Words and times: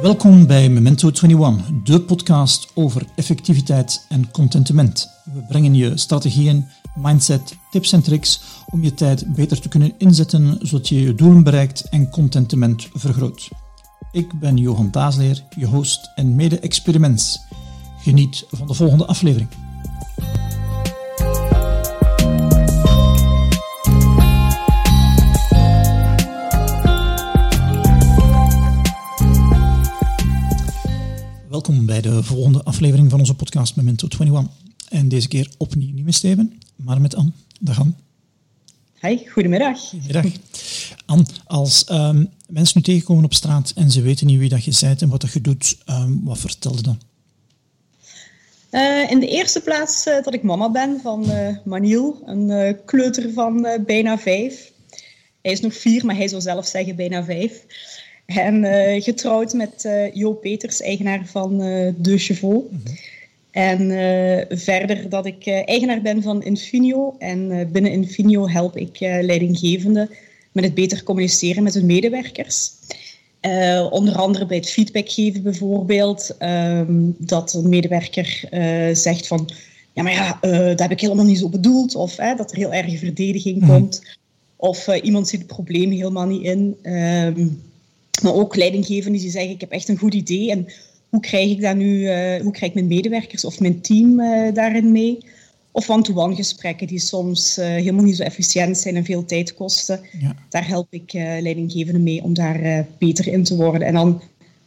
Welkom 0.00 0.46
bij 0.46 0.68
Memento 0.68 1.10
21, 1.10 1.70
de 1.84 2.00
podcast 2.00 2.70
over 2.74 3.06
effectiviteit 3.16 4.06
en 4.08 4.30
contentement. 4.30 5.08
We 5.24 5.44
brengen 5.48 5.74
je 5.74 5.96
strategieën, 5.96 6.68
mindset, 6.94 7.56
tips 7.70 7.92
en 7.92 8.02
tricks 8.02 8.42
om 8.70 8.82
je 8.82 8.94
tijd 8.94 9.34
beter 9.34 9.60
te 9.60 9.68
kunnen 9.68 9.92
inzetten 9.98 10.58
zodat 10.60 10.88
je 10.88 11.00
je 11.00 11.14
doelen 11.14 11.42
bereikt 11.42 11.88
en 11.88 12.10
contentement 12.10 12.88
vergroot. 12.94 13.48
Ik 14.12 14.38
ben 14.40 14.56
Johan 14.56 14.90
Daasleer, 14.90 15.44
je 15.56 15.66
host 15.66 16.10
en 16.14 16.34
mede-experiments. 16.34 17.40
Geniet 17.98 18.46
van 18.50 18.66
de 18.66 18.74
volgende 18.74 19.06
aflevering. 19.06 19.48
Volgende 32.32 32.62
aflevering 32.62 33.10
van 33.10 33.18
onze 33.18 33.34
podcast 33.34 33.76
Memento 33.76 34.08
21. 34.18 34.52
En 34.88 35.08
deze 35.08 35.28
keer 35.28 35.50
opnieuw 35.56 35.92
niet 35.92 36.04
met 36.04 36.14
Steven, 36.14 36.60
maar 36.76 37.00
met 37.00 37.14
Anne. 37.14 37.30
Dag 37.60 37.80
Anne. 37.80 37.92
Hi, 39.00 39.18
goedemiddag. 39.30 39.78
Goedemiddag. 39.78 40.32
Anne, 41.06 41.24
als 41.46 41.90
um, 41.90 42.30
mensen 42.48 42.76
nu 42.76 42.82
tegenkomen 42.82 43.24
op 43.24 43.34
straat 43.34 43.72
en 43.76 43.90
ze 43.90 44.00
weten 44.00 44.26
niet 44.26 44.38
wie 44.38 44.48
dat 44.48 44.64
je 44.64 44.76
bent 44.80 45.02
en 45.02 45.08
wat 45.08 45.20
dat 45.20 45.32
je 45.32 45.40
doet, 45.40 45.78
um, 45.90 46.20
wat 46.24 46.38
vertel 46.38 46.76
je 46.76 46.82
dan? 46.82 47.00
Uh, 48.70 49.10
in 49.10 49.20
de 49.20 49.28
eerste 49.28 49.60
plaats 49.60 50.06
uh, 50.06 50.22
dat 50.22 50.34
ik 50.34 50.42
mama 50.42 50.70
ben 50.70 51.00
van 51.02 51.30
uh, 51.30 51.56
Maniel, 51.64 52.22
een 52.24 52.76
kleuter 52.84 53.32
van 53.32 53.66
bijna 53.86 54.18
vijf. 54.18 54.72
Hij 55.42 55.52
is 55.52 55.60
nog 55.60 55.74
vier, 55.74 56.06
maar 56.06 56.16
hij 56.16 56.28
zou 56.28 56.42
zelf 56.42 56.66
zeggen 56.66 56.96
bijna 56.96 57.24
vijf. 57.24 57.64
En 58.26 58.64
uh, 58.64 59.02
getrouwd 59.02 59.52
met 59.52 59.84
uh, 59.86 60.14
Jo 60.14 60.32
Peters, 60.32 60.80
eigenaar 60.80 61.26
van 61.26 61.62
uh, 61.62 61.92
De 61.96 62.18
Chevaux. 62.18 62.70
Mm 62.70 62.80
-hmm. 62.84 62.94
En 63.50 63.88
verder 64.50 65.08
dat 65.08 65.26
ik 65.26 65.46
eigenaar 65.46 66.02
ben 66.02 66.22
van 66.22 66.42
Infinio. 66.42 67.14
En 67.18 67.68
binnen 67.72 67.92
Infinio 67.92 68.48
help 68.48 68.76
ik 68.76 68.98
leidinggevenden 69.00 70.10
met 70.52 70.64
het 70.64 70.74
beter 70.74 71.02
communiceren 71.02 71.62
met 71.62 71.74
hun 71.74 71.86
medewerkers. 71.86 72.70
onder 73.90 74.16
andere 74.16 74.46
bij 74.46 74.56
het 74.56 74.70
feedback 74.70 75.10
geven 75.10 75.42
bijvoorbeeld. 75.42 76.36
Um, 76.38 77.14
dat 77.18 77.54
een 77.54 77.68
medewerker 77.68 78.48
zegt 78.92 79.26
van... 79.26 79.50
Ja, 79.92 80.02
maar 80.02 80.12
ja, 80.12 80.38
dat 80.68 80.78
heb 80.78 80.90
ik 80.90 81.00
helemaal 81.00 81.24
niet 81.24 81.38
zo 81.38 81.48
bedoeld. 81.48 81.94
Of 81.94 82.14
dat 82.14 82.50
er 82.50 82.56
heel 82.56 82.72
erg 82.72 82.98
verdediging 82.98 83.60
mm 83.60 83.68
-hmm. 83.68 83.78
komt. 83.78 84.02
Of 84.56 84.88
iemand 84.88 85.28
ziet 85.28 85.40
het 85.40 85.48
probleem 85.48 85.90
helemaal 85.90 86.26
niet 86.26 86.42
in. 86.42 86.76
Um, 86.82 87.62
maar 88.22 88.34
ook 88.34 88.56
leidinggevenden 88.56 89.20
die 89.20 89.30
zeggen, 89.30 89.50
ik 89.50 89.60
heb 89.60 89.70
echt 89.70 89.88
een 89.88 89.98
goed 89.98 90.14
idee 90.14 90.50
en 90.50 90.66
hoe 91.08 91.20
krijg 91.20 91.50
ik 91.50 91.60
dat 91.60 91.76
nu, 91.76 91.98
uh, 91.98 92.40
hoe 92.42 92.52
krijg 92.52 92.72
ik 92.72 92.74
mijn 92.74 92.86
medewerkers 92.86 93.44
of 93.44 93.60
mijn 93.60 93.80
team 93.80 94.20
uh, 94.20 94.54
daarin 94.54 94.92
mee? 94.92 95.18
Of 95.70 95.90
one-to-one 95.90 96.34
gesprekken 96.34 96.86
die 96.86 97.00
soms 97.00 97.58
uh, 97.58 97.64
helemaal 97.64 98.04
niet 98.04 98.16
zo 98.16 98.22
efficiënt 98.22 98.78
zijn 98.78 98.96
en 98.96 99.04
veel 99.04 99.24
tijd 99.24 99.54
kosten. 99.54 100.00
Ja. 100.20 100.36
Daar 100.48 100.66
help 100.66 100.86
ik 100.90 101.12
leidinggevenden 101.12 102.02
mee 102.02 102.22
om 102.22 102.34
daar 102.34 102.86
beter 102.98 103.26
in 103.26 103.44
te 103.44 103.56
worden. 103.56 103.86
En 103.86 103.94
dan 103.94 104.22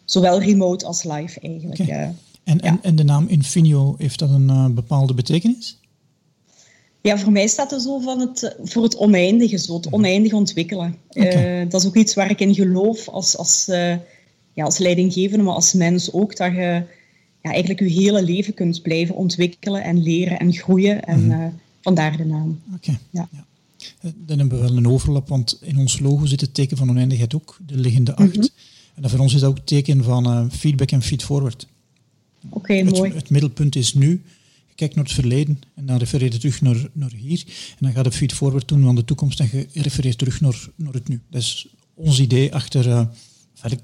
zowel 0.06 0.42
remote 0.42 0.86
als 0.86 1.04
live 1.04 1.40
eigenlijk. 1.40 1.80
Okay. 1.80 2.16
En, 2.44 2.60
ja. 2.62 2.70
en, 2.70 2.80
en 2.82 2.96
de 2.96 3.04
naam 3.04 3.28
Infinio, 3.28 3.96
heeft 3.98 4.20
dat 4.20 4.30
een 4.30 4.74
bepaalde 4.74 5.14
betekenis? 5.14 5.78
Ja, 7.06 7.18
voor 7.18 7.32
mij 7.32 7.48
staat 7.48 7.72
er 7.72 7.80
zo 7.80 8.00
van 8.00 8.20
het, 8.20 8.56
voor 8.64 8.84
het 8.84 8.98
oneindige, 8.98 9.58
zo, 9.58 9.76
het 9.76 9.90
oneindig 9.90 10.34
ontwikkelen. 10.34 10.96
Okay. 11.10 11.62
Uh, 11.62 11.70
dat 11.70 11.82
is 11.82 11.88
ook 11.88 11.96
iets 11.96 12.14
waar 12.14 12.30
ik 12.30 12.40
in 12.40 12.56
geloof 12.56 13.08
als, 13.08 13.38
als, 13.38 13.68
uh, 13.70 13.96
ja, 14.54 14.64
als 14.64 14.78
leidinggevende, 14.78 15.44
maar 15.44 15.54
als 15.54 15.74
mens 15.74 16.14
ook, 16.14 16.38
dat 16.38 16.52
je 16.52 16.84
ja, 17.42 17.52
eigenlijk 17.52 17.80
je 17.80 17.90
hele 17.90 18.24
leven 18.24 18.54
kunt 18.54 18.82
blijven 18.82 19.16
ontwikkelen 19.16 19.84
en 19.84 20.04
leren 20.04 20.40
en 20.40 20.54
groeien. 20.54 21.04
En 21.04 21.24
mm. 21.24 21.32
uh, 21.32 21.46
vandaar 21.82 22.18
de 22.18 22.26
naam. 22.26 22.62
Oké. 22.68 22.76
Okay. 22.76 23.00
Ja. 23.10 23.28
ja. 23.32 23.46
Dan 24.16 24.40
hebben 24.40 24.60
we 24.60 24.68
wel 24.68 24.78
een 24.78 24.88
overlap, 24.88 25.28
want 25.28 25.58
in 25.62 25.78
ons 25.78 26.00
logo 26.00 26.26
zit 26.26 26.42
het 26.42 26.54
teken 26.54 26.78
van 26.78 26.90
oneindigheid 26.90 27.36
ook, 27.36 27.58
de 27.66 27.78
liggende 27.78 28.16
acht. 28.16 28.36
Mm 28.36 28.42
-hmm. 28.42 28.50
En 28.96 29.02
dat 29.02 29.12
voor 29.12 29.20
ons 29.20 29.34
is 29.34 29.40
dat 29.40 29.50
ook 29.50 29.58
het 29.58 29.68
teken 29.68 30.04
van 30.04 30.52
feedback 30.52 30.92
en 30.92 31.02
feedforward. 31.02 31.68
Oké, 32.50 32.58
okay, 32.58 32.84
mooi. 32.84 33.14
Het 33.14 33.30
middelpunt 33.30 33.76
is 33.76 33.94
nu 33.94 34.22
kijk 34.76 34.96
naar 34.96 35.04
het 35.04 35.14
verleden 35.14 35.60
en 35.76 35.86
dan 35.86 35.98
refereer 35.98 36.32
je 36.32 36.38
terug 36.38 36.62
naar, 36.62 36.88
naar 36.94 37.12
hier. 37.12 37.44
En 37.48 37.78
dan 37.80 37.92
gaat 37.92 38.04
de 38.04 38.12
feed 38.12 38.34
forward 38.34 38.68
doen 38.68 38.88
aan 38.88 38.96
de 38.96 39.06
toekomst 39.06 39.40
en 39.40 39.50
je 39.52 39.82
refereert 39.82 40.18
terug 40.18 40.42
naar, 40.42 40.68
naar 40.76 40.94
het 40.94 41.08
nu. 41.08 41.22
Dat 41.30 41.42
is 41.42 41.68
ons 41.94 42.20
idee 42.20 42.54
achter... 42.54 42.88
Uh, 42.88 43.02
ik 43.64 43.80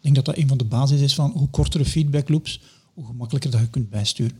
denk 0.00 0.24
dat 0.24 0.24
dat 0.34 0.36
een 0.36 0.48
van 0.48 0.58
de 0.58 0.64
basis 0.64 1.00
is 1.00 1.14
van 1.14 1.30
hoe 1.30 1.48
kortere 1.48 1.84
feedback 1.84 2.28
loops, 2.28 2.60
hoe 2.94 3.06
gemakkelijker 3.06 3.50
dat 3.50 3.60
je 3.60 3.68
kunt 3.68 3.90
bijsturen. 3.90 4.38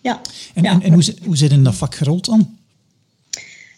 Ja. 0.00 0.20
En, 0.54 0.62
ja. 0.62 0.72
en, 0.72 0.82
en 0.82 0.92
hoe, 0.92 1.14
hoe 1.24 1.36
zit 1.36 1.52
in 1.52 1.64
dat 1.64 1.74
vak 1.74 1.94
gerold 1.94 2.24
dan? 2.24 2.58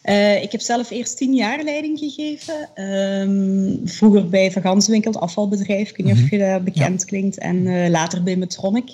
Uh, 0.05 0.43
ik 0.43 0.53
heb 0.53 0.61
zelf 0.61 0.91
eerst 0.91 1.17
tien 1.17 1.35
jaar 1.35 1.65
leiding 1.65 1.99
gegeven. 1.99 2.85
Um, 2.85 3.81
vroeger 3.89 4.29
bij 4.29 4.53
Van 4.53 4.63
Ganswinkel, 4.63 5.13
het 5.13 5.21
afvalbedrijf. 5.21 5.91
Ik 5.91 5.97
weet 5.97 6.07
niet 6.07 6.15
mm 6.15 6.21
-hmm. 6.21 6.25
of 6.25 6.31
je 6.31 6.39
dat 6.39 6.65
bekend 6.65 7.01
ja. 7.01 7.07
klinkt. 7.07 7.39
En 7.39 7.57
uh, 7.57 7.89
later 7.89 8.23
bij 8.23 8.37
Metronic. 8.37 8.91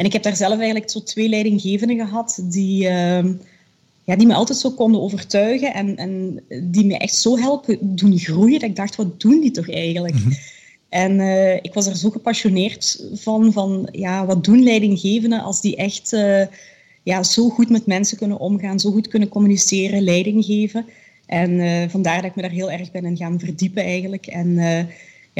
En 0.00 0.06
ik 0.06 0.12
heb 0.12 0.22
daar 0.22 0.36
zelf 0.36 0.56
eigenlijk 0.56 0.90
zo 0.90 1.02
twee 1.02 1.28
leidinggevenden 1.28 1.98
gehad 1.98 2.42
die, 2.44 2.82
uh, 2.84 3.24
ja, 4.04 4.16
die 4.16 4.26
me 4.26 4.34
altijd 4.34 4.58
zo 4.58 4.70
konden 4.70 5.00
overtuigen 5.00 5.74
en, 5.74 5.96
en 5.96 6.42
die 6.62 6.86
me 6.86 6.98
echt 6.98 7.14
zo 7.14 7.38
helpen 7.38 7.96
doen 7.96 8.18
groeien 8.18 8.60
dat 8.60 8.68
ik 8.68 8.76
dacht, 8.76 8.96
wat 8.96 9.20
doen 9.20 9.40
die 9.40 9.50
toch 9.50 9.70
eigenlijk? 9.70 10.14
Mm 10.14 10.20
-hmm. 10.20 10.36
En 10.88 11.18
uh, 11.18 11.54
ik 11.54 11.74
was 11.74 11.86
er 11.86 11.96
zo 11.96 12.10
gepassioneerd 12.10 13.04
van, 13.14 13.52
van 13.52 13.88
ja, 13.92 14.26
wat 14.26 14.44
doen 14.44 14.62
leidinggevenden 14.62 15.42
als 15.42 15.60
die 15.60 15.76
echt 15.76 16.12
uh, 16.12 16.42
ja, 17.02 17.22
zo 17.22 17.48
goed 17.48 17.70
met 17.70 17.86
mensen 17.86 18.18
kunnen 18.18 18.38
omgaan, 18.38 18.80
zo 18.80 18.90
goed 18.90 19.08
kunnen 19.08 19.28
communiceren, 19.28 20.02
leiding 20.02 20.44
geven. 20.44 20.86
En 21.26 21.50
uh, 21.50 21.88
vandaar 21.88 22.16
dat 22.16 22.30
ik 22.30 22.36
me 22.36 22.42
daar 22.42 22.50
heel 22.50 22.70
erg 22.70 22.90
ben 22.90 23.04
in 23.04 23.16
gaan 23.16 23.40
verdiepen 23.40 23.82
eigenlijk. 23.82 24.26
En 24.26 24.58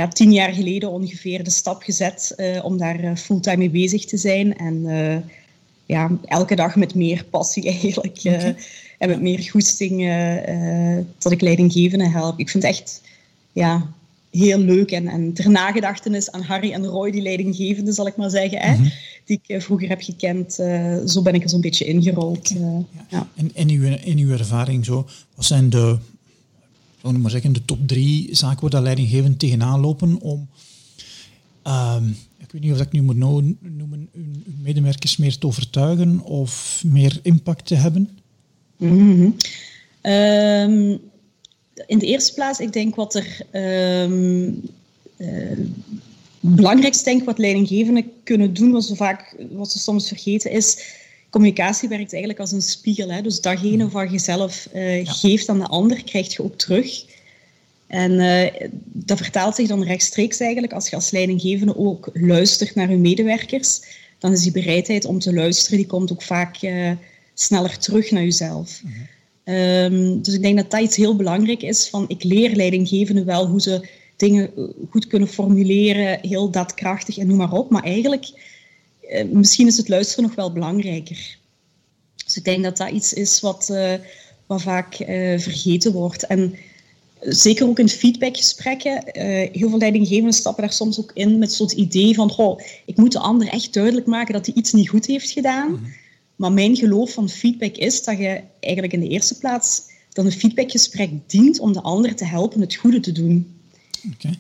ja, 0.01 0.09
tien 0.09 0.33
jaar 0.33 0.53
geleden 0.53 0.91
ongeveer 0.91 1.45
de 1.45 1.51
stap 1.51 1.83
gezet 1.83 2.35
uh, 2.37 2.65
om 2.65 2.79
daar 2.79 3.05
uh, 3.05 3.17
fulltime 3.17 3.57
mee 3.57 3.71
bezig 3.71 4.05
te 4.05 4.17
zijn. 4.17 4.57
En 4.57 4.75
uh, 4.75 5.17
ja, 5.87 6.11
elke 6.25 6.55
dag 6.55 6.77
met 6.77 6.95
meer 6.95 7.25
passie 7.31 7.65
eigenlijk. 7.75 8.19
Okay. 8.23 8.57
En 8.99 9.09
met 9.09 9.21
meer 9.21 9.49
goesting 9.51 9.97
dat 11.19 11.33
ik 11.33 11.41
leidinggevenden 11.41 12.11
help. 12.11 12.39
Ik 12.39 12.51
vind 12.51 12.63
het 12.63 12.73
echt 12.73 13.03
ja, 13.53 13.87
heel 14.31 14.59
leuk. 14.59 14.91
En, 14.91 15.09
en 15.09 15.33
ter 15.33 15.51
nagedachtenis 15.51 16.31
aan 16.31 16.43
Harry 16.43 16.73
en 16.73 16.87
Roy, 16.87 17.11
die 17.11 17.23
leidinggevenden 17.23 17.95
zal 17.95 18.07
ik 18.07 18.17
maar 18.17 18.31
zeggen. 18.31 18.69
Mm 18.69 18.75
-hmm. 18.75 18.85
hè, 18.85 18.91
die 19.25 19.41
ik 19.47 19.63
vroeger 19.63 19.89
heb 19.89 20.03
gekend. 20.03 20.53
zo 21.07 21.23
ben 21.23 21.35
ik 21.35 21.43
er 21.43 21.49
zo'n 21.49 21.61
beetje 21.61 21.85
ingerold. 21.85 22.51
Okay. 22.51 22.63
Ja. 22.63 23.07
Ja. 23.09 23.29
En 23.37 23.51
in 23.55 23.69
uw, 23.69 23.97
in 24.05 24.19
uw 24.19 24.31
ervaring 24.31 24.85
zo, 24.85 25.09
wat 25.35 25.45
zijn 25.45 25.71
de 25.71 25.99
zou 27.01 27.15
ik 27.15 27.21
maar 27.21 27.31
zeggen, 27.31 27.53
de 27.53 27.65
top 27.65 27.89
drie 27.89 28.29
zaken 28.37 28.61
waar 28.61 28.71
dat 28.71 28.83
leidinggevend 28.83 29.39
tegenaan 29.39 29.81
lopen 29.81 30.21
om, 30.21 30.49
um, 31.65 32.17
ik 32.39 32.53
weet 32.53 32.63
niet 32.63 32.73
of 32.73 32.81
ik 32.81 32.93
nu 32.93 33.03
moet 33.03 33.17
noemen, 33.17 33.59
uw 34.15 34.25
medewerkers 34.63 35.17
meer 35.17 35.39
te 35.39 35.47
overtuigen 35.47 36.21
of 36.21 36.83
meer 36.87 37.21
impact 37.23 37.67
te 37.67 37.75
hebben? 37.75 38.09
-hmm. 38.77 39.37
um, 40.13 41.01
in 41.87 41.99
de 41.99 42.07
eerste 42.07 42.35
plaats, 42.35 42.59
ik 42.59 42.73
denk 42.73 42.95
wat 42.95 43.15
er 43.15 43.47
um, 44.03 44.63
belangrijkste 46.41 47.05
denk 47.05 47.25
wat 47.25 47.39
leidinggevenden 47.39 48.13
kunnen 48.25 48.55
doen, 48.55 48.71
wat 48.71 48.87
vaak, 48.97 49.37
wat 49.51 49.71
ze 49.71 49.79
soms 49.79 50.09
vergeten 50.09 50.51
is, 50.51 50.99
communicatie 51.31 51.89
werkt 51.89 52.13
eigenlijk 52.13 52.41
als 52.41 52.53
een 52.53 52.63
spiegel. 52.63 53.11
Hè? 53.11 53.23
Dus 53.23 53.41
datgene 53.41 53.89
wat 53.89 54.11
je 54.11 54.19
zelf 54.19 54.69
uh, 54.75 55.05
ja. 55.05 55.13
geeft 55.13 55.49
aan 55.49 55.59
de 55.59 55.67
ander, 55.67 56.05
krijg 56.05 56.37
je 56.37 56.43
ook 56.43 56.59
terug. 56.59 57.05
En 57.87 58.13
uh, 58.13 58.69
dat 58.85 59.19
vertaalt 59.19 59.55
zich 59.55 59.69
dan 59.69 59.83
rechtstreeks 59.83 60.41
eigenlijk 60.41 60.73
als 60.73 60.89
je 60.89 60.97
als 60.97 61.11
leidinggevende 61.11 61.77
ook 61.77 62.11
luistert 62.13 62.75
naar 62.75 62.91
je 62.91 62.97
medewerkers. 62.97 63.81
Dan 64.19 64.33
is 64.33 64.43
die 64.43 64.53
bereidheid 64.53 65.05
om 65.05 65.19
te 65.19 65.35
luisteren, 65.35 65.79
die 65.79 65.87
komt 65.87 66.13
ook 66.13 66.23
vaak 66.23 66.63
uh, 66.63 66.91
sneller 67.35 67.79
terug 67.79 68.11
naar 68.11 68.23
jezelf. 68.23 68.81
Mm 68.83 68.93
-hmm. 68.93 69.55
um, 69.55 70.23
dus 70.23 70.35
ik 70.35 70.43
denk 70.43 70.57
dat 70.57 70.71
dat 70.71 70.81
iets 70.81 70.97
heel 70.97 71.17
belangrijk 71.17 71.63
is. 71.63 71.89
Van, 71.89 72.05
ik 72.09 72.23
leer 72.25 72.57
leidinggevenden 72.57 73.25
wel 73.25 73.47
hoe 73.47 73.61
ze 73.61 73.89
dingen 74.17 74.51
goed 74.91 75.07
kunnen 75.07 75.29
formuleren, 75.29 76.19
heel 76.23 76.51
daadkrachtig 76.51 77.19
en 77.19 77.27
noem 77.27 77.37
maar 77.37 77.53
op. 77.53 77.71
Maar 77.71 77.83
eigenlijk 77.83 78.27
misschien 79.33 79.67
is 79.67 79.77
het 79.77 79.89
luisteren 79.89 80.25
nog 80.25 80.35
wel 80.35 80.53
belangrijker. 80.53 81.39
Dus 82.25 82.37
ik 82.37 82.45
denk 82.45 82.63
dat 82.63 82.77
dat 82.77 82.91
iets 82.91 83.13
is 83.13 83.41
wat, 83.41 83.69
uh, 83.73 83.95
wat 84.47 84.63
vaak 84.63 85.01
uh, 85.01 85.07
vergeten 85.39 85.93
wordt. 85.93 86.27
En 86.27 86.55
zeker 87.21 87.67
ook 87.67 87.79
in 87.79 87.89
feedbackgesprekken, 87.89 89.03
heel 89.53 89.69
veel 89.69 89.79
leidinggevenden 89.79 90.33
stappen 90.33 90.63
daar 90.63 90.73
soms 90.73 91.01
ook 91.01 91.11
in 91.15 91.39
met 91.39 91.53
zo'n 91.53 91.81
idee 91.81 92.15
van 92.15 92.31
goh, 92.31 92.61
ik 92.87 92.97
moet 92.97 93.13
de 93.13 93.19
ander 93.19 93.49
echt 93.49 93.73
duidelijk 93.73 94.07
maken 94.07 94.33
dat 94.33 94.47
hij 94.47 94.55
iets 94.55 94.73
niet 94.73 94.89
goed 94.89 95.07
heeft 95.07 95.31
gedaan. 95.31 95.71
Mm-hmm. 95.71 95.93
Maar 96.37 96.53
mijn 96.53 96.77
geloof 96.77 97.13
van 97.13 97.29
feedback 97.29 97.77
is 97.77 98.05
dat 98.05 98.19
je 98.19 98.41
eigenlijk 98.61 98.93
in 98.93 99.01
de 99.01 99.09
eerste 99.09 99.39
plaats 99.39 99.83
dan 100.13 100.27
een 100.27 100.33
feedbackgesprek 100.33 101.11
dient 101.27 101.61
om 101.61 101.73
de 101.73 101.81
ander 101.81 102.15
te 102.15 102.25
helpen 102.25 102.61
het 102.61 102.75
goede 102.75 103.01
te 103.01 103.13
doen. 103.13 103.61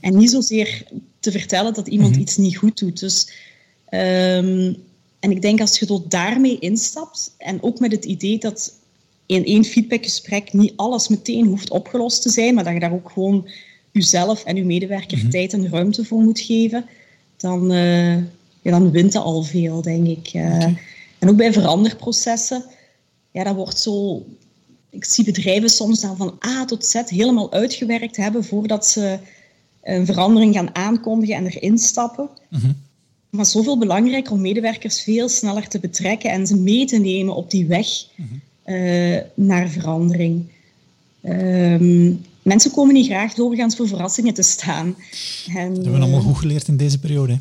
En 0.00 0.16
niet 0.16 0.30
zozeer 0.30 0.84
te 1.20 1.30
vertellen 1.30 1.74
dat 1.74 1.88
iemand 1.88 2.10
mhm. 2.10 2.20
iets 2.20 2.36
niet 2.36 2.56
goed 2.56 2.78
doet. 2.78 3.00
Dus, 3.00 3.30
ehm, 3.90 4.72
en 5.20 5.30
ik 5.30 5.42
denk 5.42 5.60
als 5.60 5.78
je 5.78 5.86
tot 5.86 6.10
daarmee 6.10 6.58
instapt 6.58 7.34
en 7.38 7.62
ook 7.62 7.78
met 7.78 7.92
het 7.92 8.04
idee 8.04 8.38
dat 8.38 8.74
in 9.26 9.44
één 9.44 9.64
feedbackgesprek 9.64 10.52
niet 10.52 10.72
alles 10.76 11.08
meteen 11.08 11.46
hoeft 11.46 11.70
opgelost 11.70 12.22
te 12.22 12.30
zijn, 12.30 12.54
maar 12.54 12.64
dat 12.64 12.72
je 12.72 12.80
daar 12.80 12.92
ook 12.92 13.10
gewoon 13.10 13.48
jezelf 13.90 14.44
en 14.44 14.56
je 14.56 14.64
medewerker 14.64 15.18
mhm. 15.18 15.28
tijd 15.28 15.52
en 15.52 15.68
ruimte 15.68 16.04
voor 16.04 16.22
moet 16.22 16.40
geven, 16.40 16.86
dan, 17.36 17.72
uh, 17.72 18.16
ja, 18.62 18.70
dan 18.70 18.90
wint 18.90 19.14
er 19.14 19.20
al 19.20 19.42
veel, 19.42 19.82
denk 19.82 20.06
ik. 20.06 20.34
Uh, 20.34 20.66
En 21.18 21.28
ook 21.28 21.36
bij 21.36 21.52
veranderprocessen, 21.52 22.64
ja, 23.30 23.44
dat 23.44 23.54
wordt 23.54 23.78
zo... 23.78 24.24
Ik 24.90 25.04
zie 25.04 25.24
bedrijven 25.24 25.70
soms 25.70 26.00
dan 26.00 26.16
van 26.16 26.38
A 26.46 26.64
tot 26.64 26.84
Z 26.84 26.94
helemaal 27.06 27.52
uitgewerkt 27.52 28.16
hebben 28.16 28.44
voordat 28.44 28.86
ze 28.86 29.18
een 29.82 30.06
verandering 30.06 30.54
gaan 30.54 30.74
aankondigen 30.74 31.34
en 31.34 31.46
erin 31.46 31.78
stappen. 31.78 32.28
Mm 32.48 32.88
Maar 33.30 33.46
zoveel 33.46 33.78
belangrijker 33.78 34.32
om 34.32 34.40
medewerkers 34.40 35.02
veel 35.02 35.28
sneller 35.28 35.68
te 35.68 35.78
betrekken 35.78 36.30
en 36.30 36.46
ze 36.46 36.56
mee 36.56 36.84
te 36.84 36.98
nemen 36.98 37.34
op 37.34 37.50
die 37.50 37.66
weg 37.66 37.86
uh, 38.66 39.18
naar 39.34 39.68
verandering. 39.68 40.44
Um, 41.24 42.24
mensen 42.42 42.70
komen 42.70 42.94
niet 42.94 43.06
graag 43.06 43.34
doorgaans 43.34 43.76
voor 43.76 43.88
verrassingen 43.88 44.34
te 44.34 44.42
staan. 44.42 44.96
En, 45.54 45.74
dat 45.74 45.84
hebben 45.84 45.92
we 45.92 45.98
allemaal 45.98 46.20
goed 46.20 46.38
geleerd 46.38 46.68
in 46.68 46.76
deze 46.76 46.98
periode. 46.98 47.38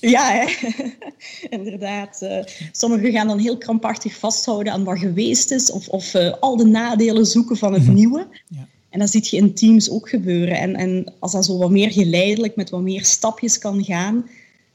Ja, 0.00 0.30
hè? 0.32 0.68
inderdaad. 1.56 2.18
Uh, 2.22 2.38
sommigen 2.72 3.12
gaan 3.12 3.26
dan 3.26 3.38
heel 3.38 3.58
krampachtig 3.58 4.18
vasthouden 4.18 4.72
aan 4.72 4.84
wat 4.84 4.98
geweest 4.98 5.50
is 5.50 5.70
of, 5.70 5.88
of 5.88 6.14
uh, 6.14 6.32
al 6.40 6.56
de 6.56 6.64
nadelen 6.64 7.26
zoeken 7.26 7.56
van 7.56 7.72
het 7.72 7.82
mhm. 7.82 7.94
nieuwe. 7.94 8.26
Ja. 8.48 8.68
En 8.90 8.98
dat 8.98 9.10
zie 9.10 9.26
je 9.30 9.36
in 9.36 9.54
teams 9.54 9.90
ook 9.90 10.08
gebeuren. 10.08 10.58
En, 10.58 10.74
en 10.76 11.12
als 11.18 11.32
dat 11.32 11.44
zo 11.44 11.58
wat 11.58 11.70
meer 11.70 11.92
geleidelijk, 11.92 12.56
met 12.56 12.70
wat 12.70 12.80
meer 12.80 13.04
stapjes 13.04 13.58
kan 13.58 13.84
gaan, 13.84 14.24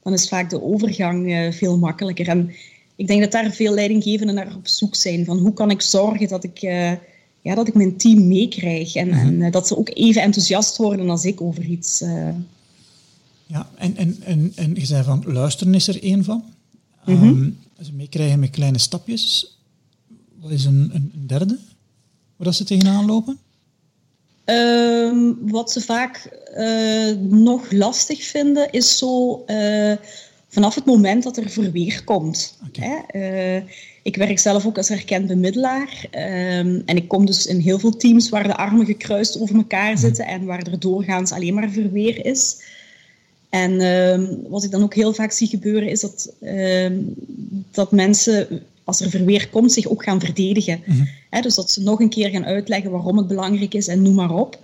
dan 0.08 0.18
is 0.18 0.28
vaak 0.28 0.50
de 0.50 0.62
overgang 0.62 1.26
uh, 1.26 1.52
veel 1.52 1.78
makkelijker. 1.78 2.28
En 2.28 2.50
ik 2.96 3.06
denk 3.06 3.20
dat 3.20 3.32
daar 3.32 3.52
veel 3.52 3.74
leidinggevenden 3.74 4.34
naar 4.34 4.54
op 4.56 4.68
zoek 4.68 4.94
zijn. 4.94 5.24
Van 5.24 5.38
hoe 5.38 5.52
kan 5.52 5.70
ik 5.70 5.80
zorgen 5.80 6.28
dat 6.28 6.44
ik 6.44 6.60
ja, 7.40 7.54
dat 7.54 7.68
ik 7.68 7.74
mijn 7.74 7.96
team 7.96 8.26
meekrijg. 8.26 8.94
En, 8.94 9.08
mhm. 9.08 9.18
en, 9.18 9.42
eh, 9.42 9.52
dat 9.52 9.66
ze 9.66 9.78
ook 9.78 9.90
even 9.94 10.22
enthousiast 10.22 10.76
worden 10.76 11.10
als 11.10 11.24
ik 11.24 11.40
over 11.40 11.64
iets. 11.64 11.98
Ja, 13.46 13.70
en, 13.74 13.96
en, 13.96 14.16
en, 14.24 14.52
en 14.54 14.74
je 14.74 14.86
zei 14.86 15.04
van 15.04 15.22
luisteren 15.26 15.74
is 15.74 15.88
er 15.88 16.02
één 16.02 16.24
van. 16.24 16.44
Mm 17.04 17.16
-hmm. 17.16 17.56
ze 17.82 17.92
meekrijgen 17.92 18.40
met 18.40 18.50
kleine 18.50 18.78
stapjes. 18.78 19.56
Wat 20.40 20.50
is 20.50 20.64
een, 20.64 20.90
een 20.94 21.12
derde? 21.26 21.58
Waar 22.36 22.46
dat 22.46 22.54
ze 22.54 22.64
tegenaan 22.64 23.06
lopen? 23.06 23.38
Um, 24.50 25.38
wat 25.40 25.72
ze 25.72 25.80
vaak 25.80 26.28
uh, 26.56 27.16
nog 27.28 27.70
lastig 27.70 28.22
vinden, 28.22 28.70
is 28.70 28.98
zo 28.98 29.44
uh, 29.46 29.92
vanaf 30.48 30.74
het 30.74 30.84
moment 30.84 31.22
dat 31.22 31.36
er 31.36 31.50
verweer 31.50 32.04
komt. 32.04 32.58
Okay. 32.68 33.04
Hè? 33.06 33.56
Uh, 33.56 33.62
ik 34.02 34.16
werk 34.16 34.38
zelf 34.38 34.66
ook 34.66 34.76
als 34.76 34.90
erkend 34.90 35.26
bemiddelaar. 35.26 36.06
Um, 36.12 36.82
en 36.86 36.96
ik 36.96 37.08
kom 37.08 37.26
dus 37.26 37.46
in 37.46 37.58
heel 37.58 37.78
veel 37.78 37.96
teams 37.96 38.28
waar 38.28 38.42
de 38.42 38.56
armen 38.56 38.86
gekruist 38.86 39.40
over 39.40 39.56
elkaar 39.56 39.92
mhm. 39.92 40.00
zitten 40.00 40.26
en 40.26 40.44
waar 40.44 40.62
er 40.62 40.80
doorgaans 40.80 41.32
alleen 41.32 41.54
maar 41.54 41.70
verweer 41.70 42.24
is. 42.24 42.62
En 43.48 43.80
um, 43.80 44.42
wat 44.48 44.64
ik 44.64 44.70
dan 44.70 44.82
ook 44.82 44.94
heel 44.94 45.14
vaak 45.14 45.32
zie 45.32 45.48
gebeuren, 45.48 45.88
is 45.88 46.00
dat, 46.00 46.32
dat 47.70 47.92
mensen, 47.92 48.62
als 48.88 49.00
er 49.00 49.10
verweer 49.10 49.48
komt, 49.48 49.72
zich 49.72 49.86
ook 49.86 50.02
gaan 50.02 50.20
verdedigen. 50.20 50.82
Mm 50.84 51.08
dus 51.40 51.54
dat 51.54 51.70
ze 51.70 51.82
nog 51.82 52.00
een 52.00 52.08
keer 52.08 52.30
gaan 52.30 52.44
uitleggen 52.44 52.90
waarom 52.90 53.16
het 53.16 53.26
belangrijk 53.26 53.74
is 53.74 53.88
en 53.88 54.02
noem 54.02 54.14
maar 54.14 54.34
op. 54.34 54.58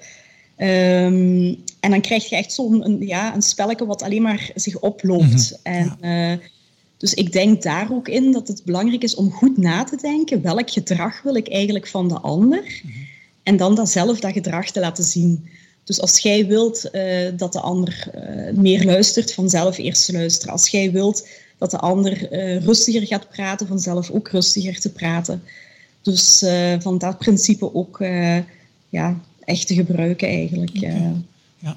en 0.57 1.65
dan 1.81 2.01
krijg 2.01 2.29
je 2.29 2.37
echt 2.37 2.53
zo'n 2.53 2.97
ja, 3.01 3.35
een 3.35 3.43
spelletje 3.43 3.87
wat 3.87 4.03
alleen 4.03 4.23
maar 4.23 4.51
zich 4.55 4.81
oploopt. 4.81 5.59
Mhm. 5.63 5.75
En 5.75 5.97
ja. 6.01 6.33
uh, 6.33 6.39
dus 6.97 7.15
ik 7.15 7.33
denk 7.33 7.63
daar 7.63 7.93
ook 7.93 8.09
in 8.09 8.33
dat 8.33 8.49
het 8.49 8.65
belangrijk 8.65 9.03
is 9.03 9.15
om 9.15 9.31
goed 9.31 9.57
na 9.57 9.85
te 9.85 9.97
denken 9.97 10.43
welk 10.43 10.71
gedrag 10.71 11.23
wil 11.23 11.35
ik 11.35 11.49
eigenlijk 11.49 11.87
van 11.87 12.09
de 12.09 12.19
ander. 12.19 12.83
En 13.43 13.57
dan 13.57 13.75
dat 13.75 13.91
zelf 13.91 14.21
dat 14.21 14.33
gedrag 14.33 14.71
te 14.71 14.81
laten 14.81 15.05
zien. 15.05 15.49
Dus 15.85 16.01
als 16.01 16.19
jij 16.19 16.47
wilt 16.47 16.89
uh, 16.93 17.29
dat 17.37 17.53
de 17.53 17.61
ander 17.61 18.11
uh, 18.15 18.57
meer 18.59 18.85
luistert, 18.85 19.33
vanzelf 19.33 19.79
eerst 19.79 20.13
luisteren. 20.13 20.53
Als 20.53 20.69
jij 20.69 20.93
wilt 20.93 21.29
dat 21.59 21.71
de 21.71 21.79
ander 21.79 22.33
uh, 22.33 22.65
rustiger 22.65 23.07
gaat 23.07 23.29
praten, 23.29 23.67
vanzelf 23.67 24.11
ook 24.11 24.29
rustiger 24.29 24.81
te 24.81 24.93
praten. 24.93 25.43
Dus 26.03 26.45
van 26.79 26.99
dat 26.99 27.19
principe 27.19 27.75
ook 27.75 27.99
ja, 28.89 29.21
echt 29.45 29.67
te 29.67 29.75
gebruiken 29.75 30.29
eigenlijk. 30.29 30.77
Okay. 30.77 31.13
Ja, 31.59 31.77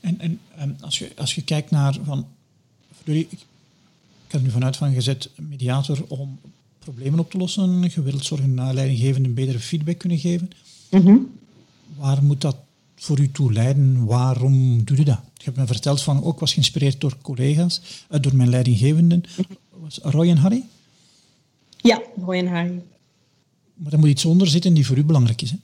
en, 0.00 0.20
en 0.20 0.40
um, 0.60 0.76
als, 0.80 0.98
je, 0.98 1.10
als 1.16 1.34
je 1.34 1.44
kijkt 1.44 1.70
naar 1.70 1.98
van 2.04 2.26
ik 3.04 4.38
heb 4.38 4.42
nu 4.42 4.50
vanuit 4.50 4.76
van 4.76 4.92
gezet 4.92 5.30
mediator 5.36 6.04
om 6.08 6.38
problemen 6.78 7.18
op 7.18 7.30
te 7.30 7.38
lossen. 7.38 7.90
Je 7.94 8.02
wilt 8.02 8.24
zorgen 8.24 8.74
leidinggevenden 8.74 9.24
een 9.24 9.34
betere 9.34 9.58
feedback 9.58 9.98
kunnen 9.98 10.18
geven. 10.18 10.50
Mhm. 10.90 11.16
Waar 11.96 12.22
moet 12.22 12.40
dat 12.40 12.56
voor 13.02 13.20
u 13.20 13.30
toe 13.30 13.52
leiden? 13.52 14.04
Waarom 14.04 14.84
doe 14.84 14.96
je 14.96 15.04
dat? 15.04 15.20
Je 15.34 15.44
hebt 15.44 15.56
me 15.56 15.66
verteld 15.66 16.02
van 16.02 16.24
ook 16.24 16.40
was 16.40 16.52
geïnspireerd 16.52 17.00
door 17.00 17.16
collega's, 17.22 17.80
uh, 18.10 18.20
door 18.20 18.36
mijn 18.36 18.48
leidinggevenden. 18.48 19.22
Was 19.70 19.98
Roy 20.02 20.28
en 20.28 20.36
Harry? 20.36 20.64
Ja, 21.76 22.02
Roy 22.24 22.36
en 22.36 22.46
Harry. 22.46 22.82
Maar 23.74 23.92
er 23.92 23.98
moet 23.98 24.08
iets 24.08 24.24
onder 24.24 24.48
zitten 24.48 24.74
die 24.74 24.86
voor 24.86 24.96
u 24.96 25.04
belangrijk 25.04 25.42
is. 25.42 25.50
Hè? 25.50 25.56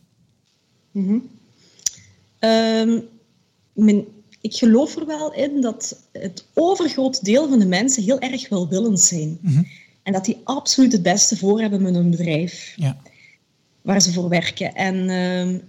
Mm 0.90 1.06
-hmm. 1.06 3.02
mijn 3.72 4.04
ik 4.40 4.54
geloof 4.54 4.96
er 4.96 5.06
wel 5.06 5.32
in 5.32 5.60
dat 5.60 5.96
het 6.12 6.44
overgroot 6.54 7.24
deel 7.24 7.48
van 7.48 7.58
de 7.58 7.66
mensen 7.66 8.02
heel 8.02 8.18
erg 8.18 8.48
welwillend 8.48 9.00
zijn. 9.00 9.38
Mhm. 9.40 9.62
En 10.02 10.12
dat 10.12 10.24
die 10.24 10.40
absoluut 10.44 10.92
het 10.92 11.02
beste 11.02 11.36
voor 11.36 11.60
hebben 11.60 11.82
met 11.82 11.94
hun 11.94 12.10
bedrijf. 12.10 12.72
Ja. 12.76 12.96
Waar 13.82 14.02
ze 14.02 14.12
voor 14.12 14.28
werken. 14.28 14.74
En 14.74 14.94
uh, 15.08 15.60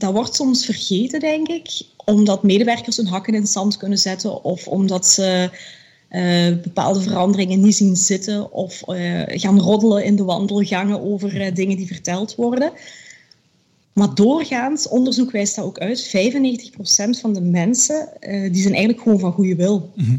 dat 0.00 0.12
wordt 0.12 0.34
soms 0.34 0.64
vergeten, 0.64 1.20
denk 1.20 1.48
ik. 1.48 1.82
Omdat 2.04 2.42
medewerkers 2.42 2.96
hun 2.96 3.06
hakken 3.06 3.34
in 3.34 3.46
stand 3.46 3.76
kunnen 3.76 3.98
zetten. 3.98 4.44
Of 4.44 4.66
omdat 4.68 5.06
ze 5.06 5.50
uh, 6.10 6.62
bepaalde 6.62 7.00
veranderingen 7.00 7.60
niet 7.60 7.74
zien 7.74 7.96
zitten. 7.96 8.52
Of 8.52 8.82
uh, 8.88 9.22
gaan 9.26 9.60
roddelen 9.60 10.04
in 10.04 10.16
de 10.16 10.24
wandelgangen 10.24 11.00
over 11.00 11.40
uh, 11.40 11.54
dingen 11.54 11.76
die 11.76 11.86
verteld 11.86 12.34
worden. 12.34 12.72
Maar 13.92 14.14
doorgaans, 14.14 14.88
onderzoek 14.88 15.30
wijst 15.30 15.56
dat 15.56 15.64
ook 15.64 15.78
uit, 15.78 16.06
95% 16.06 17.20
van 17.20 17.34
de 17.34 17.40
mensen 17.40 18.08
die 18.52 18.62
zijn 18.62 18.74
eigenlijk 18.74 19.02
gewoon 19.02 19.18
van 19.18 19.32
goede 19.32 19.54
wil. 19.54 19.90
Mhm. 19.94 20.16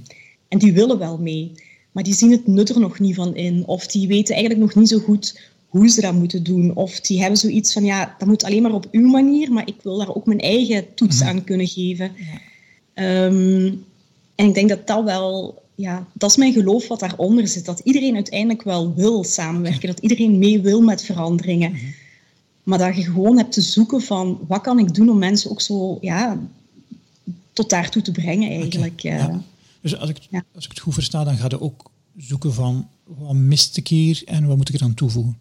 En 0.48 0.58
die 0.58 0.74
willen 0.74 1.00
wel 1.00 1.18
mee. 1.18 1.52
Maar 1.92 2.04
die 2.04 2.14
zien 2.14 2.32
het 2.32 2.48
nut 2.48 2.70
er 2.70 2.80
nog 2.80 3.00
niet 3.00 3.16
van 3.16 3.36
in. 3.36 3.64
Of 3.66 3.88
die 3.88 4.08
weten 4.08 4.36
eigenlijk 4.36 4.66
nog 4.66 4.76
niet 4.76 4.90
zo 4.90 5.00
goed 5.00 5.40
hoe 5.72 5.90
ze 5.90 6.02
dat 6.02 6.14
moeten 6.14 6.44
doen. 6.44 6.76
Of 6.76 7.00
die 7.00 7.20
hebben 7.20 7.40
zoiets 7.40 7.74
van, 7.74 7.84
ja, 7.84 8.16
dat 8.18 8.28
moet 8.28 8.44
alleen 8.44 8.62
maar 8.62 8.74
op 8.74 8.88
uw 8.92 9.08
manier, 9.08 9.52
maar 9.52 9.68
ik 9.68 9.76
wil 9.82 9.98
daar 9.98 10.16
ook 10.16 10.26
mijn 10.26 10.40
eigen 10.40 10.94
toets 10.94 11.20
mhm. 11.20 11.28
aan 11.28 11.44
kunnen 11.44 11.68
geven. 11.68 12.12
Um, 12.96 13.86
en 14.36 14.48
ik 14.48 14.54
denk 14.54 14.70
dat 14.70 14.88
dat 14.88 15.04
wel, 15.04 15.62
ja, 15.76 16.08
dat 16.14 16.30
is 16.30 16.38
mijn 16.38 16.54
geloof 16.54 16.88
wat 16.88 17.00
daaronder 17.00 17.48
zit. 17.48 17.66
Dat 17.66 17.80
iedereen 17.80 18.16
uiteindelijk 18.16 18.64
wel 18.64 18.94
wil 18.96 19.24
samenwerken. 19.24 19.88
Dat 19.88 20.00
iedereen 20.00 20.40
mee 20.40 20.62
wil 20.62 20.82
met 20.82 21.04
veranderingen. 21.04 21.72
Mhm. 21.72 21.86
Maar 22.64 22.78
dat 22.78 22.96
je 22.96 23.04
gewoon 23.04 23.38
hebt 23.38 23.52
te 23.52 23.62
zoeken 23.62 24.02
van 24.02 24.40
wat 24.48 24.62
kan 24.62 24.80
ik 24.80 24.94
doen 24.94 25.10
om 25.10 25.18
mensen 25.18 25.52
ook 25.52 25.62
zo 25.62 25.98
ja, 26.02 26.40
tot 27.54 27.70
daartoe 27.70 28.02
te 28.02 28.12
brengen 28.12 28.50
eigenlijk. 28.50 28.94
Okay, 28.94 29.18
ja. 29.18 29.42
Dus 29.82 29.98
als 29.98 30.10
ik, 30.10 30.18
als 30.56 30.64
ik 30.66 30.70
het 30.70 30.80
goed 30.80 30.94
versta, 30.94 31.24
dan 31.24 31.38
ga 31.38 31.46
je 31.50 31.62
ook 31.62 31.92
zoeken 32.18 32.54
van 32.54 32.88
wat 33.04 33.34
mist 33.34 33.78
ik 33.78 33.88
hier 33.88 34.22
en 34.26 34.48
wat 34.48 34.58
moet 34.58 34.70
ik 34.70 34.76
er 34.76 34.84
aan 34.84 34.94
toevoegen? 34.94 35.38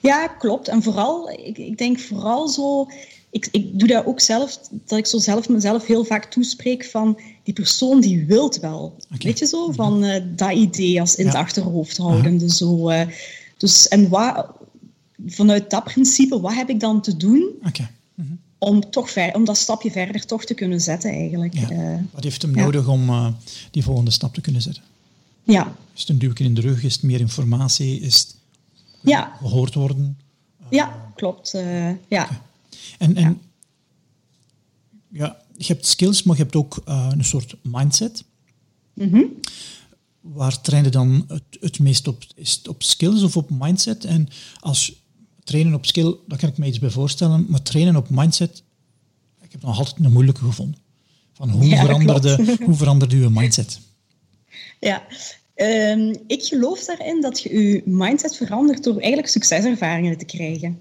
Ja, 0.00 0.26
klopt. 0.26 0.68
En 0.68 0.82
vooral, 0.82 1.30
ik, 1.30 1.58
ik 1.58 1.78
denk 1.78 2.00
vooral 2.00 2.48
zo, 2.48 2.86
ik, 3.30 3.48
ik 3.50 3.78
doe 3.78 3.88
dat 3.88 4.06
ook 4.06 4.20
zelf, 4.20 4.60
dat 4.86 4.98
ik 4.98 5.06
zo 5.06 5.18
zelf 5.18 5.48
mezelf 5.48 5.86
heel 5.86 6.04
vaak 6.04 6.24
toespreek 6.24 6.84
van 6.84 7.20
die 7.42 7.54
persoon 7.54 8.00
die 8.00 8.26
wilt 8.26 8.60
wel. 8.60 8.96
Weet 9.18 9.38
je 9.38 9.46
zo, 9.46 9.66
mhm. 9.66 9.74
van 9.74 10.04
uh, 10.04 10.16
dat 10.36 10.52
idee 10.52 11.00
als 11.00 11.14
in 11.14 11.26
het 11.26 11.34
achterhoofd 11.34 11.96
houden. 11.96 12.38
Dus, 12.38 12.56
zo, 12.56 12.90
uh, 12.90 13.02
dus 13.56 13.88
en 13.88 14.08
wat, 14.08 14.46
vanuit 15.26 15.70
dat 15.70 15.84
principe, 15.84 16.40
wat 16.40 16.54
heb 16.54 16.68
ik 16.68 16.80
dan 16.80 17.02
te 17.02 17.16
doen 17.16 17.50
mhm. 17.60 18.32
om, 18.58 18.90
toch 18.90 19.10
ver, 19.10 19.34
om 19.34 19.44
dat 19.44 19.56
stapje 19.56 19.90
verder 19.90 20.26
toch 20.26 20.44
te 20.44 20.54
kunnen 20.54 20.80
zetten 20.80 21.10
eigenlijk. 21.10 21.54
Uh, 21.54 21.94
wat 22.10 22.24
heeft 22.24 22.42
hem 22.42 22.50
nodig 22.50 22.88
om 22.88 23.34
die 23.70 23.82
volgende 23.82 24.10
stap 24.10 24.34
te 24.34 24.40
kunnen 24.40 24.62
zetten? 24.62 24.82
Ja. 25.44 25.76
Is 25.94 26.00
het 26.00 26.08
een 26.08 26.18
duwtje 26.18 26.44
in 26.44 26.54
de 26.54 26.60
rug? 26.60 26.84
Is 26.84 26.94
het 26.94 27.02
meer 27.02 27.20
informatie? 27.20 28.00
Is 28.00 28.18
het 28.18 28.34
ja. 29.02 29.36
gehoord 29.38 29.74
worden? 29.74 30.18
ja, 30.70 31.12
klopt. 31.14 31.50
ja. 32.08 32.28
En, 32.98 33.16
en 33.16 33.40
ja. 35.08 35.36
je 35.56 35.66
hebt 35.66 35.86
skills, 35.86 36.22
maar 36.22 36.36
je 36.36 36.42
hebt 36.42 36.56
ook 36.56 36.82
een 36.84 37.24
soort 37.24 37.56
mindset. 37.62 38.24
Mm 38.94 39.40
waar 40.22 40.60
trainen 40.60 40.92
dan 40.92 41.24
het, 41.28 41.42
het 41.60 41.78
meest 41.78 42.08
op? 42.08 42.24
Is 42.34 42.52
het 42.52 42.68
op 42.68 42.82
skills 42.82 43.22
of 43.22 43.36
op 43.36 43.50
mindset? 43.50 44.04
En 44.04 44.28
als 44.60 44.92
trainen 45.44 45.74
op 45.74 45.86
skill, 45.86 46.16
daar 46.26 46.38
kan 46.38 46.48
ik 46.48 46.58
me 46.58 46.66
iets 46.66 46.78
bij 46.78 46.90
voorstellen. 46.90 47.46
Maar 47.48 47.62
trainen 47.62 47.96
op 47.96 48.10
mindset, 48.10 48.62
ik 49.40 49.52
heb 49.52 49.52
heb 49.52 49.62
nog 49.62 49.78
altijd 49.78 50.04
een 50.04 50.12
moeilijke 50.12 50.44
gevonden. 50.44 50.80
Van 51.32 51.50
hoe, 51.50 51.76
veranderde, 51.76 52.56
hoe 52.64 52.74
veranderde 52.74 53.16
uw 53.16 53.30
mindset? 53.30 53.80
Ja, 54.80 55.02
ehm, 55.54 56.14
ik 56.26 56.42
geloof 56.42 56.84
daarin 56.84 57.20
dat 57.20 57.40
je 57.40 57.68
je 57.68 57.82
mindset 57.84 58.36
verandert 58.36 58.84
door 58.84 58.98
eigenlijk 58.98 59.28
succeservaringen 59.28 60.18
te 60.18 60.24
krijgen. 60.24 60.80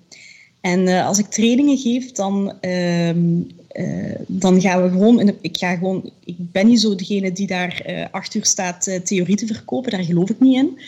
En 0.62 0.88
uh, 0.88 1.08
als 1.08 1.18
ik 1.18 1.26
trainingen 1.26 1.78
geef, 1.78 2.12
dan, 2.12 2.54
uh, 2.62 3.16
uh, 3.16 4.16
dan 4.28 4.62
gaan 4.62 4.84
we 4.84 4.90
gewoon, 4.90 5.20
in 5.20 5.26
de, 5.26 5.36
ik, 5.42 5.58
ga 5.58 5.76
gewoon... 5.76 6.12
Ik 6.26 6.36
ben 6.38 6.68
niet 6.68 6.82
zo 6.82 6.96
degene 6.96 7.32
die 7.32 7.48
daar 7.48 7.84
uh, 7.90 8.06
acht 8.12 8.36
uur 8.36 8.46
staat 8.46 9.00
theorie 9.04 9.36
te 9.36 9.48
verkopen, 9.48 9.92
daar 9.92 10.04
geloof 10.04 10.30
ik 10.30 10.40
niet 10.40 10.56
in. 10.56 10.80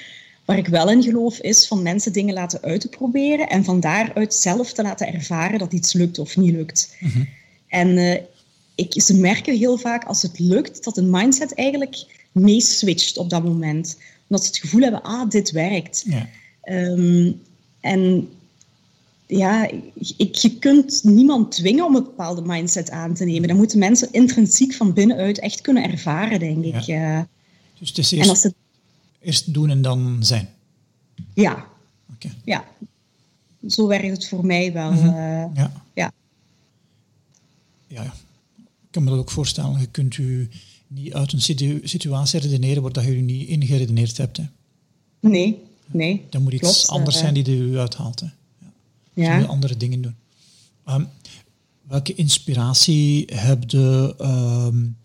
Waar 0.45 0.57
ik 0.57 0.67
wel 0.67 0.89
in 0.89 1.03
geloof 1.03 1.39
is 1.39 1.67
van 1.67 1.81
mensen 1.81 2.13
dingen 2.13 2.33
laten 2.33 2.61
uitproberen 2.61 3.49
en 3.49 3.63
van 3.63 3.79
daaruit 3.79 4.33
zelf 4.33 4.73
te 4.73 4.81
laten 4.81 5.13
ervaren 5.13 5.59
dat 5.59 5.73
iets 5.73 5.93
lukt 5.93 6.19
of 6.19 6.37
niet 6.37 6.53
lukt. 6.53 6.95
Mm 6.99 7.09
-hmm. 7.09 7.27
En 7.67 8.21
ik, 8.75 9.01
ze 9.01 9.17
merken 9.17 9.57
heel 9.57 9.77
vaak 9.77 10.03
als 10.03 10.21
het 10.21 10.39
lukt 10.39 10.83
dat 10.83 10.97
een 10.97 11.09
mindset 11.09 11.53
eigenlijk 11.53 12.05
meeswitcht 12.33 13.17
op 13.17 13.29
dat 13.29 13.43
moment. 13.43 13.97
Omdat 14.27 14.45
ze 14.45 14.51
het 14.51 14.61
gevoel 14.61 14.81
hebben, 14.81 15.01
ah, 15.01 15.29
dit 15.29 15.51
werkt. 15.51 16.03
Ja. 16.07 16.29
Um, 16.65 17.41
en 17.79 18.29
ja, 19.27 19.69
ik, 20.17 20.35
je 20.35 20.57
kunt 20.57 21.03
niemand 21.03 21.51
dwingen 21.51 21.85
om 21.85 21.95
een 21.95 22.03
bepaalde 22.03 22.41
mindset 22.41 22.89
aan 22.89 23.13
te 23.13 23.25
nemen. 23.25 23.47
Dat 23.47 23.57
moeten 23.57 23.79
mensen 23.79 24.11
intrinsiek 24.11 24.73
van 24.73 24.93
binnenuit 24.93 25.39
echt 25.39 25.61
kunnen 25.61 25.91
ervaren, 25.91 26.39
denk 26.39 26.63
ik. 26.63 26.79
Ja. 26.79 27.27
Dus 27.79 27.89
het 27.89 27.97
is 27.97 28.11
eerst, 28.11 28.23
en 28.23 28.29
als 28.29 28.43
het... 28.43 28.53
eerst 29.19 29.53
doen 29.53 29.69
en 29.69 29.81
dan 29.81 30.17
zijn? 30.19 30.49
Ja. 31.33 31.65
Okay. 32.13 32.31
Ja. 32.43 32.65
Zo 33.67 33.87
werkt 33.87 34.11
het 34.11 34.27
voor 34.27 34.45
mij 34.45 34.73
wel. 34.73 34.91
Mm 34.91 34.97
-hmm. 34.97 35.07
uh, 35.07 35.45
ja. 35.53 35.83
ja. 35.93 36.11
Ja, 37.87 38.03
ik 38.03 38.91
kan 38.91 39.03
me 39.03 39.09
dat 39.09 39.19
ook 39.19 39.31
voorstellen. 39.31 39.79
Je 39.79 39.87
kunt 39.87 40.17
u 40.17 40.49
niet 40.93 41.13
uit 41.13 41.33
een 41.33 41.41
situ 41.41 41.81
situatie 41.83 42.39
redeneren 42.39 42.81
waar 42.81 42.91
dat 42.91 43.03
je 43.03 43.15
u 43.15 43.21
niet 43.21 43.47
in 43.47 43.65
geredeneerd 43.65 44.17
hebt. 44.17 44.37
Hè? 44.37 44.43
Nee, 45.19 45.57
nee. 45.85 46.25
Dan 46.29 46.43
moet 46.43 46.53
iets 46.53 46.61
Klopt, 46.61 46.87
anders 46.87 47.15
uh, 47.15 47.21
zijn 47.21 47.33
die 47.33 47.57
u 47.57 47.77
uithaalt. 47.77 48.19
Hè? 48.19 48.27
ja. 49.13 49.37
je 49.37 49.47
andere 49.47 49.77
dingen 49.77 50.01
doen. 50.01 50.15
Um, 50.89 51.07
welke 51.87 52.13
inspiratie 52.13 53.27
heb 53.33 53.69
je 53.69 54.15
um, 54.21 54.97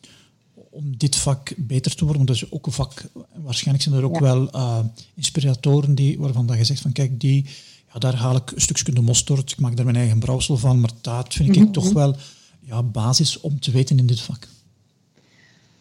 om 0.71 0.97
dit 0.97 1.17
vak 1.17 1.55
beter 1.57 1.95
te 1.95 2.05
worden? 2.05 2.25
Want 2.25 2.39
dat 2.39 2.49
is 2.49 2.53
ook 2.53 2.67
een 2.67 2.73
vak, 2.73 3.11
waarschijnlijk 3.35 3.85
zijn 3.85 3.97
er 3.97 4.05
ook 4.05 4.15
ja. 4.15 4.21
wel 4.21 4.55
uh, 4.55 4.79
inspiratoren 5.15 5.95
die, 5.95 6.19
waarvan 6.19 6.47
dat 6.47 6.57
je 6.57 6.65
zegt 6.65 6.81
van 6.81 6.93
kijk, 6.93 7.21
die, 7.21 7.45
ja, 7.93 7.99
daar 7.99 8.15
haal 8.15 8.37
ik 8.37 8.51
een 8.51 8.61
stukje 8.61 8.93
de 8.93 9.01
mosterd, 9.01 9.51
ik 9.51 9.59
maak 9.59 9.77
daar 9.77 9.85
mijn 9.85 9.97
eigen 9.97 10.19
brouwsel 10.19 10.57
van, 10.57 10.81
maar 10.81 10.91
dat 11.01 11.35
vind 11.35 11.49
ik 11.49 11.57
mm 11.57 11.63
-hmm. 11.63 11.73
toch 11.73 11.93
wel 11.93 12.17
ja, 12.61 12.83
basis 12.83 13.41
om 13.41 13.61
te 13.61 13.71
weten 13.71 13.99
in 13.99 14.07
dit 14.07 14.21
vak. 14.21 14.49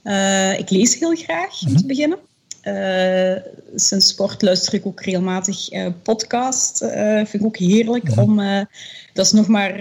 Uh, 0.07 0.59
ik 0.59 0.69
lees 0.69 0.99
heel 0.99 1.15
graag, 1.15 1.61
om 1.61 1.67
mm 1.67 1.67
-hmm. 1.67 1.77
te 1.77 1.85
beginnen. 1.85 2.17
Uh, 2.63 3.41
sinds 3.75 4.07
sport 4.07 4.41
luister 4.41 4.73
ik 4.73 4.85
ook 4.85 5.01
regelmatig 5.01 5.73
uh, 5.73 5.87
podcast. 6.03 6.81
Uh, 6.81 7.15
vind 7.15 7.33
ik 7.33 7.45
ook 7.45 7.57
heerlijk 7.57 8.15
ja. 8.15 8.23
om. 8.23 8.35
dat 9.13 9.25
is 9.25 9.31
nog 9.31 9.47
maar. 9.47 9.79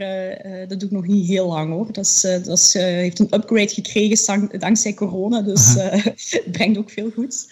dat 0.68 0.80
doe 0.80 0.88
ik 0.88 0.94
nog 0.94 1.06
niet 1.06 1.28
heel 1.28 1.46
lang 1.46 1.72
hoor. 1.72 1.92
Dat, 1.92 2.04
is, 2.04 2.20
dat 2.20 2.58
is, 2.58 2.72
heeft 2.72 3.18
een 3.18 3.34
upgrade 3.34 3.68
gekregen 3.68 4.58
dankzij 4.58 4.94
corona. 4.94 5.40
Dus 5.40 5.74
het 6.30 6.52
brengt 6.52 6.78
ook 6.78 6.90
veel 6.90 7.10
goeds. 7.14 7.46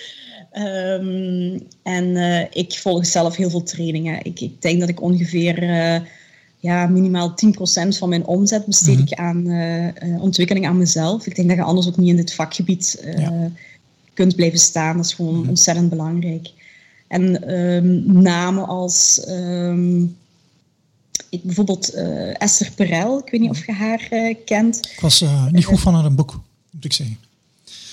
Um, 0.52 1.66
en 1.82 2.16
ik 2.52 2.78
volg 2.78 3.06
zelf 3.06 3.36
heel 3.36 3.50
veel 3.50 3.62
trainingen. 3.62 4.24
Ik, 4.24 4.40
ik 4.40 4.62
denk 4.62 4.80
dat 4.80 4.88
ik 4.88 5.00
ongeveer 5.00 5.62
ja, 6.64 6.86
minimaal 6.86 7.30
10% 7.30 7.98
van 7.98 8.08
mijn 8.08 8.26
omzet 8.26 8.66
besteed 8.66 8.98
mm 8.98 9.06
-hmm. 9.06 9.10
ik 9.10 9.18
aan 9.18 10.20
ontwikkeling 10.20 10.66
aan 10.66 10.78
mezelf. 10.78 11.26
Ik 11.26 11.36
denk 11.36 11.48
dat 11.48 11.56
je 11.56 11.62
anders 11.62 11.86
ook 11.86 11.96
niet 11.96 12.08
in 12.08 12.16
dit 12.16 12.34
vakgebied. 12.34 13.04
Ja 13.16 13.50
kunt 14.14 14.36
blijven 14.36 14.58
staan. 14.58 14.96
Dat 14.96 15.04
is 15.04 15.12
gewoon 15.12 15.42
mm. 15.42 15.48
ontzettend 15.48 15.88
belangrijk. 15.88 16.50
En 17.08 17.54
um, 17.54 18.22
namen 18.22 18.66
als 18.66 19.24
um, 19.28 20.16
ik, 21.28 21.42
bijvoorbeeld 21.42 21.94
uh, 21.94 22.42
Esther 22.42 22.70
Perel, 22.74 23.18
ik 23.18 23.30
weet 23.30 23.40
niet 23.40 23.50
of 23.50 23.66
je 23.66 23.72
haar 23.72 24.34
kent. 24.44 24.76
Ik 24.92 25.00
was 25.00 25.24
niet 25.50 25.64
goed 25.64 25.80
van 25.80 25.94
haar 25.94 26.04
een 26.04 26.14
boek, 26.14 26.40
moet 26.70 26.84
ik 26.84 26.92
zeggen. 26.92 27.18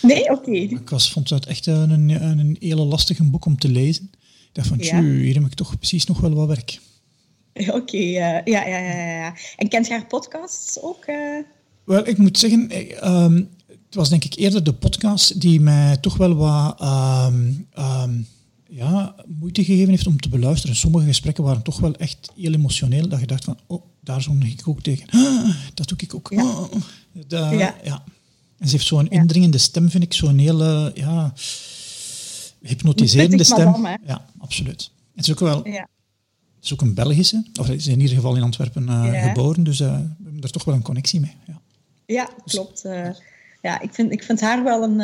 Nee, 0.01 0.21
oké. 0.21 0.31
Okay. 0.31 0.55
Ik 0.55 0.89
was, 0.89 1.11
vond 1.11 1.29
het 1.29 1.45
echt 1.45 1.65
een, 1.65 1.89
een, 1.89 2.39
een 2.39 2.57
hele 2.59 2.83
lastige 2.83 3.23
boek 3.23 3.45
om 3.45 3.57
te 3.57 3.69
lezen. 3.69 4.09
Ik 4.13 4.49
dacht 4.51 4.67
van, 4.67 4.77
ja. 4.79 5.01
hier 5.01 5.33
heb 5.33 5.45
ik 5.45 5.53
toch 5.53 5.77
precies 5.77 6.05
nog 6.05 6.19
wel 6.19 6.33
wat 6.33 6.47
werk. 6.47 6.79
Oké, 7.67 7.75
okay, 7.75 8.11
ja, 8.11 8.41
ja, 8.45 8.67
ja, 8.67 8.79
ja. 8.79 9.33
En 9.55 9.67
kent 9.67 9.87
je 9.87 9.93
haar 9.93 10.07
podcasts 10.07 10.81
ook? 10.81 11.05
Wel, 11.83 12.07
ik 12.07 12.17
moet 12.17 12.37
zeggen, 12.39 12.69
um, 13.11 13.49
het 13.67 13.95
was 13.95 14.09
denk 14.09 14.23
ik 14.23 14.35
eerder 14.35 14.63
de 14.63 14.73
podcast 14.73 15.41
die 15.41 15.59
mij 15.59 15.97
toch 15.97 16.17
wel 16.17 16.35
wat 16.35 16.81
um, 16.81 17.67
um, 17.79 18.27
ja, 18.69 19.15
moeite 19.39 19.63
gegeven 19.63 19.89
heeft 19.89 20.07
om 20.07 20.19
te 20.19 20.29
beluisteren. 20.29 20.75
Sommige 20.75 21.05
gesprekken 21.05 21.43
waren 21.43 21.61
toch 21.61 21.79
wel 21.79 21.95
echt 21.95 22.31
heel 22.35 22.53
emotioneel. 22.53 23.09
Dat 23.09 23.19
je 23.19 23.25
dacht 23.25 23.43
van, 23.43 23.57
oh, 23.67 23.83
daar 23.99 24.21
zong 24.21 24.45
ik 24.45 24.61
ook 24.65 24.81
tegen. 24.81 25.07
Ah, 25.09 25.55
dat 25.73 25.87
doe 25.87 25.97
ik 26.01 26.15
ook. 26.15 26.29
Ja. 26.29 26.43
Oh, 26.43 26.71
ja. 27.27 27.75
ja. 27.83 28.03
En 28.57 28.67
ze 28.67 28.71
heeft 28.75 28.87
zo'n 28.87 29.07
ja. 29.09 29.19
indringende 29.19 29.57
stem, 29.57 29.89
vind 29.89 30.03
ik. 30.03 30.13
Zo'n 30.13 30.37
hele, 30.37 30.91
ja, 30.95 31.33
hypnotiserende 32.61 33.43
stem. 33.43 33.87
Ja, 34.05 34.25
absoluut. 34.37 34.91
Het 35.15 35.25
is 35.25 35.31
ook 35.31 35.39
wel... 35.39 35.67
Ja. 35.67 35.87
Het 36.61 36.69
is 36.69 36.73
ook 36.73 36.87
een 36.87 36.93
Belgische, 36.93 37.43
of 37.59 37.65
ze 37.65 37.75
is 37.75 37.87
in 37.87 37.99
ieder 37.99 38.15
geval 38.15 38.35
in 38.35 38.43
Antwerpen 38.43 38.83
uh, 38.83 39.27
geboren, 39.27 39.63
dus 39.63 39.79
uh, 39.79 39.87
we 39.87 40.23
hebben 40.23 40.41
er 40.41 40.51
toch 40.51 40.63
wel 40.63 40.75
een 40.75 40.81
connectie 40.81 41.19
mee. 41.19 41.35
Ja, 41.47 41.59
ja 42.05 42.29
klopt. 42.45 42.85
Uh, 42.85 43.09
ja, 43.61 43.81
ik 43.81 43.93
vind, 43.93 44.11
ik 44.11 44.23
vind 44.23 44.41
haar 44.41 44.63
wel 44.63 44.83
een. 44.83 44.99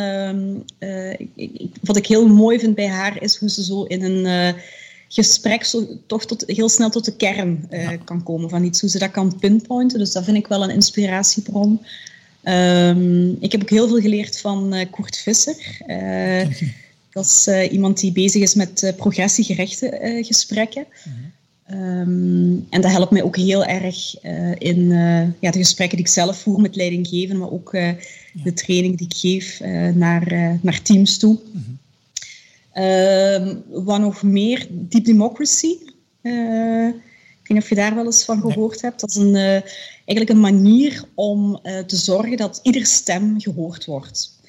Uh, 0.80 1.12
ik, 1.12 1.30
ik, 1.36 1.70
wat 1.82 1.98
ik 1.98 2.08
heel 2.08 2.28
mooi 2.28 2.60
vind 2.60 2.76
bij 2.76 2.88
haar 2.88 3.22
is 3.22 3.38
hoe 3.38 3.50
ze 3.50 3.64
zo 3.64 3.84
in 3.84 4.04
een 4.04 4.54
uh, 4.56 4.62
gesprek 5.08 5.64
zo, 5.64 5.88
toch 6.08 6.26
tot, 6.26 6.44
heel 6.48 6.70
snel 6.70 6.90
tot 6.90 7.06
de 7.06 7.16
kern 7.16 7.68
ja. 7.70 7.96
kan 7.96 8.24
komen 8.24 8.50
van 8.50 8.64
iets, 8.64 8.82
hoe 8.82 8.90
ze 8.90 9.00
dat 9.00 9.12
kan 9.12 9.38
pinpointen. 9.40 10.00
Dus 10.00 10.12
dat 10.12 10.24
vind 10.24 10.38
ik 10.38 10.48
wel 10.48 10.64
een 10.64 10.70
inspiratiebron. 10.70 11.82
Um, 12.44 13.38
ik 13.40 13.52
heb 13.52 13.62
ook 13.62 13.70
heel 13.70 13.88
veel 13.88 14.02
geleerd 14.02 14.40
van 14.40 14.88
Koert 14.92 15.18
Visser. 15.18 15.82
dat 17.12 17.26
is 17.26 17.70
iemand 17.72 18.00
die 18.00 18.12
bezig 18.12 18.42
is 18.42 18.54
met 18.54 18.94
progressiegerechte 18.98 20.20
gesprekken. 20.26 20.86
Mhm. 21.06 21.27
Um, 21.72 22.68
en 22.70 22.82
dat 22.82 22.92
helpt 22.92 23.12
mij 23.12 23.24
ook 23.24 23.36
heel 23.36 23.66
erg 23.66 24.24
uh, 24.24 24.52
in 24.58 24.80
uh, 24.80 25.22
ja, 25.40 25.52
de 25.52 25.58
gesprekken 25.58 25.98
die 25.98 26.06
ik 26.06 26.12
zelf 26.12 26.38
voer 26.38 26.62
met 26.62 26.76
leidinggeven, 26.76 27.38
maar 27.38 27.52
ook 27.52 27.74
uh, 27.74 27.88
ja. 27.88 27.96
de 28.44 28.54
training 28.54 28.98
die 28.98 29.08
ik 29.08 29.16
geef 29.16 29.60
naar, 29.94 30.58
naar 30.62 30.82
teams 30.82 31.18
toe. 31.18 31.40
Mm 31.52 31.64
-hmm. 31.64 32.84
um, 32.84 33.64
wat 33.86 34.00
nog 34.00 34.24
meer, 34.24 34.68
Deep 34.70 35.06
Democracy. 35.06 35.76
ik 36.22 36.34
weet 37.44 37.48
niet 37.48 37.62
of 37.62 37.70
je 37.70 37.76
daar 37.76 37.96
wel 37.96 38.06
eens 38.06 38.26
van 38.26 38.42
gehoord 38.42 38.82
nee. 38.82 38.92
hebt. 38.92 39.00
Dat 39.00 39.10
is 39.10 39.16
een, 39.16 39.36
eigenlijk 40.06 40.30
een 40.30 40.40
manier 40.40 41.04
om 41.14 41.60
te 41.86 41.96
zorgen 41.96 42.38
dat 42.38 42.60
ieder 42.64 42.86
stem 42.86 43.42
gehoord 43.42 43.86
wordt. 43.86 44.40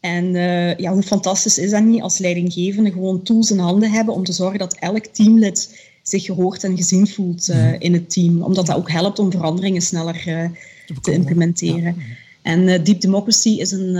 En 0.00 0.32
ja, 0.76 0.92
hoe 0.92 1.02
fantastisch 1.02 1.58
is 1.58 1.70
dat 1.70 1.82
niet 1.82 2.02
als 2.02 2.18
leidinggevende 2.18 2.92
gewoon 2.92 3.22
tools 3.22 3.50
in 3.50 3.58
handen 3.58 3.90
hebben 3.90 4.14
om 4.14 4.24
te 4.24 4.32
zorgen 4.32 4.58
dat 4.58 4.74
elk 4.74 5.06
teamlid 5.06 5.92
zich 6.08 6.24
gehoord 6.24 6.64
en 6.64 6.76
gezien 6.76 7.08
voelt 7.08 7.48
uh, 7.48 7.72
in 7.78 7.92
het 7.92 8.10
team. 8.10 8.42
Omdat 8.42 8.66
dat 8.66 8.76
ook 8.76 8.90
helpt 8.90 9.18
om 9.18 9.30
veranderingen 9.30 9.82
sneller 9.82 10.24
uh, 10.28 10.48
te 11.00 11.12
implementeren. 11.12 11.94
Ja. 11.96 12.02
En 12.42 12.60
uh, 12.60 12.84
Deep 12.84 13.00
Democracy 13.00 13.48
is 13.48 13.70
een... 13.70 13.94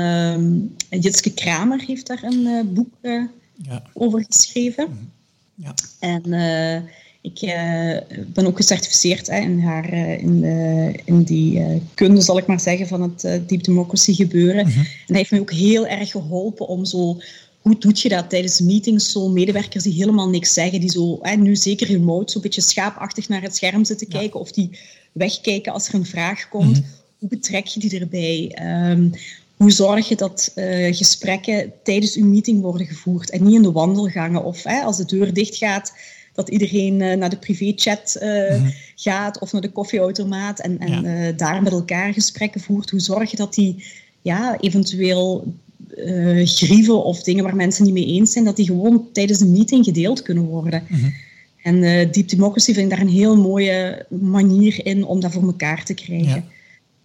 Uh, 0.91 1.01
Jitske 1.01 1.31
Kramer 1.31 1.85
heeft 1.87 2.07
daar 2.07 2.23
een 2.23 2.73
boek 2.75 2.95
ja. 3.03 3.83
over 3.93 4.25
geschreven. 4.29 4.89
Mhm. 4.89 4.99
Ja. 5.55 5.75
En 5.99 6.23
ik 7.21 7.41
ben 8.27 8.47
ook 8.47 8.57
gecertificeerd 8.57 9.27
hè, 9.27 9.39
in, 9.39 9.61
haar, 9.61 9.93
in, 10.19 10.41
de, 10.41 10.93
in 11.05 11.23
die 11.23 11.83
kunde, 11.95 12.21
zal 12.21 12.39
ik 12.39 12.47
maar 12.47 12.61
zeggen, 12.61 12.87
van 12.87 13.03
het 13.03 13.49
Deep 13.49 13.65
Democracy 13.65 14.15
gebeuren. 14.15 14.65
En 14.65 14.87
hij 15.07 15.17
heeft 15.17 15.31
me 15.31 15.41
ook 15.41 15.53
heel 15.53 15.87
erg 15.87 16.11
geholpen 16.11 16.69
om 16.69 16.85
zo 16.85 17.21
hoe 17.65 17.79
doe 17.79 17.93
je 17.95 18.09
dat 18.09 18.31
tijdens 18.31 18.61
meetings? 18.61 19.13
Zo 19.13 19.29
medewerkers 19.29 19.85
die 19.85 19.93
helemaal 19.93 20.29
niks 20.29 20.53
zeggen, 20.53 20.81
die 20.81 20.91
zo, 20.91 21.19
hè, 21.23 21.37
nu 21.37 21.57
zeker 21.57 21.87
remote, 21.87 22.33
zo'n 22.33 22.43
beetje 22.43 22.61
schaapachtig 22.61 23.29
naar 23.29 23.43
het 23.43 23.57
scherm 23.57 23.85
zitten 23.85 24.07
ja. 24.11 24.19
kijken 24.19 24.41
of 24.41 24.53
die 24.53 24.79
wegkijken 25.13 25.73
als 25.73 25.89
er 25.89 25.95
een 25.95 26.07
vraag 26.07 26.49
komt. 26.49 26.67
Mm 26.67 26.75
-hmm. 26.75 26.85
Hoe 27.19 27.29
betrek 27.29 27.67
je 27.67 27.81
die 27.81 28.01
erbij? 28.01 28.59
Um, 28.91 29.11
hoe 29.57 29.71
zorg 29.71 30.09
je 30.09 30.17
dat 30.17 30.53
uh, 30.55 30.95
gesprekken 30.95 31.73
tijdens 31.83 32.17
uw 32.17 32.27
meeting 32.27 32.61
worden 32.61 32.87
gevoerd 32.87 33.31
en 33.31 33.45
niet 33.45 33.55
in 33.55 33.63
de 33.63 33.73
wandelgangen 33.73 34.45
of 34.45 34.63
hè, 34.63 34.81
als 34.81 34.97
de 34.97 35.05
deur 35.05 35.33
dicht 35.33 35.57
gaat, 35.57 35.93
dat 36.33 36.49
iedereen 36.49 37.01
uh, 37.01 37.17
naar 37.17 37.31
de 37.31 37.39
privéchat 37.39 38.17
uh, 38.23 38.51
mm 38.51 38.57
-hmm. 38.57 38.73
gaat 38.95 39.39
of 39.39 39.53
naar 39.53 39.63
de 39.63 39.73
koffieautomaat 39.73 40.61
en, 40.61 40.79
en 40.79 41.03
ja. 41.03 41.33
daar 41.33 41.63
met 41.63 41.73
elkaar 41.73 42.13
gesprekken 42.13 42.61
voert. 42.61 42.91
Hoe 42.91 43.01
zorg 43.01 43.31
je 43.31 43.37
dat 43.37 43.55
die 43.55 43.85
ja, 44.23 44.61
eventueel 44.61 45.55
uh, 45.97 46.47
grieven 46.47 47.05
of 47.05 47.23
dingen 47.23 47.45
waar 47.45 47.57
mensen 47.57 47.85
niet 47.85 47.93
mee 47.93 48.07
eens 48.07 48.33
zijn, 48.33 48.45
dat 48.45 48.57
die 48.57 48.67
gewoon 48.67 49.07
tijdens 49.13 49.41
een 49.41 49.53
meeting 49.53 49.85
gedeeld 49.85 50.23
kunnen 50.23 50.45
worden. 50.45 50.83
Mm 50.89 50.99
-hmm. 50.99 51.15
En 51.63 51.75
uh, 51.77 52.13
Deep 52.13 52.29
Democracy 52.29 52.73
vind 52.73 52.85
ik 52.85 52.91
daar 52.91 53.07
een 53.07 53.13
heel 53.13 53.37
mooie 53.37 54.07
manier 54.09 54.87
in 54.87 55.05
om 55.05 55.21
dat 55.21 55.33
voor 55.33 55.43
elkaar 55.43 55.85
te 55.85 55.95
krijgen. 55.95 56.27
Ja. 56.29 56.45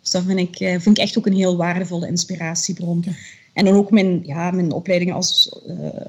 Dus 0.02 0.12
dat 0.12 0.24
vind 0.28 0.40
ik, 0.40 0.56
vind 0.58 0.98
ik 0.98 0.98
echt 0.98 1.18
ook 1.18 1.26
een 1.26 1.34
heel 1.34 1.58
waardevolle 1.58 2.08
inspiratiebron. 2.08 3.04
En 3.54 3.66
dan 3.66 3.74
ook 3.74 3.92
mijn, 3.92 4.22
ja, 4.26 4.52
mijn 4.52 4.72
opleiding 4.72 5.14
als, 5.14 5.60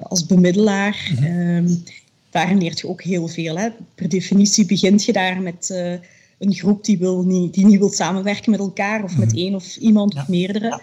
als 0.03 0.27
bemiddelaar. 0.27 1.13
Mm 1.21 1.83
daarin 2.31 2.59
leert 2.59 2.81
je 2.81 2.89
ook 2.89 3.03
heel 3.03 3.29
veel. 3.29 3.59
Hè. 3.59 3.69
Per 3.95 4.09
definitie 4.09 4.67
begint 4.67 5.05
je 5.05 5.13
daar 5.13 5.41
met 5.41 5.71
een 6.41 6.55
groep 6.55 6.85
die, 6.85 6.99
wil 6.99 7.23
niet, 7.23 7.55
die 7.55 7.67
niet 7.67 7.79
wil 7.79 7.89
samenwerken 7.89 8.51
met 8.51 8.61
elkaar 8.61 9.05
of 9.05 9.17
met 9.17 9.29
mhm. 9.29 9.37
één 9.37 9.55
of 9.55 9.77
iemand 9.77 10.15
of 10.15 10.29
meerdere. 10.29 10.81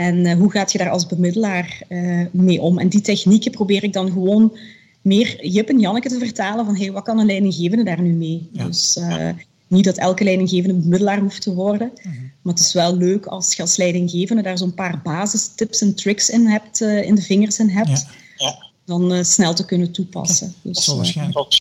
En 0.00 0.16
uh, 0.16 0.32
hoe 0.32 0.50
gaat 0.50 0.72
je 0.72 0.78
daar 0.78 0.90
als 0.90 1.06
bemiddelaar 1.06 1.82
uh, 1.88 2.26
mee 2.32 2.60
om? 2.60 2.78
En 2.78 2.88
die 2.88 3.00
technieken 3.00 3.50
probeer 3.50 3.84
ik 3.84 3.92
dan 3.92 4.12
gewoon 4.12 4.58
meer 5.02 5.46
Jip 5.46 5.68
en 5.68 5.78
Janneke 5.78 6.08
te 6.08 6.18
vertalen 6.18 6.64
van 6.64 6.76
hey, 6.76 6.92
wat 6.92 7.04
kan 7.04 7.18
een 7.18 7.26
leidinggevende 7.26 7.84
daar 7.84 8.02
nu 8.02 8.12
mee? 8.12 8.48
Dus 8.52 8.96
uh, 8.96 9.28
niet 9.66 9.84
dat 9.84 9.98
elke 9.98 10.24
leidinggevende 10.24 10.74
bemiddelaar 10.74 11.20
hoeft 11.20 11.42
te 11.42 11.54
worden, 11.54 11.90
mm 11.94 12.12
-hmm. 12.12 12.32
maar 12.42 12.54
het 12.54 12.62
is 12.62 12.72
wel 12.72 12.96
leuk 12.96 13.26
als 13.26 13.54
je 13.54 13.62
als 13.62 13.76
leidinggevende 13.76 14.42
daar 14.42 14.58
zo'n 14.58 14.74
paar 14.74 15.00
basistips 15.02 15.80
en 15.80 15.94
tricks 15.94 16.30
in 16.30 16.46
hebt, 16.46 16.80
in 16.80 17.14
de 17.14 17.22
vingers 17.22 17.58
in 17.58 17.68
hebt, 17.68 18.06
ja. 18.36 18.66
dan 18.84 19.24
snel 19.24 19.54
te 19.54 19.64
kunnen 19.64 19.92
toepassen. 19.92 20.54
Dus, 20.62 20.74
dat 20.74 20.84
zal 20.84 20.96
waarschijnlijk 20.96 21.60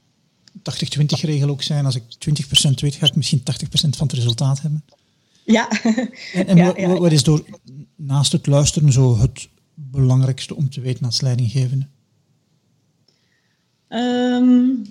80-20 0.99 1.01
regel 1.21 1.49
ook 1.49 1.63
zijn. 1.63 1.85
Als 1.85 1.95
ik 1.95 2.03
20% 2.03 2.69
weet, 2.75 2.95
ga 2.95 3.05
ik 3.05 3.15
misschien 3.15 3.39
80% 3.39 3.43
van 3.71 4.07
het 4.07 4.13
resultaat 4.13 4.61
hebben. 4.61 4.83
Ja. 5.43 5.69
En, 6.33 6.47
en 6.47 6.57
ja, 6.57 6.73
ja, 6.77 6.87
wat 6.87 7.11
is 7.11 7.23
door 7.23 7.43
naast 7.99 8.31
het 8.31 8.47
luisteren 8.47 8.91
zo 8.91 9.17
het 9.17 9.47
belangrijkste 9.73 10.55
om 10.55 10.69
te 10.69 10.81
weten 10.81 11.05
als 11.05 11.21
leidinggevende? 11.21 11.85
Um, 13.89 14.85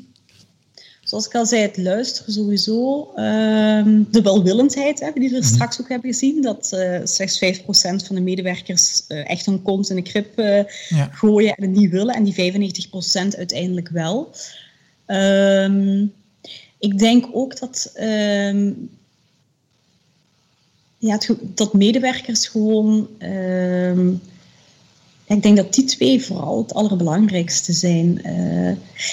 zoals 1.03 1.27
ik 1.27 1.35
al 1.35 1.47
zei, 1.47 1.63
het 1.63 1.77
luisteren 1.77 2.33
sowieso. 2.33 3.01
Um, 3.17 4.07
de 4.11 4.23
welwillendheid, 4.23 5.01
hè, 5.01 5.11
die 5.15 5.31
we 5.31 5.37
mhm. 5.37 5.47
straks 5.47 5.81
ook 5.81 5.89
hebben 5.89 6.11
gezien. 6.11 6.43
Dat 6.43 6.71
uh, 6.75 7.01
slechts 7.05 7.45
5% 7.45 8.07
van 8.07 8.15
de 8.17 8.21
medewerkers 8.21 9.05
uh, 9.09 9.31
echt 9.31 9.47
een 9.47 9.63
kont 9.63 9.91
in 9.91 9.97
de 9.97 10.03
krip 10.03 10.39
uh, 10.39 10.65
ja. 10.89 11.09
gooien 11.13 11.55
en 11.55 11.63
het 11.63 11.77
niet 11.77 11.91
willen. 11.91 12.15
En 12.15 12.25
die 12.25 12.53
95% 13.33 13.37
uiteindelijk 13.37 13.89
wel. 13.89 14.31
Um, 15.07 16.13
ik 16.79 16.99
denk 16.99 17.27
ook 17.33 17.59
dat, 17.61 17.93
um, 18.01 18.91
ja, 20.99 21.19
dat 21.55 21.73
medewerkers 21.73 22.47
gewoon. 22.47 23.09
Um, 23.19 24.21
ik 25.27 25.43
denk 25.43 25.57
dat 25.57 25.75
die 25.75 25.85
twee 25.85 26.25
vooral 26.25 26.59
het 26.59 26.75
allerbelangrijkste 26.75 27.73
zijn. 27.73 28.21
Uh, 28.27 28.69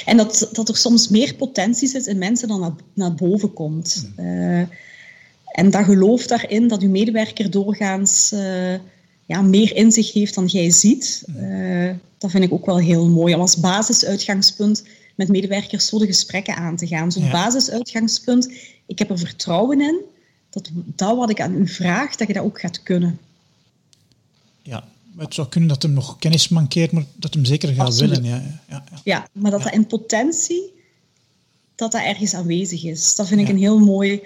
en 0.05 0.17
dat, 0.17 0.49
dat 0.51 0.69
er 0.69 0.77
soms 0.77 1.07
meer 1.07 1.35
potentie 1.35 1.87
zit 1.87 2.05
in 2.05 2.17
mensen 2.17 2.47
dan 2.47 2.59
naar, 2.59 2.73
naar 2.93 3.13
boven 3.13 3.53
komt. 3.53 4.09
Uh, 4.19 4.59
en 5.45 5.69
dat 5.69 5.85
geloof 5.85 6.27
daarin 6.27 6.67
dat 6.67 6.81
uw 6.81 6.89
medewerker 6.89 7.51
doorgaans 7.51 8.31
uh, 8.33 8.73
ja, 9.25 9.41
meer 9.41 9.75
inzicht 9.75 10.13
heeft 10.13 10.35
dan 10.35 10.45
jij 10.45 10.71
ziet. 10.71 11.23
dat 12.17 12.31
vind 12.31 12.43
ik 12.43 12.53
ook 12.53 12.65
wel 12.65 12.79
heel 12.79 13.07
mooi. 13.09 13.33
Om 13.33 13.41
als 13.41 13.59
basisuitgangspunt 13.59 14.83
met 15.15 15.29
medewerkers 15.29 15.87
zo 15.87 15.99
de 15.99 16.05
gesprekken 16.05 16.55
aan 16.55 16.75
te 16.75 16.87
gaan. 16.87 17.11
Zo'n 17.11 17.23
ja. 17.23 17.31
basisuitgangspunt. 17.31 18.51
Ik 18.85 18.99
heb 18.99 19.09
er 19.09 19.19
vertrouwen 19.19 19.81
in 19.81 20.01
dat 20.55 20.71
dat 20.95 21.17
wat 21.17 21.29
ik 21.29 21.41
aan 21.41 21.55
u 21.55 21.67
vraag, 21.67 22.15
dat 22.15 22.27
je 22.27 22.33
dat 22.33 22.43
ook 22.43 22.59
gaat 22.59 22.83
kunnen. 22.83 23.19
Ja, 24.61 24.87
het 25.17 25.33
zou 25.33 25.47
kunnen 25.47 25.69
dat 25.69 25.81
hem 25.81 25.93
nog 25.93 26.17
kennis 26.19 26.47
mankeert, 26.47 26.91
maar 26.91 27.05
dat 27.15 27.33
hem 27.33 27.45
zeker 27.45 27.73
gaat 27.73 27.95
willen. 27.95 28.23
Ja, 28.23 28.43
ja, 28.69 28.83
ja. 28.89 29.01
ja 29.03 29.27
maar 29.31 29.51
dat 29.51 29.63
dat 29.63 29.73
in 29.73 29.87
potentie, 29.87 30.73
dat 31.75 31.91
dat 31.91 32.01
ergens 32.01 32.33
aanwezig 32.33 32.83
is. 32.83 33.15
Dat 33.15 33.27
vind 33.27 33.41
ik 33.41 33.47
een 33.47 33.57
heel 33.57 33.79
mooi... 33.79 34.21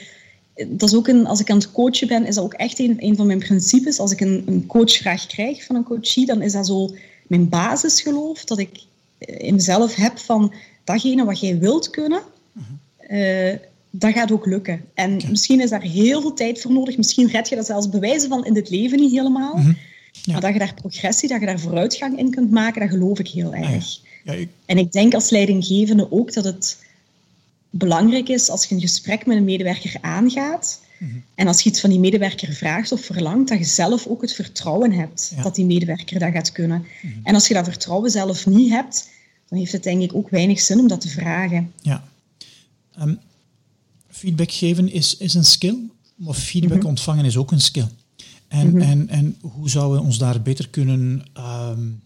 Dat 0.68 0.90
is 0.90 0.96
ook 0.96 1.08
een, 1.08 1.26
als 1.26 1.40
ik 1.40 1.50
aan 1.50 1.58
het 1.58 1.72
coachen 1.72 2.08
ben, 2.08 2.26
is 2.26 2.36
dat 2.36 2.44
ook 2.44 2.54
echt 2.54 2.80
een, 2.80 2.96
een 3.00 3.16
van 3.16 3.28
mijn 3.28 3.40
principes. 3.40 4.00
Als 4.00 4.12
ik 4.12 4.20
een, 4.20 4.44
een 4.46 4.66
coachvraag 4.66 5.26
krijg 5.28 5.66
van 5.66 5.76
een 5.76 5.84
coachie, 5.84 6.26
dan 6.26 6.42
is 6.42 6.52
dat 6.52 6.68
zo 6.68 6.96
mijn 7.28 7.50
basisgeloof, 7.50 8.44
dat 8.46 8.58
ik 8.58 8.84
in 9.18 9.54
mezelf 9.54 9.96
heb 9.96 10.18
van 10.18 10.54
datgene 10.84 11.26
wat 11.26 11.40
jij 11.40 11.58
wilt 11.58 11.90
kunnen, 11.90 12.22
uh, 13.10 13.54
dat 13.90 14.14
gaat 14.14 14.32
ook 14.32 14.46
lukken. 14.46 14.86
En 14.94 15.20
misschien 15.30 15.62
is 15.62 15.70
daar 15.70 15.82
heel 15.82 16.22
veel 16.22 16.34
tijd 16.34 16.62
voor 16.62 16.72
nodig. 16.72 16.98
Misschien 16.98 17.30
red 17.30 17.50
je 17.50 17.56
dat 17.56 17.66
zelfs 17.66 17.90
bewijzen 17.90 18.30
van 18.30 18.46
in 18.46 18.54
dit 18.54 18.70
leven 18.70 19.00
niet 19.00 19.12
helemaal. 19.12 19.56
Mhm. 19.56 19.74
ja. 20.12 20.32
Maar 20.32 20.42
dat 20.42 20.54
je 20.54 20.60
daar 20.60 20.74
progressie, 20.74 21.30
dat 21.30 21.40
je 21.40 21.46
daar 21.46 21.60
vooruitgang 21.60 22.18
in 22.18 22.32
kunt 22.32 22.52
maken, 22.52 22.82
dat 22.82 22.90
geloof 22.90 23.20
ik 23.20 23.28
heel 23.28 23.54
ah, 23.54 23.74
erg. 23.74 24.00
Ja, 24.24 24.34
ik... 24.34 24.50
En 24.66 24.78
ik 24.78 24.92
denk 24.92 25.14
als 25.14 25.30
leidinggevende 25.30 26.12
ook 26.12 26.34
dat 26.34 26.44
het 26.44 26.78
belangrijk 27.70 28.30
is 28.30 28.50
als 28.50 28.66
je 28.66 28.76
een 28.76 28.82
gesprek 28.82 29.26
met 29.26 29.38
een 29.38 29.44
medewerker 29.44 29.98
aangaat. 30.02 30.82
Mhm. 30.98 31.12
En 31.36 31.48
als 31.48 31.62
je 31.62 31.70
iets 31.70 31.80
van 31.80 31.90
die 31.90 32.00
medewerker 32.00 32.54
vraagt 32.54 32.92
of 32.92 33.02
verlangt, 33.02 33.50
dat 33.50 33.58
je 33.58 33.66
zelf 33.66 34.08
ook 34.08 34.22
het 34.22 34.34
vertrouwen 34.34 34.92
hebt 34.92 35.34
dat 35.44 35.56
die 35.56 35.66
medewerker 35.66 36.20
dat 36.20 36.32
gaat 36.32 36.52
kunnen. 36.52 36.86
Mhm. 37.02 37.14
En 37.24 37.34
als 37.34 37.48
je 37.48 37.54
dat 37.54 37.66
vertrouwen 37.66 38.10
zelf 38.10 38.46
niet 38.46 38.70
hebt, 38.70 39.10
dan 39.48 39.60
heeft 39.60 39.72
het 39.72 39.84
denk 39.84 40.02
ik 40.02 40.16
ook 40.16 40.30
weinig 40.30 40.60
zin 40.60 40.80
om 40.80 40.88
dat 40.88 41.02
te 41.02 41.10
vragen. 41.10 41.74
Ja. 41.82 42.04
Um, 43.02 43.20
feedback 44.20 44.52
geven 44.52 44.92
is, 44.92 45.18
is 45.18 45.34
een 45.34 45.46
skill, 45.46 45.78
maar 46.16 46.34
feedback 46.34 46.78
mhm. 46.78 46.88
ontvangen 46.88 47.26
is 47.26 47.38
ook 47.38 47.52
een 47.52 47.62
skill. 47.62 47.88
En, 48.48 48.70
mhm. 48.70 48.82
en, 48.82 49.10
en 49.10 49.38
hoe 49.42 49.70
zouden 49.70 50.00
we 50.00 50.06
ons 50.06 50.18
daar 50.18 50.42
beter 50.42 50.70
kunnen... 50.70 51.24
Um, 51.38 52.02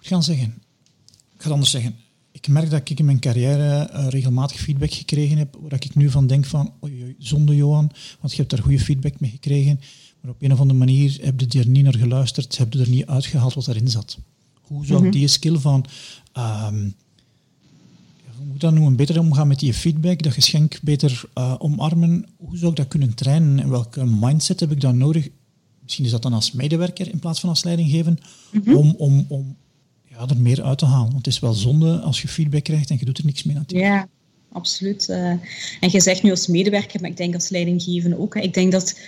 ik 0.00 0.06
gaan 0.12 0.22
zeggen? 0.22 0.46
Ik 1.06 1.42
ga 1.42 1.42
het 1.42 1.52
anders 1.52 1.70
zeggen. 1.70 1.96
Ik 2.32 2.48
merk 2.48 2.70
dat 2.70 2.90
ik 2.90 2.98
in 2.98 3.04
mijn 3.04 3.20
carrière 3.20 3.90
uh, 3.92 4.08
regelmatig 4.08 4.60
feedback 4.60 4.92
gekregen 4.92 5.38
heb, 5.38 5.58
waar 5.60 5.72
ik 5.72 5.94
nu 5.94 6.10
van 6.10 6.26
denk 6.26 6.44
van, 6.44 6.72
oei, 6.84 7.02
oei, 7.02 7.14
zonde 7.18 7.56
Johan, 7.56 7.90
want 8.20 8.32
je 8.32 8.36
hebt 8.36 8.50
daar 8.50 8.62
goede 8.62 8.80
feedback 8.80 9.20
mee 9.20 9.30
gekregen, 9.30 9.80
maar 10.20 10.30
op 10.30 10.42
een 10.42 10.52
of 10.52 10.60
andere 10.60 10.78
manier 10.78 11.18
heb 11.20 11.40
je 11.40 11.58
er 11.58 11.68
niet 11.68 11.84
naar 11.84 11.96
geluisterd, 11.96 12.58
heb 12.58 12.72
je 12.72 12.78
er 12.78 12.88
niet 12.88 13.06
uitgehaald 13.06 13.54
wat 13.54 13.68
erin 13.68 13.88
zat. 13.88 14.18
Hoe 14.60 14.86
zou 14.86 14.98
ik 14.98 15.04
mhm. 15.04 15.18
die 15.18 15.28
skill 15.28 15.58
van 15.58 15.84
um, 16.34 16.94
dan 18.60 18.74
nu 18.74 18.80
een 18.80 18.96
beter 18.96 19.20
omgaan 19.20 19.48
met 19.48 19.58
die 19.58 19.74
feedback, 19.74 20.22
dat 20.22 20.32
geschenk 20.32 20.78
beter 20.82 21.24
uh, 21.38 21.54
omarmen? 21.58 22.26
Hoe 22.36 22.56
zou 22.56 22.70
ik 22.70 22.76
dat 22.76 22.88
kunnen 22.88 23.14
trainen 23.14 23.60
en 23.60 23.70
welke 23.70 24.04
mindset 24.04 24.60
heb 24.60 24.70
ik 24.70 24.80
dan 24.80 24.98
nodig? 24.98 25.28
Misschien 25.82 26.04
is 26.04 26.10
dat 26.10 26.22
dan 26.22 26.32
als 26.32 26.52
medewerker 26.52 27.10
in 27.10 27.18
plaats 27.18 27.40
van 27.40 27.48
als 27.48 27.64
leidinggever, 27.64 28.12
mm 28.52 28.76
om, 28.76 28.94
om, 28.98 29.24
om 29.28 29.56
ja, 30.04 30.28
er 30.28 30.36
meer 30.36 30.62
uit 30.62 30.78
te 30.78 30.84
halen. 30.84 31.12
Want 31.12 31.24
het 31.24 31.34
is 31.34 31.40
wel 31.40 31.52
zonde 31.52 31.98
als 31.98 32.22
je 32.22 32.28
feedback 32.28 32.64
krijgt 32.64 32.90
en 32.90 32.96
je 32.98 33.04
doet 33.04 33.18
er 33.18 33.24
niks 33.24 33.42
mee 33.42 33.56
natuurlijk. 33.56 33.90
Ja, 33.90 34.08
absoluut. 34.52 35.08
Uh, 35.08 35.16
en 35.80 35.90
je 35.90 36.00
zegt 36.00 36.22
nu 36.22 36.30
als 36.30 36.46
medewerker, 36.46 37.00
maar 37.00 37.10
ik 37.10 37.16
denk 37.16 37.34
als 37.34 37.48
leidinggevende 37.48 38.18
ook. 38.18 38.34
Hè. 38.34 38.40
Ik 38.40 38.54
denk 38.54 38.72
dat 38.72 38.98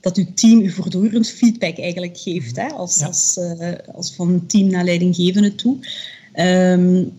dat 0.00 0.16
uw 0.16 0.26
team 0.34 0.60
u 0.60 0.70
voortdurend 0.70 1.30
feedback 1.30 1.78
eigenlijk 1.78 2.18
geeft, 2.18 2.56
hè, 2.56 2.68
als, 2.68 3.02
als, 3.02 3.36
uh, 3.36 3.72
als 3.94 4.14
van 4.14 4.46
team 4.46 4.70
naar 4.70 4.84
leidinggevende 4.84 5.54
toe. 5.54 5.78
Um, 6.34 7.12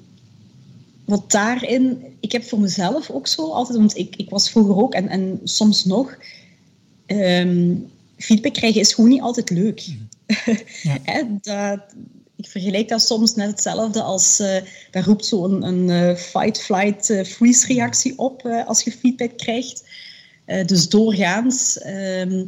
wat 1.08 1.32
daarin, 1.32 2.04
ik 2.20 2.32
heb 2.32 2.43
voor 2.43 2.60
mezelf 2.60 3.10
ook 3.10 3.28
zo 3.28 3.52
altijd, 3.52 3.78
want 3.78 3.98
ik, 3.98 4.15
ik 4.15 4.30
was 4.30 4.50
vroeger 4.50 4.76
ook 4.76 4.93
en, 4.93 5.08
en 5.08 5.39
soms 5.43 5.86
nog, 5.86 6.17
um, 7.08 7.91
feedback 8.17 8.54
krijgen 8.54 8.82
is 8.82 8.93
gewoon 8.93 9.10
niet 9.10 9.22
altijd 9.22 9.50
leuk. 9.50 9.86
Ja. 10.84 11.24
dat, 11.41 11.80
ik 12.36 12.48
vergelijk 12.48 12.88
dat 12.88 13.02
soms 13.02 13.36
net 13.36 13.48
hetzelfde 13.48 14.02
als, 14.02 14.39
uh, 14.39 14.58
daar 14.91 15.04
roept 15.04 15.26
zo'n 15.26 15.63
een, 15.63 15.89
een 15.89 16.10
uh, 16.10 16.15
fight, 16.15 16.62
flight, 16.62 17.10
uh, 17.10 17.24
freeze 17.24 17.67
reactie 17.67 18.17
op 18.17 18.46
als 18.65 18.84
je 18.84 18.91
feedback 18.91 19.38
krijgt. 19.38 19.84
dus 20.65 20.89
doorgaans 20.89 21.80
um, 21.86 22.48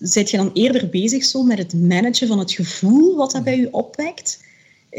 zit 0.00 0.30
je 0.30 0.36
dan 0.36 0.50
eerder 0.52 0.88
bezig 0.88 1.24
zo 1.24 1.42
met 1.42 1.58
het 1.58 1.74
managen 1.74 2.28
van 2.28 2.38
het 2.38 2.52
gevoel 2.52 3.16
wat 3.16 3.32
dat 3.32 3.44
bij 3.44 3.56
je 3.56 3.72
opwekt. 3.72 4.38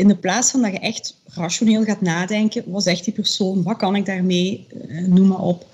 In 0.01 0.07
de 0.07 0.15
plaats 0.15 0.51
van 0.51 0.61
dat 0.61 0.71
je 0.71 0.79
echt 0.79 1.15
rationeel 1.25 1.83
gaat 1.83 2.01
nadenken, 2.01 2.63
wat 2.65 2.83
zegt 2.83 3.03
die 3.03 3.13
persoon, 3.13 3.63
wat 3.63 3.77
kan 3.77 3.95
ik 3.95 4.05
daarmee, 4.05 4.67
uh, 4.87 5.07
noem 5.07 5.27
maar 5.27 5.41
op. 5.41 5.65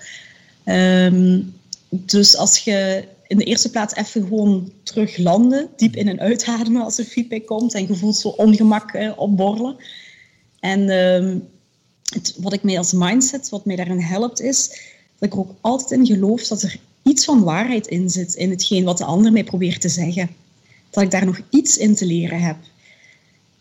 Um, 0.64 1.54
dus 1.88 2.36
als 2.36 2.58
je 2.58 3.04
in 3.26 3.38
de 3.38 3.44
eerste 3.44 3.70
plaats 3.70 3.94
even 3.94 4.22
gewoon 4.22 4.72
terug 4.82 5.16
landen, 5.16 5.68
diep 5.76 5.96
in 5.96 6.08
en 6.08 6.20
uitademen 6.20 6.82
als 6.82 6.98
er 6.98 7.04
feedback 7.04 7.46
komt 7.46 7.74
en 7.74 7.86
je 7.86 7.94
voelt 7.94 8.16
zo 8.16 8.28
ongemak 8.28 8.94
uh, 8.94 9.12
opborrelen. 9.16 9.76
En 10.60 10.90
um, 10.90 11.48
het, 12.12 12.34
wat 12.38 12.52
ik 12.52 12.62
mij 12.62 12.78
als 12.78 12.92
mindset, 12.92 13.48
wat 13.48 13.64
mij 13.64 13.76
daarin 13.76 14.00
helpt, 14.00 14.40
is 14.40 14.68
dat 15.18 15.28
ik 15.28 15.32
er 15.32 15.38
ook 15.38 15.54
altijd 15.60 16.00
in 16.00 16.06
geloof 16.06 16.46
dat 16.46 16.62
er 16.62 16.78
iets 17.02 17.24
van 17.24 17.42
waarheid 17.42 17.86
in 17.86 18.10
zit 18.10 18.34
in 18.34 18.50
hetgeen 18.50 18.84
wat 18.84 18.98
de 18.98 19.04
ander 19.04 19.32
mij 19.32 19.44
probeert 19.44 19.80
te 19.80 19.88
zeggen. 19.88 20.30
Dat 20.90 21.02
ik 21.02 21.10
daar 21.10 21.26
nog 21.26 21.40
iets 21.50 21.76
in 21.76 21.94
te 21.94 22.06
leren 22.06 22.40
heb. 22.40 22.56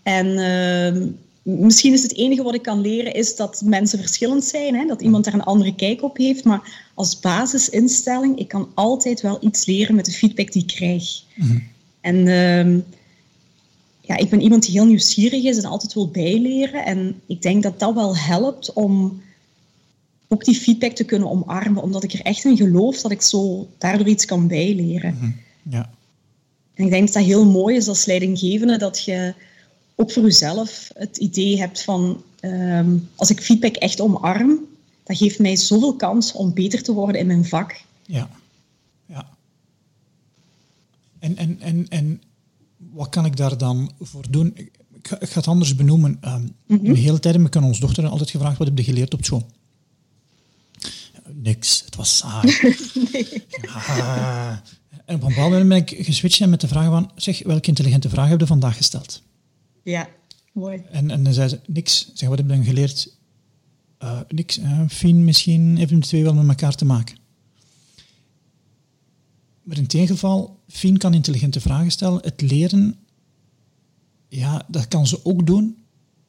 En 0.08 0.28
uh, 0.28 1.10
misschien 1.42 1.94
is 1.94 2.04
het 2.04 2.16
enige 2.16 2.44
wat 2.44 2.54
ik 2.54 2.62
kan 2.62 2.82
leren 2.82 3.14
is 3.14 3.36
dat 3.36 3.62
mensen 3.66 4.00
verschillend 4.00 4.44
zijn, 4.44 4.76
hè? 4.76 4.86
dat 4.86 5.02
iemand 5.02 5.26
daar 5.26 5.34
een 5.34 5.44
andere 5.44 5.76
kijk 5.76 6.04
op 6.04 6.18
heeft. 6.18 6.44
Maar 6.44 6.90
als 6.94 7.20
basisinstelling, 7.20 8.40
ik 8.40 8.48
kan 8.48 8.70
altijd 8.74 9.22
wel 9.22 9.38
iets 9.42 9.66
leren 9.66 9.96
met 9.96 10.06
de 10.06 10.12
feedback 10.12 10.52
die 10.52 10.62
ik 10.62 10.68
krijg. 10.68 11.24
Mm 11.36 11.64
En 12.02 12.16
uh, 12.16 12.84
ja, 14.02 14.18
ik 14.18 14.30
ben 14.30 14.42
iemand 14.42 14.64
die 14.64 14.72
heel 14.72 14.86
nieuwsgierig 14.86 15.44
is 15.44 15.58
en 15.58 15.66
altijd 15.66 15.94
wil 15.94 16.10
bijleren. 16.10 16.86
En 16.86 17.22
ik 17.26 17.42
denk 17.42 17.64
dat 17.64 17.80
dat 17.80 17.94
wel 17.94 18.18
helpt 18.18 18.74
om 18.74 19.22
ook 20.28 20.46
die 20.46 20.56
feedback 20.56 20.92
te 20.92 21.04
kunnen 21.04 21.30
omarmen, 21.30 21.84
omdat 21.84 22.04
ik 22.04 22.14
er 22.14 22.22
echt 22.22 22.46
in 22.46 22.58
geloof 22.58 23.02
dat 23.02 23.12
ik 23.12 23.22
zo 23.22 23.68
daardoor 23.78 24.08
iets 24.08 24.26
kan 24.26 24.48
bijleren. 24.48 25.14
Mhm. 25.14 25.32
Ja. 25.70 25.90
En 26.74 26.84
ik 26.84 26.90
denk 26.90 27.06
dat 27.06 27.14
dat 27.14 27.24
heel 27.24 27.46
mooi 27.46 27.76
is 27.76 27.88
als 27.88 28.06
leidinggevende, 28.06 28.78
dat 28.78 29.04
je 29.04 29.34
ook 30.00 30.12
voor 30.12 30.24
jezelf 30.24 30.90
het 30.94 31.18
idee 31.18 31.60
hebt 31.60 31.84
van, 31.84 32.24
ehm, 32.40 32.98
als 33.16 33.30
ik 33.30 33.42
feedback 33.42 33.76
echt 33.76 34.02
omarm, 34.02 34.60
dat 35.04 35.18
geeft 35.18 35.40
mij 35.40 35.56
zoveel 35.56 35.96
kans 35.96 36.32
om 36.32 36.54
beter 36.54 36.84
te 36.84 36.94
worden 36.94 37.22
in 37.22 37.28
mijn 37.28 37.46
vak. 37.46 37.82
Ja. 38.06 38.30
ja. 39.06 39.28
En, 41.20 41.38
en, 41.38 41.60
en, 41.60 41.86
en 41.90 42.22
wat 42.78 43.10
kan 43.10 43.26
ik 43.26 43.38
daar 43.38 43.58
dan 43.58 43.92
voor 44.02 44.26
doen? 44.30 44.54
Ik 44.94 45.08
ga, 45.08 45.20
ik 45.20 45.30
ga 45.30 45.40
het 45.40 45.48
anders 45.48 45.76
benoemen. 45.76 46.20
Um, 46.26 46.56
mm 46.66 46.94
De 46.94 47.00
hele 47.00 47.20
tijd 47.20 47.36
heb 47.36 47.46
ik 47.46 47.56
aan 47.56 47.64
onze 47.64 47.82
dochter 47.82 48.08
altijd 48.08 48.30
gevraagd, 48.30 48.58
wat 48.58 48.68
heb 48.68 48.78
je 48.78 48.84
geleerd 48.84 49.14
op 49.14 49.26
school? 49.26 49.46
Niks, 51.34 51.82
het 51.86 51.96
was 51.96 52.18
saai. 52.18 52.56
nee. 53.12 53.46
ja. 53.98 54.64
En 55.06 55.16
op 55.16 55.22
een 55.22 55.28
bepaald 55.28 55.52
moment 55.52 55.70
ben 55.70 55.78
ik 55.78 56.06
geswitcht 56.06 56.46
met 56.46 56.62
de 56.62 56.68
vraag 56.68 56.86
van, 56.86 57.12
zeg, 57.16 57.44
welke 57.44 57.68
intelligente 57.68 58.10
vraag 58.10 58.30
heb 58.30 58.40
je 58.40 58.48
vandaag 58.48 58.78
gesteld? 58.78 59.22
Ja, 59.88 60.10
mooi. 60.52 60.82
En, 60.92 61.12
en 61.12 61.24
dan 61.24 61.34
zei 61.34 61.50
ze, 61.50 61.60
niks. 61.68 62.12
Zeg, 62.14 62.30
wat 62.30 62.38
heb 62.38 62.50
je 62.50 62.56
dan 62.56 62.64
geleerd? 62.64 63.18
Uh, 64.04 64.20
niks. 64.30 64.60
Uh, 64.60 64.82
Fien, 64.88 65.24
misschien 65.24 65.78
even 65.78 66.00
de 66.00 66.06
twee 66.06 66.24
wel 66.24 66.34
met 66.34 66.48
elkaar 66.48 66.76
te 66.76 66.86
maken. 66.86 67.18
Maar 69.64 69.78
in 69.78 69.84
het 69.84 70.10
geval, 70.10 70.60
Fien 70.68 70.98
kan 70.98 71.14
intelligente 71.14 71.62
vragen 71.62 71.92
stellen. 71.92 72.22
Het 72.22 72.42
leren, 72.42 72.96
ja, 74.28 74.66
dat 74.68 74.88
kan 74.88 75.08
ze 75.08 75.26
ook 75.26 75.46
doen. 75.46 75.78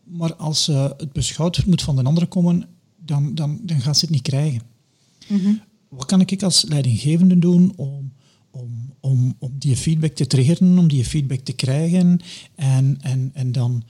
Maar 0.05 0.35
als 0.35 0.65
ze 0.65 0.95
het 0.97 1.13
beschouwd 1.13 1.67
moet 1.67 1.83
van 1.83 1.97
de 1.97 2.03
andere 2.03 2.27
komen, 2.27 2.69
dan, 2.97 3.35
dan, 3.35 3.61
dan 3.63 3.81
gaat 3.81 3.97
ze 3.97 4.05
het 4.05 4.15
niet 4.15 4.23
krijgen. 4.23 4.63
Mhm. 5.29 5.55
Wat 5.89 6.07
kan 6.07 6.21
ik 6.21 6.43
als 6.43 6.63
leidinggevende 6.63 7.39
doen 7.39 7.73
om, 7.77 8.13
om, 9.09 9.35
om, 9.39 9.53
die 9.59 9.77
feedback 9.77 10.15
te 10.15 10.27
triggeren, 10.27 10.79
om 10.79 10.89
die 10.89 11.05
feedback 11.05 11.41
te 11.41 11.53
krijgen 11.53 12.21
en, 12.55 12.99
en, 13.01 13.31
en 13.35 13.53
dan 13.53 13.83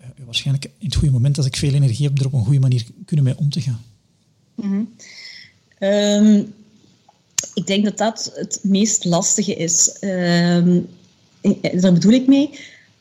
uh, 0.00 0.06
waarschijnlijk 0.24 0.64
in 0.64 0.86
het 0.86 0.94
goede 0.94 1.12
moment, 1.12 1.36
als 1.36 1.46
ik 1.46 1.56
veel 1.56 1.72
energie 1.72 2.06
heb, 2.06 2.18
er 2.18 2.26
op 2.26 2.32
een 2.32 2.44
goede 2.44 2.60
manier 2.60 2.86
kunnen 3.04 3.24
mee 3.24 3.36
om 3.36 3.50
te 3.50 3.60
gaan? 3.60 3.82
Mhm. 4.54 4.82
Ehm, 5.78 6.42
ik 7.54 7.66
denk 7.66 7.84
dat 7.84 7.98
dat 7.98 8.32
het 8.34 8.60
meest 8.62 9.04
lastige 9.04 9.54
is. 9.54 9.96
Um, 10.00 10.88
daar 11.80 11.92
bedoel 11.92 12.12
ik 12.12 12.26
mee, 12.26 12.50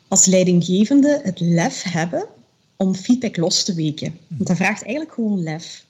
als 0.07 0.25
leidinggevende 0.25 1.21
het 1.23 1.39
lef 1.39 1.83
hebben 1.83 2.25
om 2.75 2.95
feedback 2.95 3.37
los 3.37 3.63
te 3.63 3.73
weken. 3.73 4.17
Want 4.27 4.47
dat 4.47 4.57
vraagt 4.57 4.83
eigenlijk 4.83 5.13
gewoon 5.13 5.43
lef. 5.43 5.85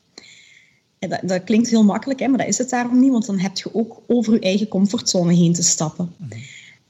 Dat, 1.00 1.20
dat, 1.24 1.44
klinkt 1.44 1.70
heel 1.70 1.84
makkelijk, 1.84 2.20
hè, 2.20 2.28
maar 2.28 2.38
dat 2.38 2.48
is 2.48 2.58
het 2.58 2.70
daarom 2.70 3.00
niet, 3.00 3.12
want 3.12 3.26
dan 3.26 3.40
heb 3.40 3.58
je 3.58 3.76
ook 3.76 4.02
over 4.08 4.34
je 4.34 4.40
eigen 4.40 4.68
comfortzone 4.68 5.34
heen 5.34 5.54
te 5.54 5.64
stappen. 5.64 6.14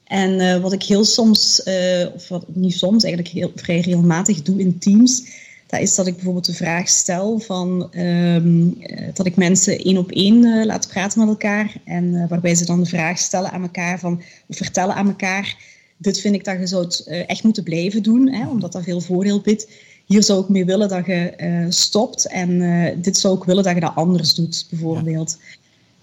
En 0.03 0.39
uh, 0.39 0.61
wat 0.61 0.73
ik 0.73 0.83
heel 0.83 1.05
soms, 1.05 1.61
uh, 1.65 2.05
of 2.13 2.27
wat 2.27 2.45
niet 2.47 2.73
soms, 2.73 3.03
eigenlijk 3.03 3.33
heel, 3.33 3.51
vrij 3.55 3.79
regelmatig 3.79 4.41
doe 4.41 4.59
in 4.59 4.79
teams, 4.79 5.23
dat 5.67 5.79
is 5.79 5.95
dat 5.95 6.07
ik 6.07 6.13
bijvoorbeeld 6.13 6.45
de 6.45 6.53
vraag 6.53 6.87
stel 6.87 7.39
van 7.39 7.89
um, 7.97 8.77
dat 9.13 9.25
ik 9.25 9.35
mensen 9.35 9.77
één 9.77 9.97
op 9.97 10.11
één 10.11 10.43
uh, 10.43 10.65
laat 10.65 10.87
praten 10.87 11.19
met 11.19 11.27
elkaar 11.27 11.73
en 11.85 12.27
waarbij 12.27 12.55
ze 12.55 12.65
dan 12.65 12.79
de 12.79 12.89
vraag 12.89 13.17
stellen 13.17 13.51
aan 13.51 13.61
elkaar 13.61 13.99
van, 13.99 14.21
of 14.47 14.57
vertellen 14.57 14.95
aan 14.95 15.07
elkaar, 15.07 15.57
dit 15.97 16.19
vind 16.19 16.35
ik 16.35 16.43
dat 16.43 16.59
je 16.59 16.67
zou 16.67 16.83
het 16.83 17.07
echt 17.27 17.43
moeten 17.43 17.63
blijven 17.63 18.03
doen, 18.03 18.31
hè, 18.31 18.47
omdat 18.47 18.71
dat 18.71 18.83
veel 18.83 19.01
voordeel 19.01 19.41
biedt 19.41 19.67
hier 20.09 20.23
zou 20.23 20.41
ik 20.41 20.49
mee 20.49 20.65
willen 20.65 20.89
dat 20.89 21.05
je 21.05 21.33
uh, 21.37 21.65
stopt 21.69 22.27
en 22.27 22.49
uh, 22.49 22.91
dit 22.97 23.17
zou 23.17 23.37
ik 23.37 23.43
willen 23.43 23.63
dat 23.63 23.73
je 23.73 23.79
dat 23.79 23.95
anders 23.95 24.35
doet, 24.35 24.65
bijvoorbeeld. 24.69 25.37
Ja. 25.39 25.57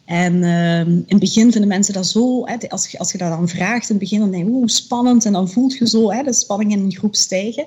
En 0.04 0.34
uh, 0.34 0.80
in 0.80 1.04
het 1.08 1.18
begin 1.18 1.52
vinden 1.52 1.68
mensen 1.68 1.94
dat 1.94 2.06
zo, 2.06 2.46
hè, 2.46 2.68
als, 2.68 2.88
je, 2.88 2.98
als 2.98 3.12
je 3.12 3.18
dat 3.18 3.30
dan 3.30 3.48
vraagt, 3.48 3.90
in 3.90 3.96
het 3.96 4.04
begin 4.04 4.20
dan 4.20 4.30
denk 4.30 4.44
je, 4.44 4.50
oeh, 4.50 4.68
spannend, 4.68 5.24
en 5.24 5.32
dan 5.32 5.48
voelt 5.48 5.76
je 5.76 5.88
zo 5.88 6.12
hè, 6.12 6.22
de 6.22 6.32
spanning 6.32 6.72
in 6.72 6.78
een 6.78 6.96
groep 6.96 7.16
stijgen. 7.16 7.66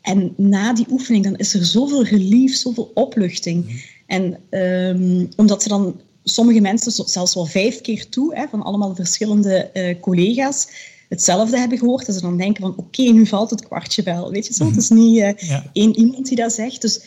En 0.00 0.32
na 0.36 0.72
die 0.72 0.86
oefening, 0.90 1.24
dan 1.24 1.36
is 1.36 1.54
er 1.54 1.64
zoveel 1.64 2.04
relief, 2.04 2.56
zoveel 2.56 2.90
opluchting. 2.94 3.64
Mm. 3.64 3.80
En 4.06 4.38
um, 4.50 5.28
omdat 5.36 5.62
ze 5.62 5.68
dan 5.68 6.00
sommige 6.24 6.60
mensen 6.60 7.08
zelfs 7.08 7.34
wel 7.34 7.46
vijf 7.46 7.80
keer 7.80 8.08
toe, 8.08 8.34
hè, 8.34 8.48
van 8.50 8.62
allemaal 8.62 8.94
verschillende 8.94 9.70
uh, 9.74 10.00
collega's, 10.00 10.68
hetzelfde 11.08 11.58
hebben 11.58 11.78
gehoord. 11.78 12.06
Dat 12.06 12.14
ze 12.14 12.20
dan 12.20 12.36
denken 12.36 12.62
van 12.62 12.74
oké, 12.76 13.02
nu 13.02 13.26
valt 13.26 13.50
het 13.50 13.66
kwartje 13.66 14.02
wel. 14.02 14.30
Weet 14.30 14.46
je 14.46 14.54
zo? 14.54 14.66
Het 14.66 14.76
is 14.76 14.88
niet 14.88 15.18
uh, 15.18 15.30
één 15.72 15.96
iemand 15.96 16.26
die 16.26 16.36
dat 16.36 16.52
zegt. 16.52 16.80
Dus 16.80 17.00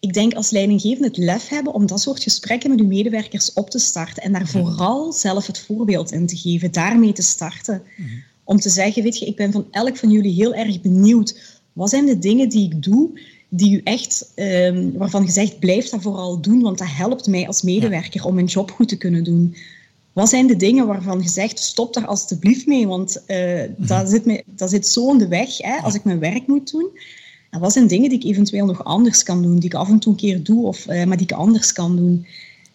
ik 0.00 0.12
denk 0.12 0.34
als 0.34 0.50
leidinggevende 0.50 1.08
het 1.08 1.16
lef 1.16 1.48
hebben 1.48 1.74
om 1.74 1.86
dat 1.86 2.00
soort 2.00 2.22
gesprekken 2.22 2.70
met 2.70 2.80
uw 2.80 2.86
medewerkers 2.86 3.52
op 3.52 3.70
te 3.70 3.78
starten. 3.78 4.22
En 4.22 4.32
daar 4.32 4.48
vooral 4.48 5.12
zelf 5.12 5.46
het 5.46 5.58
voorbeeld 5.58 6.12
in 6.12 6.26
te 6.26 6.36
geven. 6.36 6.72
Daarmee 6.72 7.12
te 7.12 7.22
starten. 7.22 7.82
Mhm. 7.96 8.08
Om 8.44 8.60
te 8.60 8.68
zeggen, 8.68 9.02
weet 9.02 9.18
je, 9.18 9.26
ik 9.26 9.36
ben 9.36 9.52
van 9.52 9.66
elk 9.70 9.96
van 9.96 10.10
jullie 10.10 10.32
heel 10.34 10.54
erg 10.54 10.80
benieuwd. 10.80 11.60
Wat 11.72 11.90
zijn 11.90 12.06
de 12.06 12.18
dingen 12.18 12.48
die 12.48 12.64
ik 12.64 12.82
doe 12.82 13.20
die 13.50 13.76
u 13.76 13.80
echt, 13.84 14.32
um, 14.36 14.92
waarvan 14.98 15.24
je 15.24 15.30
zegt, 15.30 15.58
blijf 15.58 15.88
dat 15.88 16.02
vooral 16.02 16.40
doen, 16.40 16.60
want 16.60 16.78
dat 16.78 16.88
helpt 16.90 17.26
mij 17.26 17.46
als 17.46 17.62
medewerker 17.62 18.24
om 18.24 18.34
mijn 18.34 18.46
job 18.46 18.70
goed 18.70 18.88
te 18.88 18.96
kunnen 18.96 19.24
doen. 19.24 19.56
Wat 20.12 20.28
zijn 20.28 20.46
de 20.46 20.56
dingen 20.56 20.86
waarvan 20.86 21.22
je 21.22 21.28
zegt, 21.28 21.58
stop 21.58 21.94
daar 21.94 22.06
alstublieft 22.06 22.66
mee, 22.66 22.86
want 22.86 23.22
uh, 23.26 23.62
dat, 23.76 24.10
zit 24.10 24.24
me, 24.24 24.42
dat 24.46 24.70
zit 24.70 24.86
zo 24.86 25.10
in 25.10 25.18
de 25.18 25.28
weg 25.28 25.58
hè, 25.58 25.76
als 25.76 25.94
ik 25.94 26.04
mijn 26.04 26.18
werk 26.18 26.46
moet 26.46 26.70
doen. 26.70 26.88
En 27.50 27.60
wat 27.60 27.72
zijn 27.72 27.86
dingen 27.86 28.08
die 28.08 28.18
ik 28.18 28.24
eventueel 28.24 28.66
nog 28.66 28.84
anders 28.84 29.22
kan 29.22 29.42
doen, 29.42 29.58
die 29.58 29.68
ik 29.70 29.74
af 29.74 29.88
en 29.88 29.98
toe 29.98 30.12
een 30.12 30.18
keer 30.18 30.42
doe, 30.42 30.66
of, 30.66 30.86
uh, 30.86 31.04
maar 31.04 31.16
die 31.16 31.26
ik 31.26 31.32
anders 31.32 31.72
kan 31.72 31.96
doen. 31.96 32.26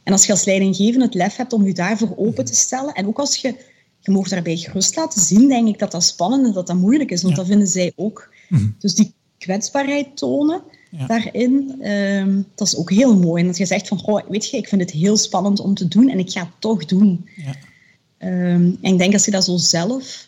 En 0.04 0.12
als 0.12 0.26
je 0.26 0.32
als 0.32 0.45
leidinggevende 0.45 1.06
het 1.06 1.13
lef 1.13 1.36
hebt 1.36 1.54
om 1.54 1.65
je 1.65 1.74
daarvoor 1.74 2.13
open 2.15 2.45
te 2.45 2.56
stellen, 2.56 2.93
en 2.93 3.08
ook 3.08 3.19
als 3.19 3.36
je, 3.36 3.56
je 4.00 4.12
mag 4.12 4.28
daarbij 4.28 4.56
gerust 4.58 4.95
laten 4.95 5.21
zien, 5.21 5.48
denk 5.48 5.67
ik 5.67 5.80
dat 5.80 5.91
dat 5.91 6.04
spannend 6.04 6.45
en 6.45 6.54
dat 6.54 6.67
dat 6.67 6.76
moeilijk 6.76 7.12
is, 7.12 7.21
want 7.21 7.36
dat 7.36 7.45
vinden 7.45 7.67
zij 7.67 7.91
ook. 7.95 8.30
Mhm. 8.50 8.67
Dus 8.80 8.95
die 8.95 9.13
kwetsbaarheid 9.38 10.17
tonen, 10.17 10.62
daarin. 11.08 11.81
Um, 11.91 12.45
dat 12.55 12.67
is 12.67 12.77
ook 12.77 12.91
heel 12.91 13.17
mooi. 13.17 13.41
En 13.41 13.47
dat 13.47 13.58
je 13.58 13.65
zegt 13.65 13.88
van, 13.88 13.99
goh, 13.99 14.29
weet 14.29 14.49
je, 14.49 14.58
ik 14.58 14.67
vind 14.67 14.81
het 14.81 14.91
heel 14.91 15.17
spannend 15.17 15.60
om 15.60 15.73
te 15.73 15.88
doen 15.88 16.10
en 16.10 16.19
ik 16.19 16.31
ga 16.31 16.39
het 16.39 16.49
toch 16.60 16.86
doen. 16.86 17.29
Ja. 17.36 17.55
Um, 18.53 18.77
en 18.81 18.91
ik 18.91 18.97
denk 18.97 19.13
als 19.13 19.25
je 19.25 19.31
dat 19.31 19.45
zo 19.45 19.58
zelf 19.58 20.27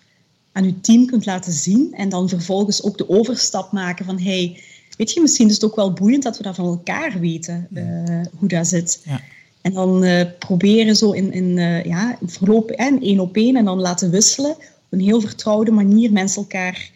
aan 0.51 0.63
je 0.63 0.82
team 0.82 1.06
kunt 1.06 1.25
laten 1.25 1.53
zien 1.53 1.93
en 1.93 2.10
dan 2.10 2.30
vervolgens 2.30 2.84
ook 2.84 2.97
de 2.97 3.10
overstap 3.10 3.71
maken 3.71 4.06
van, 4.06 4.19
hey, 4.19 4.62
weet 4.97 5.13
je, 5.13 5.21
misschien 5.21 5.47
is 5.47 5.53
het 5.53 5.63
ook 5.63 5.75
wel 5.75 5.93
boeiend 5.93 6.23
dat 6.23 6.38
we 6.38 6.43
dat 6.43 6.56
van 6.56 6.65
elkaar 6.65 7.19
weten, 7.19 7.67
uh, 7.73 8.21
hoe 8.38 8.47
dat 8.47 8.67
zit. 8.67 9.01
Ja. 9.06 9.21
En 9.62 9.73
dan 9.73 10.03
uh, 10.03 10.23
proberen 10.39 10.95
zo 10.95 11.12
in, 11.12 11.34
in, 11.34 11.58
uh, 11.58 11.84
ja, 11.84 12.17
verloop 12.25 12.69
en 12.69 13.01
één 13.01 13.19
op 13.19 13.36
één 13.36 13.56
en 13.56 13.65
dan 13.65 13.80
laten 13.80 14.12
wisselen. 14.12 14.51
Op 14.51 14.60
een 14.89 14.99
heel 14.99 15.21
vertrouwde 15.21 15.71
manier 15.71 16.12
mensen 16.12 16.41
elkaar 16.41 16.91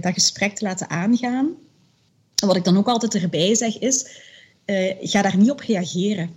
dat 0.00 0.12
gesprek 0.12 0.54
te 0.54 0.64
laten 0.64 0.90
aangaan. 0.90 1.48
En 2.42 2.48
wat 2.48 2.56
ik 2.56 2.64
dan 2.64 2.76
ook 2.76 2.88
altijd 2.88 3.14
erbij 3.14 3.54
zeg 3.54 3.78
is, 3.78 4.06
uh, 4.66 4.92
ga 5.00 5.22
daar 5.22 5.36
niet 5.36 5.50
op 5.50 5.60
reageren. 5.60 6.30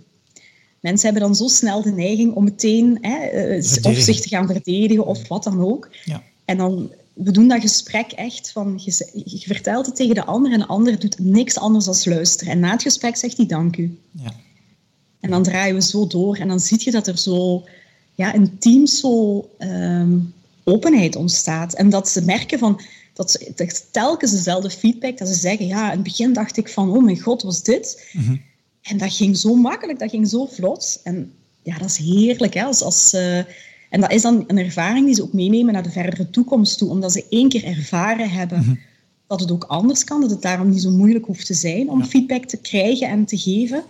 Mensen 0.80 1.04
hebben 1.04 1.22
dan 1.22 1.36
zo 1.36 1.48
snel 1.48 1.82
de 1.82 1.92
neiging 1.92 2.34
om 2.34 2.44
meteen 2.44 2.98
hè, 3.00 3.48
uh, 3.48 3.56
of 3.82 3.96
zich 3.96 4.20
te 4.20 4.28
gaan 4.28 4.46
verdedigen 4.46 5.06
of 5.06 5.28
wat 5.28 5.44
dan 5.44 5.60
ook. 5.60 5.88
Ja. 6.04 6.22
En 6.44 6.56
dan, 6.56 6.92
we 7.12 7.30
doen 7.30 7.48
dat 7.48 7.60
gesprek 7.60 8.12
echt 8.12 8.52
van, 8.52 8.80
je, 8.84 9.10
je, 9.24 9.46
vertelt 9.46 9.86
het 9.86 9.96
tegen 9.96 10.14
de 10.14 10.24
ander 10.24 10.52
en 10.52 10.58
de 10.58 10.66
ander 10.66 10.98
doet 10.98 11.18
niks 11.18 11.58
anders 11.58 11.84
dan 11.84 12.14
luisteren. 12.14 12.52
En 12.52 12.60
na 12.60 12.70
het 12.70 12.82
gesprek 12.82 13.16
zegt 13.16 13.36
hij 13.36 13.46
dank 13.46 13.76
u. 13.76 13.98
Ja. 14.10 14.34
En 15.20 15.30
dan 15.30 15.42
draaien 15.42 15.74
we 15.74 15.82
zo 15.82 16.06
door 16.06 16.36
en 16.36 16.48
dan 16.48 16.60
zie 16.60 16.78
je 16.80 16.90
dat 16.90 17.06
er 17.06 17.18
zo 17.18 17.64
ja, 18.14 18.32
in 18.32 18.58
teams 18.58 19.00
zo 19.00 19.48
um, 19.58 20.34
openheid 20.68 21.16
ontstaat. 21.16 21.74
En 21.74 21.90
dat 21.90 22.08
ze 22.08 22.24
merken 22.24 22.58
van, 22.58 22.80
dat 23.12 23.30
ze 23.30 23.84
telkens 23.90 24.30
dezelfde 24.30 24.70
feedback, 24.70 25.18
dat 25.18 25.28
ze 25.28 25.34
zeggen, 25.34 25.66
ja, 25.66 25.84
in 25.84 25.90
het 25.90 26.02
begin 26.02 26.32
dacht 26.32 26.56
ik 26.56 26.68
van, 26.68 26.96
oh 26.96 27.04
mijn 27.04 27.20
god, 27.20 27.42
was 27.42 27.62
dit? 27.62 28.08
Mhm. 28.12 28.36
En 28.82 28.98
dat 28.98 29.12
ging 29.12 29.36
zo 29.36 29.54
makkelijk, 29.54 29.98
dat 29.98 30.10
ging 30.10 30.28
zo 30.28 30.46
vlot. 30.46 31.00
En 31.04 31.32
ja, 31.62 31.78
dat 31.78 31.88
is 31.88 31.96
heerlijk. 31.96 32.54
Hè? 32.54 32.64
Als, 32.64 32.82
als, 32.82 33.14
uh, 33.14 33.38
en 33.90 34.00
dat 34.00 34.12
is 34.12 34.22
dan 34.22 34.44
een 34.46 34.58
ervaring 34.58 35.06
die 35.06 35.14
ze 35.14 35.22
ook 35.22 35.32
meenemen 35.32 35.72
naar 35.72 35.82
de 35.82 35.90
verdere 35.90 36.30
toekomst 36.30 36.78
toe, 36.78 36.90
omdat 36.90 37.12
ze 37.12 37.24
één 37.30 37.48
keer 37.48 37.64
ervaren 37.64 38.30
hebben 38.30 38.58
mhm. 38.58 38.74
dat 39.26 39.40
het 39.40 39.50
ook 39.50 39.64
anders 39.64 40.04
kan, 40.04 40.20
dat 40.20 40.30
het 40.30 40.42
daarom 40.42 40.70
niet 40.70 40.82
zo 40.82 40.90
moeilijk 40.90 41.26
hoeft 41.26 41.46
te 41.46 41.54
zijn 41.54 41.90
om 41.90 42.04
feedback 42.04 42.44
te 42.44 42.56
krijgen 42.56 43.08
en 43.08 43.24
te 43.24 43.38
geven. 43.38 43.84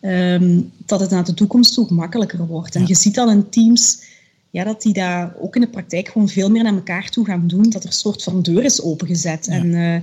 Um, 0.00 0.72
dat 0.86 1.00
het 1.00 1.10
naar 1.10 1.24
de 1.24 1.34
toekomst 1.34 1.74
toe 1.74 1.86
makkelijker 1.90 2.46
wordt. 2.46 2.74
En 2.74 2.86
je 2.86 2.94
ziet 2.94 3.14
dan 3.14 3.30
in 3.30 3.48
teams 3.48 3.98
ja, 4.56 4.64
dat 4.64 4.82
die 4.82 4.92
daar 4.92 5.34
ook 5.38 5.54
in 5.54 5.60
de 5.60 5.68
praktijk 5.68 6.08
gewoon 6.08 6.28
veel 6.28 6.50
meer 6.50 6.62
naar 6.62 6.74
elkaar 6.74 7.08
toe 7.08 7.24
gaan 7.24 7.46
doen. 7.46 7.70
Dat 7.70 7.82
er 7.82 7.88
een 7.88 7.94
soort 7.94 8.22
van 8.22 8.42
deur 8.42 8.64
is 8.64 8.82
opengezet 8.82 9.46
en 9.46 9.66
uh, 9.66 10.00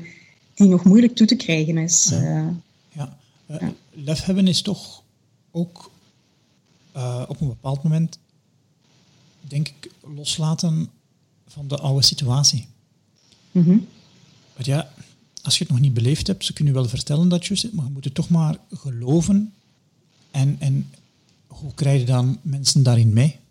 die 0.53 0.67
nog 0.67 0.83
moeilijk 0.83 1.15
toe 1.15 1.27
te 1.27 1.35
krijgen 1.35 1.77
is. 1.77 2.07
Ja. 2.09 2.21
Uh, 2.21 2.47
ja. 2.89 3.17
Uh, 3.47 3.67
lef 3.91 4.23
hebben 4.23 4.47
is 4.47 4.61
toch 4.61 5.03
ook 5.51 5.91
op 7.27 7.41
een 7.41 7.47
bepaald 7.47 7.83
moment, 7.83 8.19
denk 9.41 9.67
ik, 9.67 9.91
loslaten 10.15 10.89
van 11.47 11.67
de 11.67 11.77
oude 11.77 12.03
situatie. 12.03 12.67
Mm 13.51 13.63
-hmm. 13.63 13.87
Want 14.53 14.65
ja, 14.65 14.89
als 15.41 15.57
je 15.57 15.63
het 15.63 15.73
nog 15.73 15.81
niet 15.81 15.93
beleefd 15.93 16.27
hebt, 16.27 16.45
ze 16.45 16.53
kunnen 16.53 16.73
wel 16.73 16.87
vertellen 16.87 17.29
dat 17.29 17.45
je 17.45 17.55
zit, 17.55 17.73
maar 17.73 17.85
je 17.85 17.91
moet 17.91 18.03
het 18.03 18.13
toch 18.15 18.29
maar 18.29 18.57
geloven. 18.71 19.53
En, 20.31 20.55
en 20.59 20.89
hoe 21.47 21.73
krijg 21.73 21.99
je 21.99 22.05
dan 22.05 22.39
mensen 22.41 22.83
daarin 22.83 23.13
mee? 23.13 23.41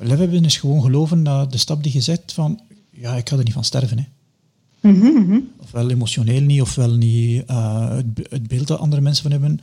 We 0.00 0.16
hebben 0.16 0.44
is 0.44 0.56
gewoon 0.56 0.82
geloven 0.82 1.22
dat 1.22 1.52
de 1.52 1.58
stap 1.58 1.82
die 1.82 1.92
je 1.92 2.00
zet 2.00 2.32
van, 2.32 2.60
ja, 2.90 3.14
ik 3.16 3.28
ga 3.28 3.36
er 3.36 3.44
niet 3.44 3.52
van 3.52 3.64
sterven. 3.64 3.98
Hè. 3.98 4.04
Mhm, 4.90 5.38
Ofwel 5.56 5.90
emotioneel 5.90 6.40
niet, 6.40 6.60
ofwel 6.60 6.94
niet 6.94 7.50
uh, 7.50 7.90
het, 7.90 8.06
het, 8.30 8.48
beeld 8.48 8.66
dat 8.66 8.78
andere 8.78 9.02
mensen 9.02 9.22
van 9.22 9.32
hebben. 9.32 9.60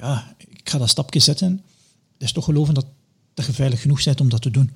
Ja, 0.00 0.34
ik 0.38 0.68
ga 0.68 0.78
dat 0.78 0.88
stapje 0.88 1.20
zetten. 1.20 1.62
Dat 2.18 2.28
is 2.28 2.32
toch 2.32 2.44
geloven 2.44 2.74
dat, 2.74 2.86
dat 3.34 3.46
je 3.46 3.52
veilig 3.52 3.80
genoeg 3.80 4.04
bent 4.04 4.20
om 4.20 4.28
dat 4.28 4.42
te 4.42 4.50
doen. 4.50 4.70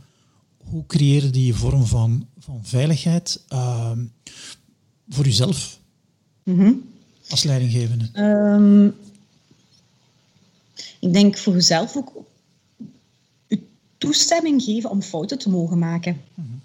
Hoe 0.56 0.86
creëer 0.86 1.22
je 1.22 1.30
die 1.30 1.54
vorm 1.54 1.86
van, 1.86 2.26
van 2.38 2.60
veiligheid 2.62 3.40
uh, 3.52 3.90
voor 5.08 5.24
jezelf 5.24 5.78
mm 6.42 6.92
als 7.28 7.42
leidinggevende? 7.42 8.08
Um, 8.14 8.94
ik 11.00 11.12
denk 11.12 11.38
voor 11.38 11.52
jezelf 11.52 11.96
ook 11.96 12.12
toestemming 14.04 14.62
geven 14.62 14.90
om 14.90 15.02
fouten 15.02 15.38
te 15.38 15.50
mogen 15.50 15.78
maken. 15.78 16.20
Mm 16.34 16.62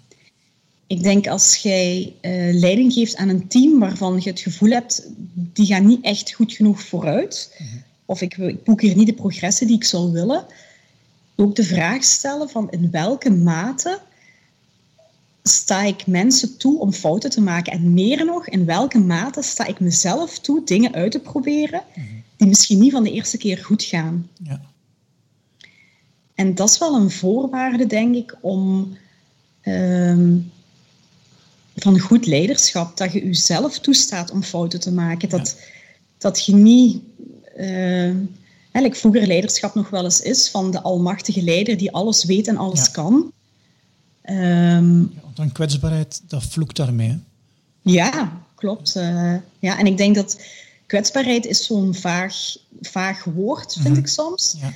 ik 0.90 1.02
denk 1.02 1.26
als 1.26 1.56
jij 1.56 2.14
uh, 2.22 2.60
leiding 2.60 2.92
geeft 2.92 3.16
aan 3.16 3.28
een 3.28 3.48
team 3.48 3.78
waarvan 3.78 4.20
je 4.20 4.30
het 4.30 4.40
gevoel 4.40 4.70
hebt, 4.70 5.08
die 5.34 5.66
gaan 5.66 5.86
niet 5.86 6.04
echt 6.04 6.32
goed 6.32 6.52
genoeg 6.52 6.82
vooruit, 6.82 7.56
mhm. 7.58 7.76
of 8.04 8.20
ik, 8.20 8.36
ik 8.36 8.64
boek 8.64 8.80
hier 8.80 8.96
niet 8.96 9.06
de 9.06 9.12
progressie 9.12 9.66
die 9.66 9.76
ik 9.76 9.84
zou 9.84 10.12
willen, 10.12 10.46
ook 11.36 11.56
de 11.56 11.64
vraag 11.64 12.04
stellen 12.04 12.48
van 12.48 12.70
in 12.70 12.90
welke 12.90 13.30
mate 13.30 14.00
sta 15.42 15.82
ik 15.82 16.06
mensen 16.06 16.56
toe 16.56 16.78
om 16.78 16.92
fouten 16.92 17.30
te 17.30 17.40
maken? 17.40 17.72
En 17.72 17.94
meer 17.94 18.24
nog, 18.24 18.48
in 18.48 18.64
welke 18.64 18.98
mate 18.98 19.42
sta 19.42 19.66
ik 19.66 19.80
mezelf 19.80 20.38
toe 20.38 20.64
dingen 20.64 20.94
uit 20.94 21.12
te 21.12 21.20
proberen 21.20 21.82
mhm. 21.94 22.06
die 22.36 22.48
misschien 22.48 22.78
niet 22.78 22.92
van 22.92 23.02
de 23.02 23.12
eerste 23.12 23.36
keer 23.36 23.58
goed 23.58 23.82
gaan? 23.82 24.28
Ja. 24.42 24.60
En 26.40 26.54
dat 26.54 26.70
is 26.70 26.78
wel 26.78 26.94
een 26.94 27.10
voorwaarde, 27.10 27.86
denk 27.86 28.14
ik, 28.14 28.36
om 28.40 28.96
ehm, 29.60 30.36
van 31.76 31.98
goed 31.98 32.26
leiderschap. 32.26 32.96
Dat 32.96 33.12
je 33.12 33.24
jezelf 33.24 33.78
toestaat 33.78 34.30
om 34.30 34.42
fouten 34.42 34.80
te 34.80 34.92
maken. 34.92 35.28
Dat, 35.28 35.56
dat 36.18 36.44
je 36.44 36.54
niet, 36.54 37.02
uh, 37.56 38.14
eigenlijk 38.72 38.96
vroeger 38.96 39.26
leiderschap 39.26 39.74
nog 39.74 39.90
wel 39.90 40.04
eens 40.04 40.20
is, 40.20 40.48
van 40.48 40.70
de 40.70 40.80
almachtige 40.80 41.42
leider 41.42 41.76
die 41.78 41.92
alles 41.92 42.24
weet 42.24 42.48
en 42.48 42.56
alles 42.56 42.90
kan. 42.90 43.32
Um, 44.30 45.12
ja, 45.14 45.20
dan 45.34 45.52
kwetsbaarheid, 45.52 46.22
dat 46.28 46.44
vloekt 46.44 46.76
daarmee. 46.76 47.18
Ja, 47.82 48.42
klopt. 48.54 48.96
Uh, 48.96 49.34
ja, 49.58 49.78
en 49.78 49.86
ik 49.86 49.96
denk 49.96 50.14
dat 50.14 50.40
kwetsbaarheid 50.86 51.46
is 51.46 51.66
zo'n 51.66 51.94
vaag, 51.94 52.34
vaag 52.80 53.24
woord, 53.24 53.72
vind 53.72 53.88
Mhm. 53.88 53.98
ik 53.98 54.06
soms. 54.06 54.56
Ja. 54.60 54.72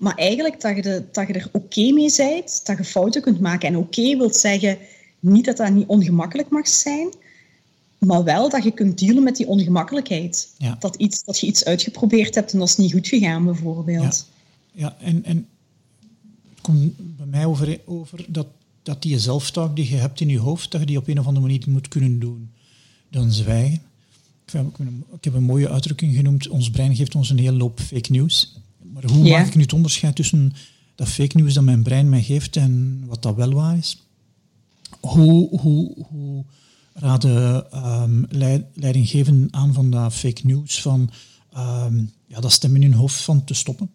Maar 0.00 0.14
eigenlijk 0.14 0.60
dat 0.60 0.76
je, 0.76 0.82
de, 0.82 1.04
dat 1.12 1.26
je 1.26 1.32
er 1.32 1.48
oké 1.52 1.92
mee 1.92 2.12
bent, 2.16 2.66
dat 2.66 2.76
je 2.76 2.84
fouten 2.84 3.22
kunt 3.22 3.40
maken. 3.40 3.68
En 3.68 3.76
oké 3.76 4.16
wil 4.16 4.34
zeggen, 4.34 4.78
niet 5.18 5.44
dat 5.44 5.56
dat 5.56 5.72
niet 5.72 5.86
ongemakkelijk 5.86 6.48
mag 6.48 6.68
zijn, 6.68 7.14
maar 7.98 8.24
wel 8.24 8.48
dat 8.48 8.64
je 8.64 8.70
kunt 8.70 8.98
dealen 8.98 9.22
met 9.22 9.36
die 9.36 9.46
ongemakkelijkheid. 9.46 10.54
Ja. 10.58 10.76
Dat, 10.78 10.96
iets, 10.96 11.24
dat 11.24 11.40
je 11.40 11.46
iets 11.46 11.64
uitgeprobeerd 11.64 12.34
hebt 12.34 12.52
en 12.52 12.58
dat 12.58 12.68
is 12.68 12.76
niet 12.76 12.92
goed 12.92 13.08
gegaan, 13.08 13.44
bijvoorbeeld. 13.44 14.26
Ja, 14.72 14.96
en, 15.00 15.24
en 15.24 15.48
het 16.50 16.60
komt 16.60 16.92
bij 17.16 17.26
mij 17.26 17.44
over, 17.44 17.80
over 17.84 18.24
dat, 18.28 18.46
dat 18.82 19.02
die 19.02 19.18
zelftaak 19.18 19.76
die 19.76 19.90
je 19.90 19.96
hebt 19.96 20.20
in 20.20 20.28
je 20.28 20.38
hoofd, 20.38 20.70
dat 20.70 20.80
je 20.80 20.86
die 20.86 20.98
op 20.98 21.08
een 21.08 21.18
of 21.18 21.26
andere 21.26 21.46
manier 21.46 21.64
moet 21.68 21.88
kunnen 21.88 22.18
doen. 22.18 22.50
Dan 23.10 23.32
zwijgen. 23.32 23.82
Ik, 24.46 24.52
heb, 24.52 24.66
ik 25.12 25.24
heb 25.24 25.34
een 25.34 25.42
mooie 25.42 25.68
uitdrukking 25.68 26.14
genoemd, 26.14 26.48
ons 26.48 26.70
brein 26.70 26.96
geeft 26.96 27.14
ons 27.14 27.30
een 27.30 27.38
hele 27.38 27.56
loop 27.56 27.80
fake 27.80 28.12
news. 28.12 28.58
Maar 28.82 29.04
hoe 29.04 29.24
Ja. 29.24 29.38
maak 29.38 29.46
ik 29.46 29.54
nu 29.54 29.62
het 29.62 29.72
onderscheid 29.72 30.16
tussen 30.16 30.52
dat 30.94 31.08
fake 31.08 31.36
news 31.36 31.54
dat 31.54 31.64
mijn 31.64 31.82
brein 31.82 32.08
mij 32.08 32.22
geeft 32.22 32.56
en 32.56 33.02
wat 33.06 33.22
dat 33.22 33.34
wel 33.34 33.52
waar 33.52 33.76
is? 33.78 34.02
Hoe, 35.00 35.60
hoe, 35.60 35.94
hoe 36.08 36.44
raden 36.92 37.66
um, 38.02 38.26
leidinggevenden 38.74 39.48
aan 39.54 39.72
van 39.72 39.90
dat 39.90 40.14
fake 40.14 40.46
news, 40.46 40.82
van 40.82 41.10
um, 41.56 42.10
ja, 42.26 42.40
dat 42.40 42.52
stem 42.52 42.74
in 42.74 42.82
hun 42.82 42.92
hoofd 42.94 43.20
van 43.20 43.44
te 43.44 43.54
stoppen? 43.54 43.90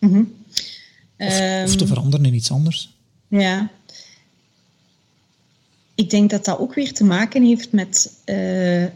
Mhm. 0.00 0.18
Of, 0.18 1.38
Ehm, 1.38 1.64
of 1.64 1.76
te 1.76 1.86
veranderen 1.86 2.26
in 2.26 2.34
iets 2.34 2.50
anders? 2.50 2.94
Ja. 3.28 3.70
Ik 5.94 6.10
denk 6.10 6.30
dat 6.30 6.44
dat 6.44 6.58
ook 6.58 6.74
weer 6.74 6.92
te 6.92 7.04
maken 7.04 7.44
heeft 7.44 7.72
met 7.72 8.12
eh, 8.24 8.36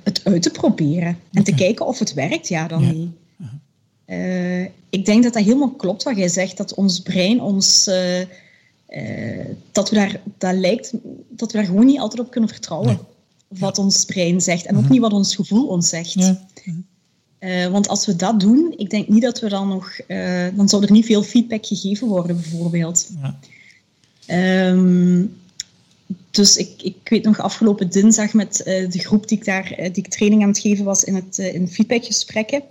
het 0.03 0.20
uit 0.25 0.42
te 0.42 0.51
proberen. 0.51 1.18
En 1.33 1.44
te 1.44 1.55
kijken 1.55 1.87
of 1.87 1.99
het 1.99 2.14
werkt, 2.14 2.49
ja 2.49 2.68
dan 2.68 2.83
Ja. 2.83 2.90
niet. 2.92 3.11
Eh, 4.11 4.62
ik 4.90 5.05
denk 5.05 5.23
dat 5.23 5.33
dat 5.33 5.42
helemaal 5.44 5.70
klopt 5.70 6.03
wat 6.03 6.16
jij 6.16 6.29
zegt. 6.29 6.57
Dat 6.57 6.75
ons 6.75 7.01
brein 7.01 7.40
ons... 7.40 7.87
eh, 7.87 8.20
eh, 8.20 9.46
dat, 9.73 9.90
we 9.90 9.96
daar, 9.96 10.20
dat 10.38 10.55
lijkt 10.55 10.92
dat 11.29 11.53
we 11.53 11.59
daar 11.59 11.66
gewoon 11.66 11.87
niet 11.87 11.99
altijd 11.99 12.20
op 12.20 12.31
kunnen 12.31 12.51
vertrouwen. 12.51 12.88
Nee. 12.88 12.99
Wat 13.61 13.79
ons 13.79 14.05
brein 14.05 14.40
zegt. 14.40 14.66
En 14.66 14.77
ook 14.77 14.83
Mhm. 14.83 14.92
niet 14.92 15.01
wat 15.01 15.12
ons 15.12 15.35
gevoel 15.35 15.66
ons 15.66 15.88
zegt. 15.88 16.12
Ja. 16.12 16.46
Want 17.70 17.88
als 17.88 18.07
we 18.07 18.16
dat 18.16 18.40
doen, 18.40 18.75
ik 18.77 18.90
denk 18.90 19.09
niet 19.09 19.23
dat 19.23 19.40
we 19.40 19.49
dan 19.49 19.68
nog... 19.68 19.96
dan 20.55 20.68
zou 20.68 20.85
er 20.85 20.92
niet 20.92 21.07
veel 21.07 21.23
feedback 21.23 21.66
gegeven 21.66 22.09
worden, 22.09 22.37
bijvoorbeeld. 22.37 23.11
Ja. 23.23 23.38
Ehm, 24.27 25.25
dus 26.31 26.57
ik, 26.57 26.83
ik 26.83 26.96
weet 27.05 27.25
nog 27.25 27.38
afgelopen 27.40 27.90
dinsdag 27.90 28.33
met 28.33 28.57
de 28.64 28.99
groep 28.99 29.29
die 29.29 29.38
ik 29.38 29.44
daar 29.44 29.75
die 29.77 30.05
ik 30.05 30.09
training 30.09 30.42
aan 30.42 30.49
het 30.49 30.59
geven 30.59 30.85
was 30.85 31.05
in, 31.05 31.14
het, 31.14 31.38
in 31.38 31.68
feedbackgesprekken, 31.68 32.62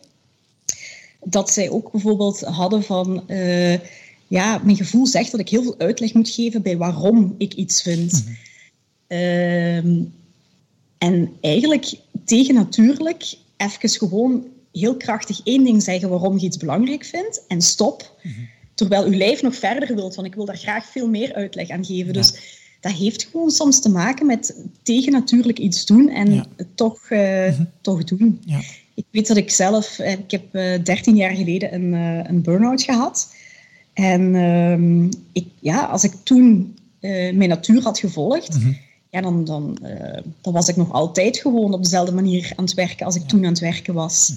dat 1.23 1.49
zij 1.49 1.69
ook 1.69 1.91
bijvoorbeeld 1.91 2.39
hadden 2.41 2.83
van, 2.83 3.27
eh, 3.27 3.79
ja, 4.27 4.61
mijn 4.63 4.77
gevoel 4.77 5.07
zegt 5.07 5.31
dat 5.31 5.39
ik 5.39 5.49
heel 5.49 5.63
veel 5.63 5.75
uitleg 5.77 6.13
moet 6.13 6.29
geven 6.29 6.61
bij 6.61 6.77
waarom 6.77 7.35
ik 7.37 7.53
iets 7.53 7.81
vind. 7.81 8.23
Ehm, 9.07 10.03
en 10.97 11.31
eigenlijk 11.41 11.93
tegen 12.25 12.55
natuurlijk 12.55 13.37
even 13.57 13.89
gewoon 13.89 14.45
heel 14.71 14.97
krachtig 14.97 15.41
één 15.43 15.63
ding 15.63 15.83
zeggen 15.83 16.09
waarom 16.09 16.39
je 16.39 16.45
iets 16.45 16.57
belangrijk 16.57 17.05
vindt 17.05 17.41
en 17.47 17.61
stop. 17.61 18.19
Terwijl 18.73 19.05
uw 19.05 19.17
lijf 19.17 19.41
nog 19.41 19.55
verder 19.55 19.95
wilt, 19.95 20.15
want 20.15 20.27
ik 20.27 20.35
wil 20.35 20.45
daar 20.45 20.57
graag 20.57 20.85
veel 20.85 21.07
meer 21.07 21.33
uitleg 21.33 21.69
aan 21.69 21.85
geven. 21.85 22.13
Dus 22.13 22.57
dat 22.79 22.91
heeft 22.91 23.23
gewoon 23.23 23.51
soms 23.51 23.81
te 23.81 23.89
maken 23.89 24.25
met 24.25 24.55
tegen 24.83 25.11
natuurlijk 25.11 25.59
iets 25.59 25.85
doen 25.85 26.09
en 26.09 26.33
Ja. 26.33 26.45
het 26.55 26.77
toch, 26.77 27.09
eh, 27.09 27.59
toch 27.81 28.03
doen. 28.03 28.41
Ja. 28.45 28.61
Ik 28.99 29.05
weet 29.11 29.27
dat 29.27 29.37
ik 29.37 29.49
zelf, 29.51 29.99
eh, 29.99 30.11
ik 30.11 30.31
heb 30.31 30.55
eh 30.55 30.83
13 30.83 31.15
jaar 31.15 31.35
geleden 31.35 31.73
een, 31.73 31.93
eh, 31.93 32.29
een 32.29 32.41
burn-out 32.41 32.83
gehad. 32.83 33.33
En 33.93 34.35
ehm, 34.35 35.05
ik, 35.31 35.47
ja, 35.59 35.85
als 35.85 36.03
ik 36.03 36.13
toen 36.23 36.77
eh, 36.99 37.33
mijn 37.35 37.49
natuur 37.49 37.81
had 37.81 37.99
gevolgd, 37.99 38.57
Mhm. 38.59 38.71
ja, 39.09 39.21
dan, 39.21 39.45
dan, 39.45 39.77
eh, 39.81 40.21
dan 40.41 40.53
was 40.53 40.67
ik 40.67 40.75
nog 40.75 40.91
altijd 40.91 41.37
gewoon 41.37 41.73
op 41.73 41.83
dezelfde 41.83 42.13
manier 42.13 42.51
aan 42.55 42.63
het 42.65 42.73
werken 42.73 43.05
als 43.05 43.15
ik 43.15 43.27
toen 43.27 43.43
aan 43.43 43.49
het 43.51 43.59
werken 43.59 43.93
was. 43.93 44.33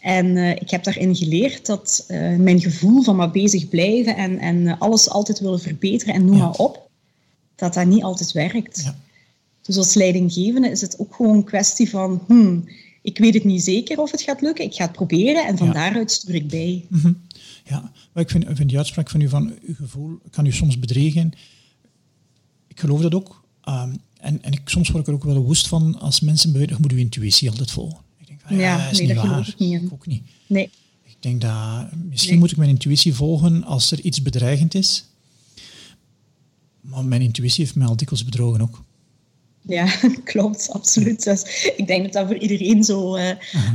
En 0.00 0.36
eh, 0.36 0.50
ik 0.50 0.70
heb 0.70 0.84
daarin 0.84 1.16
geleerd 1.16 1.66
dat 1.66 2.04
eh, 2.08 2.36
mijn 2.36 2.60
gevoel 2.60 3.02
van 3.02 3.16
maar 3.16 3.30
bezig 3.30 3.68
blijven 3.68 4.16
en, 4.16 4.38
en 4.38 4.66
eh, 4.66 4.74
alles 4.80 5.08
altijd 5.10 5.38
willen 5.40 5.60
verbeteren 5.60 6.14
en 6.14 6.24
noem 6.24 6.36
Ja. 6.36 6.44
maar 6.44 6.56
op, 6.56 6.88
dat 7.56 7.74
dat 7.74 7.86
niet 7.86 8.02
altijd 8.02 8.32
werkt. 8.32 8.80
Ja. 8.84 8.96
Dus 9.62 9.76
als 9.76 9.94
leidinggevende 9.94 10.68
is 10.70 10.80
het 10.80 10.98
ook 10.98 11.14
gewoon 11.14 11.36
een 11.36 11.44
kwestie 11.44 11.90
van, 11.90 12.22
hmm, 12.26 12.64
ik 13.02 13.18
weet 13.18 13.34
het 13.34 13.44
niet 13.44 13.62
zeker 13.62 13.98
of 13.98 14.10
het 14.10 14.22
gaat 14.22 14.40
lukken, 14.40 14.64
ik 14.64 14.74
ga 14.74 14.82
het 14.84 14.92
proberen 14.92 15.46
en 15.46 15.58
van 15.58 15.66
Ja. 15.66 15.72
daaruit 15.72 16.10
stuur 16.10 16.34
ik 16.34 16.48
bij. 16.48 16.84
Mhm. 16.88 17.12
Ja, 17.64 17.92
maar 18.12 18.22
ik 18.22 18.30
vind, 18.30 18.48
ik 18.48 18.56
vind 18.56 18.68
die 18.68 18.78
uitspraak 18.78 19.10
van 19.10 19.20
u 19.20 19.28
van 19.28 19.52
uw 19.66 19.74
gevoel 19.74 20.18
kan 20.30 20.46
u 20.46 20.52
soms 20.52 20.78
bedriegen. 20.78 21.32
Ik 22.68 22.80
geloof 22.80 23.00
dat 23.00 23.14
ook. 23.14 23.44
Ehm, 23.64 23.94
en 24.20 24.42
en 24.42 24.52
ik, 24.52 24.60
soms 24.64 24.88
word 24.90 25.02
ik 25.02 25.08
er 25.08 25.14
ook 25.14 25.24
wel 25.24 25.42
woest 25.42 25.68
van 25.68 25.98
als 26.00 26.20
mensen 26.20 26.52
beweren, 26.52 26.76
moet 26.80 26.92
uw 26.92 26.98
intuïtie 26.98 27.50
altijd 27.50 27.70
volgen. 27.70 27.98
Ik 28.18 28.26
denk 28.26 28.40
van, 28.46 28.56
ja, 28.56 28.62
Ja, 28.62 28.82
dat 28.82 28.92
is 28.92 28.98
nee, 28.98 29.06
niet 29.06 29.16
dat 29.16 29.24
geloof 29.24 29.38
waar. 29.46 29.48
ik 29.48 29.58
niet 29.58 29.92
ook 29.92 30.06
niet. 30.06 30.22
Nee, 30.46 30.70
Ik 31.04 31.16
denk 31.20 31.40
dat 31.40 31.86
misschien 32.08 32.30
Nee. 32.30 32.38
moet 32.40 32.50
ik 32.50 32.56
mijn 32.56 32.70
intuïtie 32.70 33.14
volgen 33.14 33.64
als 33.64 33.90
er 33.90 34.00
iets 34.00 34.22
bedreigend 34.22 34.74
is. 34.74 35.04
Maar 36.80 37.04
mijn 37.04 37.22
intuïtie 37.22 37.64
heeft 37.64 37.76
mij 37.76 37.86
al 37.86 37.96
dikwijls 37.96 38.24
bedrogen 38.24 38.60
ook. 38.60 38.82
Ja, 39.62 39.86
klopt, 40.24 40.68
absoluut. 40.72 41.24
Dus 41.24 41.72
ik 41.76 41.86
denk 41.86 42.02
dat 42.02 42.12
dat 42.12 42.26
voor 42.26 42.36
iedereen 42.36 42.84
zo, 42.84 43.14
eh, 43.14 43.30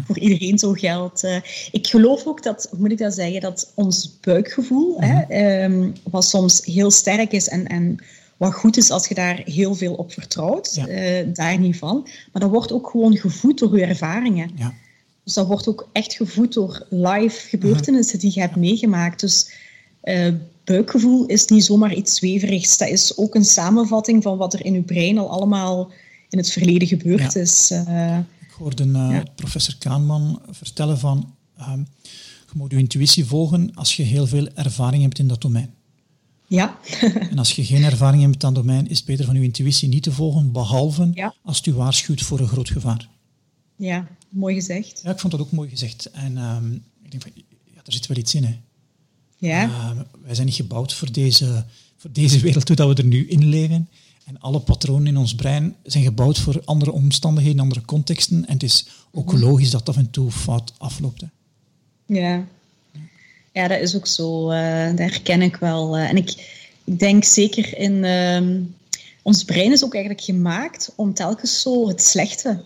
voor 0.06 0.20
iedereen 0.20 0.60
zo 0.60 0.72
geldt. 0.72 1.24
Eh, 1.24 1.36
ik 1.72 1.88
geloof 1.88 2.26
ook 2.26 2.44
dat, 2.44 2.68
hoe 2.70 2.80
moet 2.80 2.92
ik 2.92 2.98
dat 2.98 3.14
zeggen, 3.14 3.42
dat 3.42 3.72
ons 3.76 4.18
buikgevoel, 4.22 4.96
hè, 5.02 5.22
ehm, 5.22 5.92
wat 6.04 6.26
soms 6.26 6.66
heel 6.66 6.92
sterk 6.92 7.32
is 7.32 7.48
en, 7.48 7.68
en 7.68 7.98
wat 8.38 8.54
goed 8.54 8.78
is 8.78 8.90
als 8.92 9.08
je 9.08 9.14
daar 9.16 9.42
heel 9.46 9.76
veel 9.76 9.94
op 9.94 10.12
vertrouwt, 10.14 10.72
Ja. 10.76 10.88
eh, 10.88 11.26
daar 11.34 11.60
niet 11.60 11.78
van. 11.78 12.08
Maar 12.32 12.42
dat 12.42 12.52
wordt 12.52 12.72
ook 12.72 12.90
gewoon 12.90 13.18
gevoed 13.18 13.60
door 13.60 13.78
je 13.78 13.86
ervaringen. 13.86 14.52
Ja, 14.56 14.74
Dus 15.24 15.34
dat 15.34 15.48
wordt 15.48 15.68
ook 15.68 15.90
echt 15.92 16.14
gevoed 16.14 16.54
door 16.54 16.86
live 16.90 17.48
gebeurtenissen 17.48 18.20
die 18.20 18.32
je 18.34 18.40
hebt 18.40 18.56
meegemaakt. 18.56 19.20
Dus 19.20 19.52
buikgevoel 20.68 21.26
is 21.26 21.46
niet 21.46 21.66
zomaar 21.66 21.94
iets 21.94 22.16
zweverigs. 22.16 22.78
Dat 22.78 22.88
is 22.88 23.18
ook 23.18 23.36
een 23.36 23.46
samenvatting 23.46 24.24
van 24.24 24.38
wat 24.38 24.54
er 24.54 24.66
in 24.66 24.74
je 24.74 24.82
brein 24.82 25.18
al 25.18 25.30
allemaal 25.30 25.92
in 26.30 26.38
het 26.38 26.52
verleden 26.52 26.88
gebeurd 26.88 27.36
is. 27.36 27.72
Ik 28.40 28.54
hoorde 28.58 29.24
professor 29.36 29.76
Kaanman 29.78 30.42
vertellen 30.50 31.00
van 31.00 31.34
ehm, 31.58 31.80
je 32.52 32.54
moet 32.54 32.72
je 32.72 32.78
intuïtie 32.78 33.26
volgen 33.26 33.76
als 33.76 33.96
je 33.96 34.04
heel 34.04 34.28
veel 34.28 34.48
ervaring 34.54 35.04
hebt 35.04 35.20
in 35.20 35.28
dat 35.28 35.42
domein. 35.42 35.74
Ja. 36.48 36.78
en 37.32 37.38
als 37.38 37.52
je 37.52 37.66
geen 37.66 37.84
ervaring 37.84 38.22
hebt 38.22 38.34
in 38.34 38.40
dat 38.40 38.56
domein, 38.56 38.90
is 38.90 38.98
het 38.98 39.06
beter 39.06 39.26
van 39.26 39.36
je 39.36 39.44
intuïtie 39.44 39.88
niet 39.88 40.04
te 40.04 40.12
volgen, 40.12 40.52
behalve 40.52 41.34
als 41.44 41.58
het 41.58 41.66
u 41.66 41.74
waarschuwt 41.74 42.22
voor 42.22 42.40
een 42.40 42.48
groot 42.48 42.70
gevaar. 42.70 43.10
Ja, 43.76 44.08
mooi 44.30 44.56
gezegd. 44.56 45.02
Ja, 45.04 45.12
ik 45.12 45.20
vond 45.20 45.32
dat 45.32 45.42
ook 45.42 45.52
mooi 45.52 45.70
gezegd. 45.70 46.12
En 46.12 46.38
um, 46.38 46.84
ik 47.04 47.12
denk 47.12 47.24
van, 47.24 47.32
ja, 47.74 47.82
er 47.86 47.94
zit 47.94 48.08
wel 48.08 48.18
iets 48.18 48.36
in, 48.36 48.44
hè. 48.44 48.58
Ja. 49.38 49.64
Uh, 49.66 49.92
wij 50.24 50.36
zijn 50.36 50.46
niet 50.46 50.56
gebouwd 50.56 50.94
voor 50.94 51.12
deze, 51.12 51.66
voor 51.98 52.12
deze 52.14 52.40
wereld, 52.40 52.68
hoe 52.68 52.76
dat 52.76 52.88
we 52.88 53.02
er 53.02 53.08
nu 53.08 53.28
in 53.28 53.46
leven. 53.46 53.90
En 54.26 54.40
alle 54.40 54.60
patronen 54.60 55.08
in 55.08 55.18
ons 55.18 55.36
brein 55.36 55.76
zijn 55.84 56.04
gebouwd 56.04 56.38
voor 56.38 56.62
andere 56.66 56.92
omstandigheden, 56.92 57.60
andere 57.60 57.82
contexten. 57.82 58.48
En 58.48 58.54
het 58.54 58.64
is 58.64 58.88
ook 59.12 59.34
mhm. 59.34 59.42
logisch 59.42 59.72
dat 59.72 59.90
af 59.90 59.98
en 59.98 60.10
toe 60.10 60.32
fout 60.32 60.74
afloopt. 60.78 61.22
Hè. 61.22 61.28
Ja. 62.06 62.46
ja, 63.52 63.68
dat 63.68 63.80
is 63.80 63.96
ook 63.96 64.08
zo. 64.08 64.52
Uh, 64.52 64.88
dat 64.88 65.00
herken 65.00 65.42
ik 65.42 65.56
wel. 65.56 65.98
Uh, 65.98 66.10
en 66.10 66.18
ik, 66.18 66.30
ik 66.84 67.00
denk 67.00 67.24
zeker 67.24 67.78
in... 67.78 67.94
Uh, 67.94 68.66
ons 69.22 69.44
brein 69.44 69.72
is 69.72 69.84
ook 69.84 69.94
eigenlijk 69.94 70.24
gemaakt 70.26 70.94
om 70.96 71.14
telkens 71.14 71.62
zo 71.62 71.88
het 71.88 72.02
slechte 72.02 72.64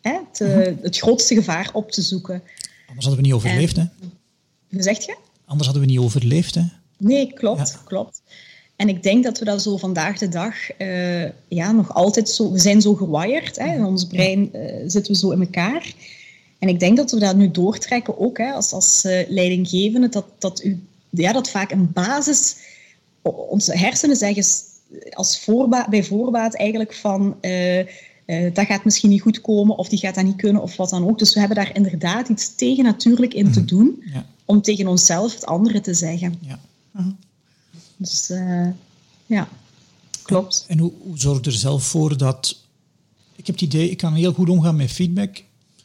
hè, 0.00 0.18
te, 0.32 0.44
mhm. 0.44 0.82
het 0.82 0.98
grootste 0.98 1.34
gevaar 1.34 1.70
op 1.72 1.90
te 1.90 2.02
zoeken. 2.02 2.42
Anders 2.86 3.06
hadden 3.06 3.16
we 3.16 3.28
niet 3.28 3.36
overleefd, 3.36 3.76
hè? 3.76 3.84
Hoe 4.70 4.82
zeg 4.82 5.06
je? 5.06 5.16
Anders 5.50 5.68
hadden 5.68 5.86
we 5.86 5.92
niet 5.92 6.04
overleefd, 6.04 6.54
hè? 6.54 6.62
Nee, 6.96 7.32
klopt, 7.32 7.78
klopt. 7.84 8.22
En 8.76 8.88
ik 8.88 9.02
denk 9.02 9.24
dat 9.24 9.38
we 9.38 9.44
dat 9.44 9.62
zo 9.62 9.76
vandaag 9.76 10.18
de 10.18 10.28
dag 10.28 10.54
uh, 10.78 11.24
ja, 11.48 11.72
nog 11.72 11.94
altijd 11.94 12.28
zo... 12.28 12.52
We 12.52 12.58
zijn 12.58 12.80
zo 12.80 12.94
gewired, 12.94 13.58
hè? 13.58 13.74
in 13.74 13.84
ons 13.84 14.04
brein 14.04 14.50
uh, 14.52 14.74
zitten 14.86 15.12
we 15.12 15.18
zo 15.18 15.30
in 15.30 15.40
elkaar. 15.40 15.92
En 16.58 16.68
ik 16.68 16.80
denk 16.80 16.96
dat 16.96 17.10
we 17.10 17.18
dat 17.18 17.36
nu 17.36 17.50
doortrekken 17.50 18.18
ook 18.18 18.38
hè, 18.38 18.52
als, 18.52 18.72
als 18.72 19.04
uh, 19.04 19.28
leidinggevende, 19.28 20.08
dat, 20.08 20.24
dat, 20.38 20.64
u, 20.64 20.82
ja, 21.10 21.32
dat 21.32 21.50
vaak 21.50 21.70
een 21.70 21.92
basis... 21.92 22.56
Onze 23.22 23.78
hersenen 23.78 24.16
zeggen 24.16 24.44
als 25.10 25.40
voorbaat, 25.40 25.88
bij 25.88 26.04
voorbaat 26.04 26.54
eigenlijk 26.54 26.94
van 26.94 27.36
uh, 27.40 27.86
dat 28.52 28.66
gaat 28.66 28.84
misschien 28.84 29.10
niet 29.10 29.20
goed 29.20 29.40
komen 29.40 29.76
of 29.76 29.88
die 29.88 29.98
gaat 29.98 30.14
dat 30.14 30.24
niet 30.24 30.36
kunnen 30.36 30.62
of 30.62 30.76
wat 30.76 30.90
dan 30.90 31.08
ook. 31.08 31.18
Dus 31.18 31.34
we 31.34 31.38
hebben 31.38 31.56
daar 31.56 31.74
inderdaad 31.74 32.28
iets 32.28 32.54
tegen 32.54 32.84
natuurlijk 32.84 33.34
in 33.34 33.52
te 33.52 33.60
mhm. 33.60 33.68
doen 33.68 34.02
ja. 34.12 34.26
Om 34.50 34.62
tegen 34.62 34.86
onszelf 34.86 35.34
het 35.34 35.46
andere 35.46 35.80
te 35.80 35.94
zeggen. 35.94 36.34
Ja. 36.40 36.58
Dus 37.96 38.30
uh, 38.30 38.68
ja, 39.26 39.48
klopt. 40.22 40.64
En, 40.68 40.78
hoe, 40.78 40.92
hoe 41.02 41.18
zorg 41.18 41.38
je 41.44 41.50
er 41.50 41.56
zelf 41.56 41.84
voor 41.84 42.16
dat... 42.16 42.58
Ik 43.36 43.46
heb 43.46 43.54
het 43.54 43.64
idee, 43.64 43.90
ik 43.90 43.96
kan 43.96 44.14
heel 44.14 44.32
goed 44.32 44.48
omgaan 44.48 44.76
met 44.76 44.90
feedback. 44.90 45.42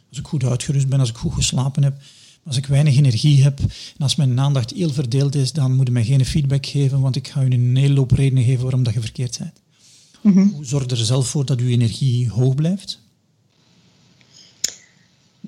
Als 0.10 0.20
ik 0.20 0.28
goed 0.28 0.44
uitgerust 0.44 0.88
ben, 0.88 1.00
als 1.00 1.10
ik 1.10 1.16
goed 1.16 1.34
geslapen 1.34 1.84
heb. 1.84 2.02
Als 2.44 2.58
ik 2.58 2.66
weinig 2.66 2.98
energie 2.98 3.44
heb 3.44 3.60
en 3.60 3.68
als 3.98 4.16
mijn 4.16 4.40
aandacht 4.40 4.72
heel 4.72 4.94
verdeeld 4.94 5.36
is, 5.36 5.52
dan 5.52 5.76
moet 5.76 5.88
je 5.88 5.94
mij 5.94 6.06
geen 6.06 6.26
feedback 6.26 6.66
geven, 6.66 7.00
want 7.02 7.16
ik 7.16 7.28
ga 7.28 7.42
je 7.42 7.52
een 7.52 7.76
hele 7.76 7.94
loop 7.94 8.12
redenen 8.12 8.44
geven 8.44 8.62
waarom 8.62 8.84
dat 8.84 8.94
je 8.94 9.02
verkeerd 9.02 9.38
bent. 9.38 9.62
Mhm. 10.22 10.48
Hoe 10.48 10.66
zorg 10.66 10.84
je 10.84 10.90
er 10.90 11.06
zelf 11.06 11.28
voor 11.28 11.46
dat 11.46 11.60
uw 11.60 11.68
energie 11.68 12.30
hoog 12.30 12.56
blijft? 12.56 13.00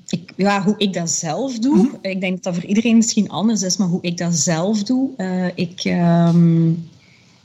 Ik, 0.08 0.32
ja, 0.36 0.62
hoe 0.62 0.74
ik 0.78 0.92
dat 0.92 1.10
zelf 1.10 1.58
doe, 1.58 1.76
mhm. 1.76 1.94
ik 2.02 2.20
denk 2.20 2.34
dat 2.34 2.42
dat 2.42 2.54
voor 2.54 2.64
iedereen 2.64 2.96
misschien 2.96 3.28
anders 3.28 3.62
is, 3.62 3.76
maar 3.76 3.88
hoe 3.88 4.02
ik 4.02 4.16
dat 4.16 4.34
zelf 4.34 4.82
doe, 4.82 5.10
uh, 5.16 5.46
ik, 5.54 5.84
um, 5.84 6.88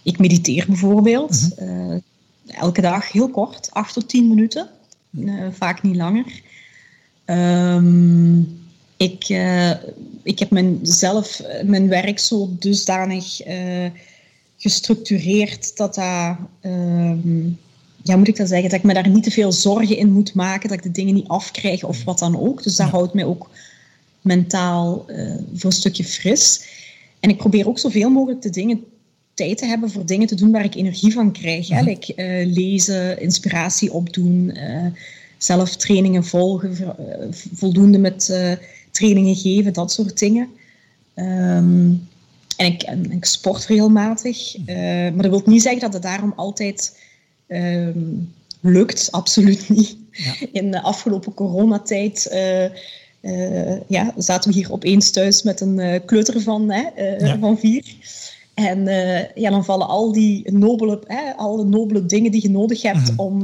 ik 0.04 0.20
mediteer 0.20 0.66
bijvoorbeeld. 0.68 1.50
Mhm. 1.56 1.70
uh, 1.70 1.96
elke 2.48 2.82
dag 2.82 3.12
heel 3.12 3.30
kort, 3.30 3.70
acht 3.72 3.94
tot 3.94 4.10
tien 4.10 4.28
minuten, 4.28 4.70
uh, 5.12 5.48
vaak 5.52 5.84
niet 5.84 5.96
langer. 5.96 6.42
Um, 7.26 8.62
ik, 8.98 9.30
ik 10.24 10.40
heb 10.40 10.50
mijn, 10.50 10.80
zelf 10.82 11.42
mijn 11.66 11.88
werk 11.88 12.20
zo 12.20 12.50
dusdanig 12.60 13.42
gestructureerd 14.58 15.78
dat 15.78 15.96
dat, 15.96 16.36
uh, 16.62 17.12
ja, 18.04 18.16
moet 18.16 18.28
ik 18.28 18.36
dat 18.36 18.48
zeggen, 18.48 18.70
dat 18.70 18.80
ik 18.80 18.86
me 18.86 18.94
daar 18.94 19.10
niet 19.10 19.24
te 19.24 19.32
veel 19.32 19.52
zorgen 19.52 19.98
in 19.98 20.12
moet 20.12 20.34
maken, 20.34 20.70
dat 20.70 20.78
ik 20.78 20.84
de 20.84 20.92
dingen 20.92 21.14
niet 21.14 21.28
afkrijg 21.28 21.84
of 21.84 22.04
wat 22.04 22.20
dan 22.20 22.40
ook. 22.40 22.64
Dus 22.64 22.76
dat 22.76 22.90
houdt 22.90 23.14
mij 23.14 23.26
ook 23.26 23.50
mentaal 24.22 25.06
uh, 25.08 25.36
voor 25.54 25.70
een 25.70 25.76
stukje 25.76 26.04
fris. 26.04 26.66
En 27.20 27.30
ik 27.30 27.38
probeer 27.38 27.68
ook 27.68 27.80
zoveel 27.80 28.10
mogelijk 28.10 28.42
de 28.42 28.50
dingen 28.50 28.84
tijd 29.34 29.58
te 29.58 29.66
hebben 29.66 29.92
voor 29.92 30.06
dingen 30.06 30.28
te 30.28 30.36
doen 30.36 30.52
waar 30.52 30.64
ik 30.64 30.76
energie 30.76 31.14
van 31.14 31.32
krijg. 31.32 31.68
Hè? 31.68 31.82
Mhm. 31.82 31.86
Like, 31.90 32.14
uh, 32.16 32.54
lezen, 32.54 33.22
inspiratie 33.22 33.94
opdoen, 33.94 34.52
uh, 34.58 34.86
zelf 35.38 35.76
trainingen 35.76 36.26
volgen, 36.26 36.96
voldoende 37.54 37.98
met 37.98 38.34
trainingen 38.92 39.36
geven, 39.36 39.74
dat 39.74 39.92
soort 39.92 40.20
dingen. 40.20 40.48
Um, 41.16 42.08
en 42.58 42.66
ik, 42.66 42.84
ik 43.10 43.26
sport 43.26 43.66
regelmatig. 43.66 44.58
Uh, 44.58 44.76
maar 44.86 45.22
dat 45.22 45.30
wil 45.30 45.42
niet 45.46 45.62
zeggen 45.62 45.82
dat 45.82 45.94
het 45.94 46.02
daarom 46.02 46.34
altijd 46.36 46.98
uh, 47.54 47.88
lukt. 48.62 49.12
Absoluut 49.12 49.70
niet. 49.76 49.98
Ja. 50.12 50.34
In 50.52 50.72
de 50.72 50.82
afgelopen 50.82 51.34
coronatijd 51.34 52.30
uh, 52.34 53.82
ja, 53.88 54.14
zaten 54.18 54.52
we 54.52 54.58
hier 54.58 54.72
opeens 54.72 55.12
thuis 55.12 55.44
met 55.44 55.62
een 55.62 56.02
kleuter 56.06 56.42
van, 56.42 56.72
hè, 56.72 56.84
van 57.40 57.60
vier. 57.60 57.84
En 58.54 58.86
ja, 59.36 59.50
dan 59.50 59.66
vallen 59.66 59.88
al 59.88 60.12
die 60.12 60.52
nobele, 60.52 61.02
hè, 61.08 61.34
alle 61.36 61.64
nobele 61.64 62.06
dingen 62.06 62.32
die 62.32 62.42
je 62.42 62.50
nodig 62.50 62.82
hebt 62.82 63.12
mhm. 63.12 63.20
om 63.20 63.42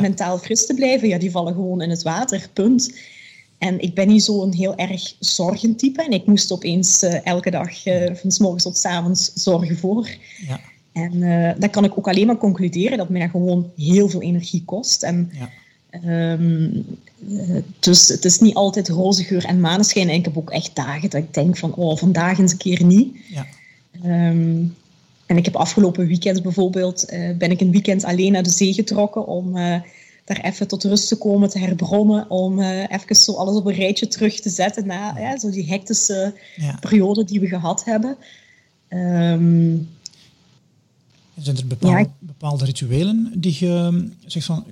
mentaal 0.00 0.38
fris 0.38 0.66
te 0.66 0.74
blijven, 0.74 1.08
ja, 1.08 1.18
die 1.18 1.30
vallen 1.30 1.54
gewoon 1.54 1.82
in 1.82 1.90
het 1.90 2.02
water. 2.02 2.48
Punt. 2.52 2.94
En 3.58 3.80
ik 3.80 3.94
ben 3.94 4.08
niet 4.08 4.24
zo'n 4.24 4.54
heel 4.54 4.76
erg 4.76 5.14
zorgentype. 5.18 6.02
En 6.02 6.10
ik 6.10 6.26
moest 6.26 6.52
opeens 6.52 7.02
elke 7.02 7.50
dag 7.50 7.82
van 8.20 8.30
s 8.30 8.38
morgens 8.38 8.62
tot 8.62 8.78
s 8.78 8.84
avonds 8.84 9.32
zorgen 9.34 9.78
voor. 9.78 10.08
Ja. 10.46 10.60
En 10.96 11.14
uh, 11.14 11.50
dan 11.58 11.70
kan 11.70 11.84
ik 11.84 11.98
ook 11.98 12.08
alleen 12.08 12.26
maar 12.26 12.36
concluderen 12.36 12.98
dat 12.98 13.08
mij 13.08 13.20
dat 13.20 13.30
gewoon 13.30 13.70
heel 13.76 14.08
veel 14.08 14.22
energie 14.22 14.62
kost. 14.64 15.02
En, 15.02 15.30
ja. 15.32 16.32
um, 16.32 16.84
dus 17.78 18.08
het 18.08 18.24
is 18.24 18.40
niet 18.40 18.54
altijd 18.54 18.88
roze 18.88 19.24
geur 19.24 19.44
en 19.44 19.60
maneschijn. 19.60 20.08
En 20.08 20.14
ik 20.14 20.24
heb 20.24 20.36
ook 20.36 20.50
echt 20.50 20.74
dagen 20.74 21.10
dat 21.10 21.22
ik 21.22 21.34
denk 21.34 21.56
van, 21.56 21.74
oh, 21.74 21.96
vandaag 21.96 22.38
eens 22.38 22.52
een 22.52 22.58
keer 22.58 22.84
niet. 22.84 23.16
Ja. 23.28 23.46
Um, 24.28 24.74
en 25.26 25.36
ik 25.36 25.44
heb 25.44 25.56
afgelopen 25.56 26.06
weekend 26.06 26.42
bijvoorbeeld, 26.42 27.06
ben 27.38 27.50
ik 27.50 27.60
een 27.60 27.72
weekend 27.72 28.04
alleen 28.04 28.32
naar 28.32 28.42
de 28.42 28.50
zee 28.50 28.72
getrokken 28.72 29.26
om 29.26 29.52
daar 30.24 30.40
even 30.42 30.68
tot 30.68 30.84
rust 30.84 31.08
te 31.08 31.16
komen, 31.16 31.48
te 31.48 31.58
herbronnen, 31.58 32.30
om 32.30 32.60
even 32.60 33.16
zo 33.16 33.32
alles 33.32 33.56
op 33.56 33.66
een 33.66 33.74
rijtje 33.74 34.08
terug 34.08 34.40
te 34.40 34.50
zetten 34.50 34.86
na 34.86 35.18
ja, 35.18 35.38
zo 35.38 35.50
die 35.50 35.68
hectische 35.68 36.34
periode 36.80 37.24
die 37.24 37.40
we 37.40 37.46
gehad 37.46 37.84
hebben. 37.84 38.16
Um, 38.88 39.88
zijn 41.40 41.56
er 41.56 41.66
bepaalde, 41.66 42.10
bepaalde, 42.18 42.64
rituelen 42.64 43.32
die 43.34 43.56
je 43.58 44.08
zegt 44.26 44.46
van, 44.46 44.64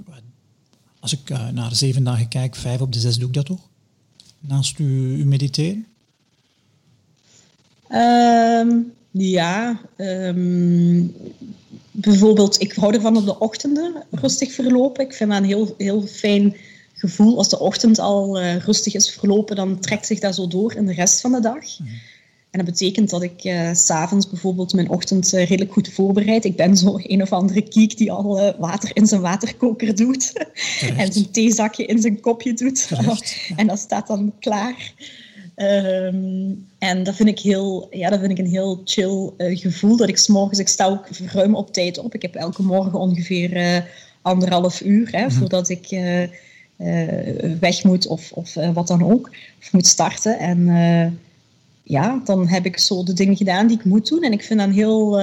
als 1.01 1.13
ik 1.13 1.31
uh, 1.31 1.49
naar 1.49 1.75
zeven 1.75 2.05
dagen 2.05 2.29
kijk, 2.29 2.57
vijf 2.57 2.81
op 2.81 2.93
de 2.93 2.99
zes 2.99 3.17
doe 3.17 3.29
ik 3.29 3.35
dat 3.35 3.47
toch? 3.47 3.69
Naast 4.41 4.79
u, 4.79 5.17
u 5.17 5.25
mediteren? 5.25 5.87
Um, 7.91 8.93
ja, 9.11 9.81
um, 9.97 11.15
bijvoorbeeld, 11.91 12.61
ik 12.61 12.73
hou 12.73 12.95
ervan 12.95 13.17
op 13.17 13.25
de 13.25 13.39
ochtenden 13.39 14.05
rustig 14.11 14.53
verlopen. 14.53 15.05
Ik 15.05 15.15
vind 15.15 15.31
dat 15.31 15.39
een 15.39 15.45
heel, 15.45 15.75
heel 15.79 16.03
fijn 16.03 16.57
gevoel. 16.95 17.39
Als 17.39 17.49
de 17.49 17.59
ochtend 17.59 17.99
al 17.99 18.41
uh, 18.41 18.57
rustig 18.57 18.95
is 18.95 19.11
verlopen, 19.11 19.57
dan 19.57 19.81
trekt 19.81 20.07
zich 20.07 20.21
dat 20.21 20.35
zo 20.35 20.49
door 20.49 20.75
in 20.75 20.87
de 20.87 20.93
rest 20.93 21.21
van 21.21 21.33
de 21.33 21.41
dag. 21.41 21.79
Mhm. 21.79 21.91
En 22.55 22.65
dat 22.65 22.69
betekent 22.69 23.11
dat 23.11 23.23
ik 23.23 23.45
uh, 23.45 23.73
s'avonds 23.73 24.29
bijvoorbeeld 24.29 24.73
mijn 24.73 24.89
ochtend 24.89 25.33
uh, 25.33 25.47
redelijk 25.47 25.73
goed 25.73 25.89
voorbereid. 25.89 26.45
Ik 26.45 26.57
ben 26.57 26.77
zo 26.77 26.99
een 27.03 27.23
of 27.23 27.33
andere 27.33 27.63
kiek 27.63 27.97
die 27.97 28.13
al 28.13 28.41
uh, 28.41 28.51
water 28.59 28.91
in 28.93 29.07
zijn 29.07 29.21
waterkoker 29.21 29.95
doet. 29.95 30.33
en 30.97 31.13
zijn 31.13 31.31
theezakje 31.31 31.87
in 31.87 32.01
zijn 32.01 32.21
kopje 32.21 32.55
doet. 32.55 32.91
en 33.57 33.67
dat 33.67 33.79
staat 33.79 34.07
dan 34.07 34.33
klaar. 34.41 34.93
Um, 35.57 36.67
en 36.79 37.03
dat 37.03 37.15
vind 37.15 37.29
ik, 37.29 37.39
heel, 37.39 37.89
ja, 37.91 38.11
dat 38.11 38.19
vind 38.21 38.31
ik 38.31 38.39
een 38.39 38.51
heel 38.51 38.81
chill 38.85 39.31
gevoel. 39.39 39.97
Dat 39.97 40.09
ik 40.09 40.17
s'morgens, 40.17 40.59
ik 40.59 40.69
sta 40.69 40.87
ook 40.87 41.09
ruim 41.33 41.55
op 41.55 41.73
tijd 41.73 41.99
op. 41.99 42.15
Ik 42.15 42.23
heb 42.23 42.35
elke 42.35 42.63
morgen 42.63 42.99
ongeveer 42.99 43.85
anderhalf 44.23 44.81
uur 44.81 45.09
hè, 45.11 45.23
mm 45.23 45.29
-hmm. 45.29 45.39
voordat 45.39 45.69
ik 45.69 45.89
weg 47.61 47.85
moet 47.85 48.07
of, 48.07 48.33
of 48.33 48.55
wat 48.75 48.87
dan 48.87 49.05
ook. 49.05 49.31
Of 49.61 49.73
moet 49.73 49.87
starten. 49.87 50.39
En 50.39 50.69
ja, 51.85 52.21
dan 52.25 52.49
heb 52.49 52.67
ik 52.67 52.79
zo 52.79 53.05
de 53.05 53.13
dingen 53.13 53.37
gedaan 53.37 53.67
die 53.67 53.79
ik 53.79 53.85
moet 53.85 54.09
doen. 54.09 54.23
En 54.23 54.33
ik 54.33 54.43
vind 54.43 54.61
dat 54.61 54.71
heel, 54.71 55.21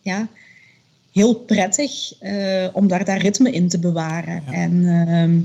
ja, 0.00 0.28
heel 1.12 1.34
prettig 1.34 2.12
om 2.72 2.88
daar, 2.88 3.04
daar 3.04 3.20
ritme 3.20 3.50
in 3.50 3.68
te 3.68 3.78
bewaren. 3.78 4.42
Ja. 4.46 4.52
En 4.52 4.84
ehm, 5.08 5.40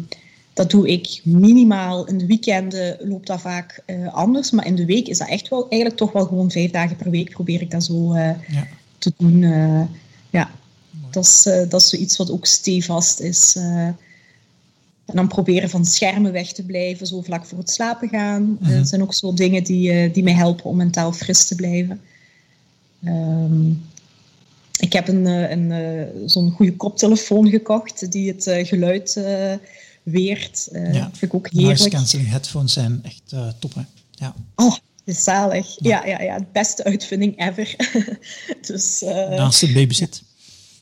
dat 0.54 0.70
doe 0.72 0.88
ik 0.88 1.22
minimaal. 1.24 2.08
In 2.08 2.18
de 2.18 2.26
weekenden 2.26 2.98
loopt 3.04 3.28
dat 3.28 3.42
vaak 3.42 3.84
uh, 3.86 4.14
anders. 4.14 4.52
Maar 4.52 4.66
in 4.66 4.76
de 4.76 4.86
week 4.86 5.08
is 5.08 5.18
dat 5.18 5.28
echt 5.28 5.48
wel, 5.48 5.62
eigenlijk 5.62 5.98
toch 5.98 6.12
wel 6.12 6.26
gewoon 6.26 6.52
vijf 6.52 6.72
dagen 6.72 6.96
per 6.96 7.10
week 7.10 7.30
probeer 7.30 7.62
ik 7.62 7.72
dat 7.72 7.84
zo 7.84 8.16
ja. 8.16 8.68
te 8.98 9.14
doen. 9.18 9.40
Ja, 10.30 10.52
dat 11.12 11.24
is, 11.24 11.44
dat 11.70 11.82
is 11.82 11.90
zoiets 11.90 12.18
wat 12.18 12.32
ook 12.32 12.46
stevast 12.46 13.20
is. 13.20 13.58
En 15.10 15.16
dan 15.16 15.28
proberen 15.28 15.70
van 15.70 15.86
schermen 15.86 16.32
weg 16.32 16.52
te 16.52 16.64
blijven, 16.64 17.08
zo 17.08 17.22
vlak 17.22 17.46
voor 17.46 17.58
het 17.58 17.70
slapen 17.70 18.10
gaan. 18.10 18.58
Dat 18.60 18.70
mhm. 18.70 18.86
zijn 18.86 19.02
ook 19.02 19.14
zo 19.14 19.34
dingen 19.34 19.64
die, 19.64 20.12
die 20.12 20.24
mij 20.24 20.34
helpen 20.34 20.66
om 20.66 20.78
mentaal 20.78 21.12
fris 21.12 21.46
te 21.46 21.56
blijven. 21.56 22.02
Ehm, 23.04 23.70
ik 24.80 24.94
heb 24.94 25.08
een, 25.08 25.26
een, 25.26 26.30
zo'n 26.30 26.52
goede 26.52 26.76
koptelefoon 26.76 27.50
gekocht 27.50 28.12
die 28.12 28.28
het 28.28 28.68
geluid 28.68 29.18
weert. 30.04 30.70
Uh, 30.72 30.94
ja. 30.94 31.10
vind 31.14 31.22
ik 31.22 31.34
ook 31.34 31.50
heerlijk. 31.50 31.80
Noise 31.80 31.90
cancelling 31.90 32.30
headphones 32.30 32.74
zijn 32.74 33.00
echt 33.04 33.32
uh, 33.34 33.48
top, 33.60 33.74
hè? 33.74 33.82
Ja. 34.12 34.36
Oh, 34.56 34.76
is 35.04 35.24
zalig. 35.24 35.76
Ja, 35.80 36.06
ja, 36.06 36.22
ja. 36.22 36.40
De 36.40 36.46
beste 36.52 36.84
uitvinding 36.84 37.48
ever. 37.48 37.76
dus. 38.68 39.02
Naast 39.30 39.62
het 39.62 39.74
babysit. 39.74 40.22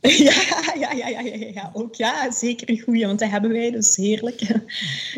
Ja, 0.27 0.73
ja, 0.79 0.91
ja, 0.91 1.07
ja, 1.07 1.19
ja, 1.19 1.47
ja, 1.53 1.69
ook 1.73 1.95
ja, 1.95 2.31
zeker 2.31 2.69
een 2.69 2.79
goede, 2.79 3.05
want 3.05 3.19
dat 3.19 3.29
hebben 3.29 3.51
wij, 3.51 3.71
dus 3.71 3.95
heerlijk. 3.95 4.41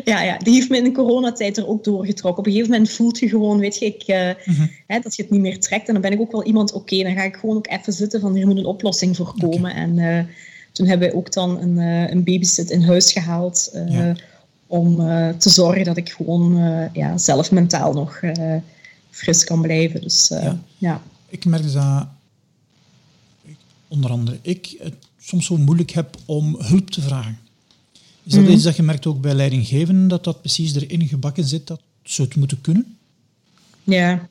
Ja, 0.04 0.22
ja, 0.22 0.38
die 0.38 0.54
heeft 0.54 0.68
me 0.68 0.76
in 0.76 0.84
de 0.84 0.92
coronatijd 0.92 1.56
er 1.56 1.68
ook 1.68 1.84
doorgetrokken. 1.84 2.38
Op 2.40 2.46
een 2.46 2.52
gegeven 2.52 2.72
moment 2.72 2.90
voelt 2.90 3.18
je 3.18 3.28
gewoon, 3.28 3.58
weet 3.58 3.78
je, 3.78 3.84
ik, 3.84 4.02
uh, 4.06 4.56
hè, 4.86 5.00
dat 5.00 5.16
je 5.16 5.22
het 5.22 5.30
niet 5.30 5.40
meer 5.40 5.60
trekt. 5.60 5.86
En 5.86 5.92
dan 5.92 6.02
ben 6.02 6.12
ik 6.12 6.20
ook 6.20 6.32
wel 6.32 6.44
iemand, 6.44 6.72
oké, 6.72 7.02
dan 7.02 7.12
ga 7.12 7.22
ik 7.22 7.36
gewoon 7.36 7.56
ook 7.56 7.68
even 7.68 7.92
zitten 7.92 8.20
van 8.20 8.34
hier 8.34 8.46
moet 8.46 8.56
een 8.56 8.64
oplossing 8.64 9.16
voor 9.16 9.34
komen. 9.38 9.74
En 9.74 9.96
uh, 9.96 10.18
toen 10.72 10.86
hebben 10.86 11.08
we 11.08 11.16
ook 11.16 11.32
dan 11.32 11.60
een, 11.60 11.76
uh, 11.76 12.10
een 12.10 12.24
babysit 12.24 12.70
in 12.70 12.82
huis 12.82 13.12
gehaald 13.12 13.70
ja. 13.88 14.14
om 14.66 14.96
te 15.38 15.50
zorgen 15.50 15.84
dat 15.84 15.96
ik 15.96 16.10
gewoon 16.10 16.58
ja, 16.92 17.18
zelf 17.18 17.50
mentaal 17.50 17.92
nog 17.92 18.20
fris 19.10 19.44
kan 19.44 19.62
blijven. 19.62 20.00
Dus, 20.00 20.28
ja. 20.28 20.60
ja. 20.78 21.02
Ik 21.28 21.44
merk 21.44 21.62
dus 21.62 21.72
dat 21.72 22.08
onder 23.90 24.10
andere 24.10 24.38
ik 24.42 24.76
het 24.78 24.94
soms 25.18 25.46
zo 25.46 25.56
moeilijk 25.56 25.90
heb 25.90 26.16
om 26.24 26.56
hulp 26.58 26.90
te 26.90 27.00
vragen. 27.00 27.38
Is 28.24 28.32
dat 28.32 28.42
mm 28.44 28.48
iets 28.48 28.62
dat 28.62 28.76
je 28.76 28.82
merkt 28.82 29.06
ook 29.06 29.20
bij 29.20 29.34
leidinggevenden, 29.34 30.08
dat 30.08 30.24
dat 30.24 30.40
precies 30.40 30.74
erin 30.74 31.08
gebakken 31.08 31.44
zit, 31.44 31.66
dat 31.66 31.80
ze 32.02 32.22
het 32.22 32.36
moeten 32.36 32.60
kunnen? 32.60 32.96
Ja, 33.84 34.28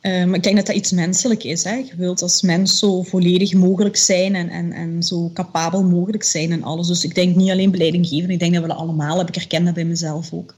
um, 0.00 0.34
ik 0.34 0.42
denk 0.42 0.56
dat 0.56 0.66
dat 0.66 0.76
iets 0.76 0.92
menselijk 0.92 1.44
is. 1.44 1.64
Hè. 1.64 1.74
Je 1.74 1.96
wilt 1.96 2.22
als 2.22 2.42
mens 2.42 2.78
zo 2.78 3.02
volledig 3.02 3.54
mogelijk 3.54 3.96
zijn 3.96 4.34
en, 4.34 4.48
en, 4.48 4.72
en 4.72 5.02
zo 5.02 5.30
capabel 5.34 5.82
mogelijk 5.82 6.22
zijn 6.22 6.52
en 6.52 6.62
alles. 6.62 6.86
Dus 6.86 7.04
ik 7.04 7.14
denk 7.14 7.36
niet 7.36 7.50
alleen 7.50 7.70
bij 7.70 7.78
leidinggevenden, 7.78 8.30
ik 8.30 8.38
denk 8.38 8.52
dat 8.52 8.62
we 8.62 8.68
dat 8.68 8.78
allemaal 8.78 9.16
hebben. 9.16 9.34
Ik 9.34 9.40
herken 9.40 9.64
dat 9.64 9.74
bij 9.74 9.84
mezelf 9.84 10.32
ook. 10.32 10.54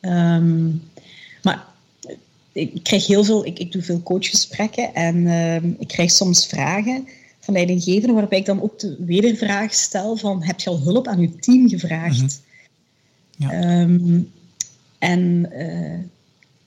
Um, 0.00 0.82
maar 1.42 1.66
ik 2.58 2.82
krijg 2.82 3.06
heel 3.06 3.24
veel, 3.24 3.46
ik, 3.46 3.58
ik 3.58 3.72
doe 3.72 3.82
veel 3.82 4.02
coachgesprekken 4.02 4.94
en 4.94 5.26
ehm, 5.26 5.70
ik 5.78 5.88
krijg 5.88 6.10
soms 6.10 6.46
vragen 6.46 7.08
van 7.40 7.54
leidinggevenden 7.54 8.14
waarbij 8.14 8.38
ik 8.38 8.46
dan 8.46 8.62
ook 8.62 8.78
de 8.78 8.96
wedervraag 8.98 9.74
stel 9.74 10.16
van 10.16 10.42
heb 10.42 10.60
je 10.60 10.70
al 10.70 10.80
hulp 10.80 11.06
aan 11.06 11.20
je 11.20 11.36
team 11.36 11.68
gevraagd? 11.68 12.40
Mhm. 13.36 13.50
ja. 13.50 13.52
Ehm, 13.52 14.20
en 14.98 15.50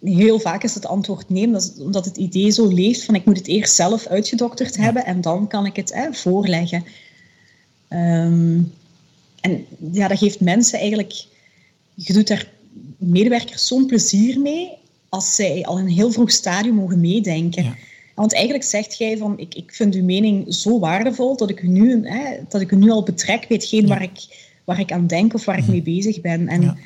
uh, 0.01 0.13
heel 0.15 0.39
vaak 0.39 0.63
is 0.63 0.73
het 0.73 0.85
antwoord 0.85 1.29
nee, 1.29 1.55
omdat 1.79 2.05
het 2.05 2.17
idee 2.17 2.51
zo 2.51 2.67
leeft 2.67 3.03
van 3.03 3.15
ik 3.15 3.25
moet 3.25 3.37
het 3.37 3.47
eerst 3.47 3.75
zelf 3.75 4.07
uitgedokterd 4.07 4.77
hebben 4.77 5.05
en 5.05 5.21
dan 5.21 5.47
kan 5.47 5.65
ik 5.65 5.75
het 5.75 6.07
voorleggen. 6.11 6.83
Ehm, 7.87 8.59
en 9.41 9.65
ja, 9.91 10.07
dat 10.07 10.17
geeft 10.17 10.39
mensen 10.39 10.79
eigenlijk, 10.79 11.25
je 11.93 12.13
doet 12.13 12.27
daar 12.27 12.51
medewerkers 12.97 13.67
zo'n 13.67 13.85
plezier 13.85 14.39
mee 14.39 14.79
als 15.11 15.35
zij 15.35 15.65
al 15.65 15.77
in 15.77 15.85
een 15.85 15.91
heel 15.91 16.11
vroeg 16.11 16.31
stadium 16.31 16.75
mogen 16.75 16.99
meedenken. 16.99 17.75
Want 18.15 18.33
eigenlijk 18.33 18.63
zegt 18.63 18.97
jij 18.97 19.17
van, 19.17 19.39
ik, 19.39 19.55
ik 19.55 19.73
vind 19.73 19.95
uw 19.95 20.03
mening 20.03 20.53
zo 20.53 20.79
waardevol 20.79 21.37
dat 21.37 21.49
ik 21.49 21.61
u 21.61 21.67
nu, 21.67 22.07
hè, 22.07 22.37
dat 22.49 22.61
ik 22.61 22.71
u 22.71 22.75
nu 22.75 22.89
al 22.89 23.03
betrek, 23.03 23.45
weet 23.49 23.65
geen 23.65 23.87
waar, 23.87 24.01
ik, 24.01 24.49
waar 24.65 24.79
ik 24.79 24.91
aan 24.91 25.07
denk 25.07 25.33
of 25.33 25.45
waar 25.45 25.57
ik 25.57 25.67
mee 25.67 25.81
bezig 25.81 26.21
ben. 26.21 26.47
En 26.47 26.77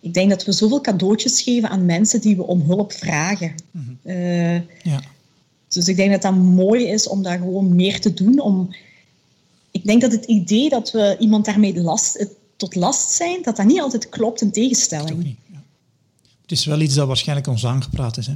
ik 0.00 0.14
denk 0.14 0.30
dat 0.30 0.44
we 0.44 0.52
zoveel 0.52 0.80
cadeautjes 0.80 1.42
geven 1.42 1.68
aan 1.68 1.86
mensen 1.86 2.20
die 2.20 2.36
we 2.36 2.46
om 2.46 2.60
hulp 2.60 2.92
vragen. 2.92 3.54
Mhm. 3.70 3.84
Eh, 4.02 4.54
ja. 4.82 5.02
Dus 5.68 5.88
ik 5.88 5.96
denk 5.96 6.10
dat 6.10 6.22
dat 6.22 6.34
mooi 6.34 6.84
is 6.84 7.08
om 7.08 7.22
daar 7.22 7.38
gewoon 7.38 7.74
meer 7.74 8.00
te 8.00 8.14
doen. 8.14 8.40
Om, 8.40 8.74
ik 9.70 9.84
denk 9.84 10.00
dat 10.00 10.12
het 10.12 10.24
idee 10.24 10.68
dat 10.68 10.90
we 10.90 11.16
iemand 11.18 11.44
daarmee 11.44 11.80
last, 11.80 12.26
tot 12.56 12.74
last 12.74 13.10
zijn, 13.10 13.42
dat 13.42 13.56
dat 13.56 13.66
niet 13.66 13.80
altijd 13.80 14.08
klopt 14.08 14.40
in 14.40 14.50
tegenstelling. 14.50 15.36
Het 16.48 16.58
is 16.58 16.64
wel 16.64 16.80
iets 16.80 16.94
dat 16.94 17.06
waarschijnlijk 17.06 17.48
ons 17.48 17.66
aangepraat 17.66 18.16
is. 18.16 18.26
Hè? 18.26 18.34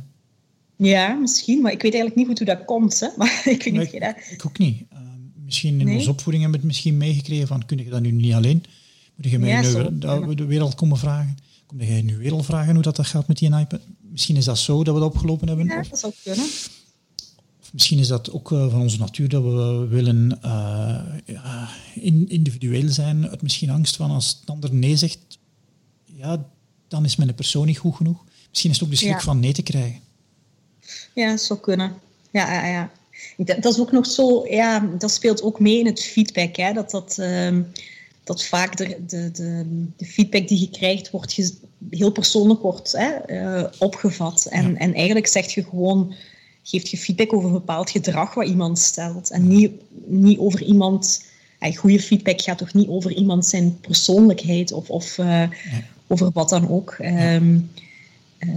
Ja, 0.77 1.15
misschien, 1.15 1.63
maar 1.63 1.73
ik 1.73 1.83
weet 1.83 1.95
eigenlijk 1.95 2.17
niet 2.17 2.27
goed 2.27 2.39
hoe 2.39 2.57
dat 2.57 2.65
komt. 2.65 3.01
Hè? 3.01 3.09
Maar 3.17 3.43
ik 3.45 3.63
weet 3.63 3.73
niet. 3.73 3.93
Ik, 3.93 4.27
ik 4.31 4.47
ook 4.47 4.59
niet. 4.59 4.83
Uh, 4.93 4.99
misschien 5.45 5.81
in 5.81 5.89
onze 5.89 6.11
opvoeding 6.11 6.43
hebben 6.43 6.61
we 6.61 6.67
het 6.67 6.77
misschien 6.77 6.97
meegekregen 6.97 7.47
van, 7.47 7.67
kun 7.67 7.79
je 7.79 7.91
dat 7.91 8.01
nu 8.01 8.11
niet 8.11 8.33
alleen? 8.33 8.65
Moet 9.15 9.31
je 9.31 9.39
mij 9.39 9.49
ja, 9.49 9.61
nu 9.61 9.99
de, 9.99 10.35
de 10.35 10.45
wereld 10.45 10.75
komen 10.75 10.99
vragen? 10.99 11.37
Kom 11.67 11.81
je 11.81 12.03
nu 12.03 12.17
weer 12.17 12.33
al 12.33 12.43
vragen 12.43 12.75
hoe 12.75 12.83
dat, 12.83 12.97
dat 12.97 13.07
gaat 13.07 13.29
met 13.29 13.39
die 13.39 13.57
iPad? 13.57 13.81
Misschien 14.01 14.37
is 14.37 14.45
dat 14.45 14.59
zo 14.59 14.85
dat 14.85 14.95
we 14.95 15.01
dat 15.01 15.15
opgelopen 15.15 15.49
hebben. 15.49 15.67
Ja, 15.67 15.83
dat 15.83 15.99
zou 15.99 16.13
kunnen. 16.23 16.45
Of 17.61 17.73
misschien 17.73 17.99
is 17.99 18.09
dat 18.09 18.31
ook 18.31 18.51
uh, 18.51 18.71
van 18.71 18.81
onze 18.81 18.99
natuur 18.99 19.29
dat 19.29 19.43
we 19.43 19.87
willen 19.89 20.39
uh, 20.45 21.01
ja, 21.25 21.69
in, 21.95 22.29
individueel 22.29 22.89
zijn. 22.89 23.29
Uit 23.29 23.43
misschien 23.43 23.71
angst 23.71 23.97
van 23.97 24.11
als 24.11 24.39
het 24.41 24.51
ander 24.51 24.75
nee 24.75 24.97
zegt, 24.97 25.19
ja, 26.05 26.47
dan 26.93 27.05
is 27.05 27.16
mijn 27.16 27.34
persoon 27.34 27.66
niet 27.66 27.78
goed 27.78 27.95
genoeg. 27.95 28.24
Misschien 28.49 28.70
is 28.70 28.76
het 28.76 28.84
ook 28.84 28.93
de 28.93 29.01
schrik 29.01 29.20
van 29.20 29.40
nee 29.40 29.53
te 29.53 29.62
krijgen. 29.62 30.01
Ja, 31.14 31.30
dat 31.30 31.40
zou 31.40 31.59
kunnen. 31.59 31.95
Ja, 32.30 32.53
ja, 32.53 32.66
ja. 32.66 32.90
Dat, 33.36 33.72
is 33.72 33.80
ook 33.80 33.93
nog 33.93 34.07
zo, 34.07 34.47
ja, 34.47 34.80
dat 34.99 35.11
speelt 35.11 35.43
ook 35.43 35.61
mee 35.61 35.78
in 35.78 35.86
het 35.86 36.03
feedback. 36.03 36.57
Hè? 36.57 36.72
Dat, 36.72 36.90
dat, 36.90 37.16
um, 37.20 37.72
dat 38.24 38.45
vaak 38.45 38.76
de, 38.76 38.97
de, 39.07 39.30
de, 39.30 39.64
de, 39.97 40.05
feedback 40.05 40.49
die 40.49 40.61
je 40.61 40.70
krijgt, 40.70 41.11
wordt 41.11 41.53
heel 41.90 42.12
persoonlijk 42.12 42.62
wordt, 42.62 42.93
hè, 42.93 43.11
uh, 43.26 43.64
opgevat. 43.78 44.47
En, 44.51 44.76
en 44.76 44.95
eigenlijk 44.95 45.26
zegt 45.26 45.53
je 45.53 45.64
gewoon, 45.64 46.14
geeft 46.62 46.88
je 46.88 46.97
feedback 46.97 47.32
over 47.32 47.47
een 47.47 47.55
bepaald 47.55 47.90
gedrag 47.90 48.34
wat 48.34 48.47
iemand 48.47 48.78
stelt. 48.78 49.30
En 49.30 49.49
niet, 49.49 49.72
niet 50.07 50.38
over 50.38 50.62
iemand. 50.62 51.24
Goede 51.74 52.01
feedback 52.01 52.40
gaat 52.40 52.59
toch 52.59 52.74
niet 52.74 52.88
over 52.88 53.12
iemand 53.12 53.47
zijn 53.47 53.80
persoonlijkheid 53.80 54.72
of, 54.72 54.90
of, 54.90 55.18
uh, 55.18 55.26
ja 55.26 55.51
over 56.13 56.31
wat 56.33 56.49
dan 56.49 56.69
ook. 56.69 56.97
Ehm, 56.99 57.59
eh, 58.39 58.49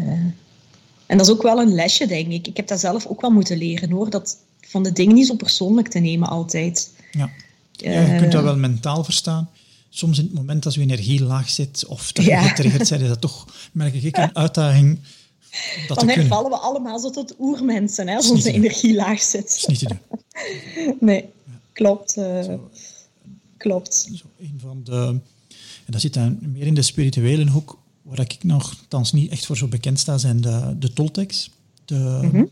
en 1.06 1.18
dat 1.18 1.28
is 1.28 1.34
ook 1.34 1.42
wel 1.42 1.62
een 1.62 1.74
lesje, 1.74 2.08
denk 2.08 2.32
ik. 2.32 2.48
Ik 2.48 2.58
heb 2.58 2.68
dat 2.68 2.80
zelf 2.80 3.06
ook 3.06 3.22
wel 3.22 3.32
moeten 3.32 3.58
leren, 3.58 3.92
hoor. 3.92 4.10
Dat 4.10 4.38
van 4.62 4.84
de 4.84 4.92
dingen 4.92 5.16
niet 5.16 5.28
zo 5.28 5.36
persoonlijk 5.36 5.88
te 5.88 6.00
nemen 6.00 6.30
altijd. 6.30 6.92
Ja, 7.12 7.30
ja 7.72 8.02
je 8.02 8.20
kunt 8.20 8.32
dat 8.32 8.44
wel 8.44 8.58
mentaal 8.58 9.04
verstaan. 9.04 9.50
Soms 9.90 10.18
in 10.18 10.24
het 10.24 10.34
moment 10.34 10.64
dat 10.64 10.74
je 10.74 10.82
energie 10.82 11.24
laag 11.24 11.50
zit 11.50 11.86
of 11.88 12.12
dat 12.12 12.26
je 12.26 12.32
ja. 12.32 12.42
getriggerd 12.42 12.90
bent, 12.90 13.02
is 13.02 13.08
dat 13.08 13.22
toch, 13.22 13.48
merk 13.72 13.94
ik, 13.94 14.18
een 14.18 14.36
uitdaging 14.36 15.00
dat 15.88 16.00
Dan 16.00 16.10
hervallen 16.10 16.52
we 16.52 16.58
allemaal 16.58 17.00
zo 17.00 17.10
tot 17.10 17.36
oermensen, 17.40 18.08
hè, 18.08 18.16
als 18.16 18.30
onze 18.30 18.52
energie 18.52 18.96
laag 18.96 19.22
zit. 19.22 19.42
Dat 19.42 19.58
is 19.58 19.66
niet 19.66 19.80
te 19.80 19.88
doen. 19.88 20.98
nee, 21.10 21.30
klopt. 21.74 22.18
Uh, 22.18 22.54
klopt. 23.58 24.10
Zo, 24.14 24.26
een 24.40 24.60
van 24.62 24.82
de 24.84 25.20
en 25.86 25.92
dat 25.92 26.02
zit 26.02 26.14
dan 26.14 26.38
meer 26.42 26.66
in 26.66 26.74
de 26.74 26.82
spirituele 26.82 27.50
hoek, 27.50 27.80
waar 28.02 28.20
ik 28.20 28.44
nogthans 28.44 29.12
niet 29.12 29.32
echt 29.32 29.46
voor 29.46 29.58
zo 29.58 29.68
bekend 29.68 30.00
sta, 30.00 30.18
zijn 30.18 30.42
de, 30.42 30.76
de 30.80 30.94
Toltecs. 30.94 31.50
De, 31.86 32.30
mm 32.32 32.50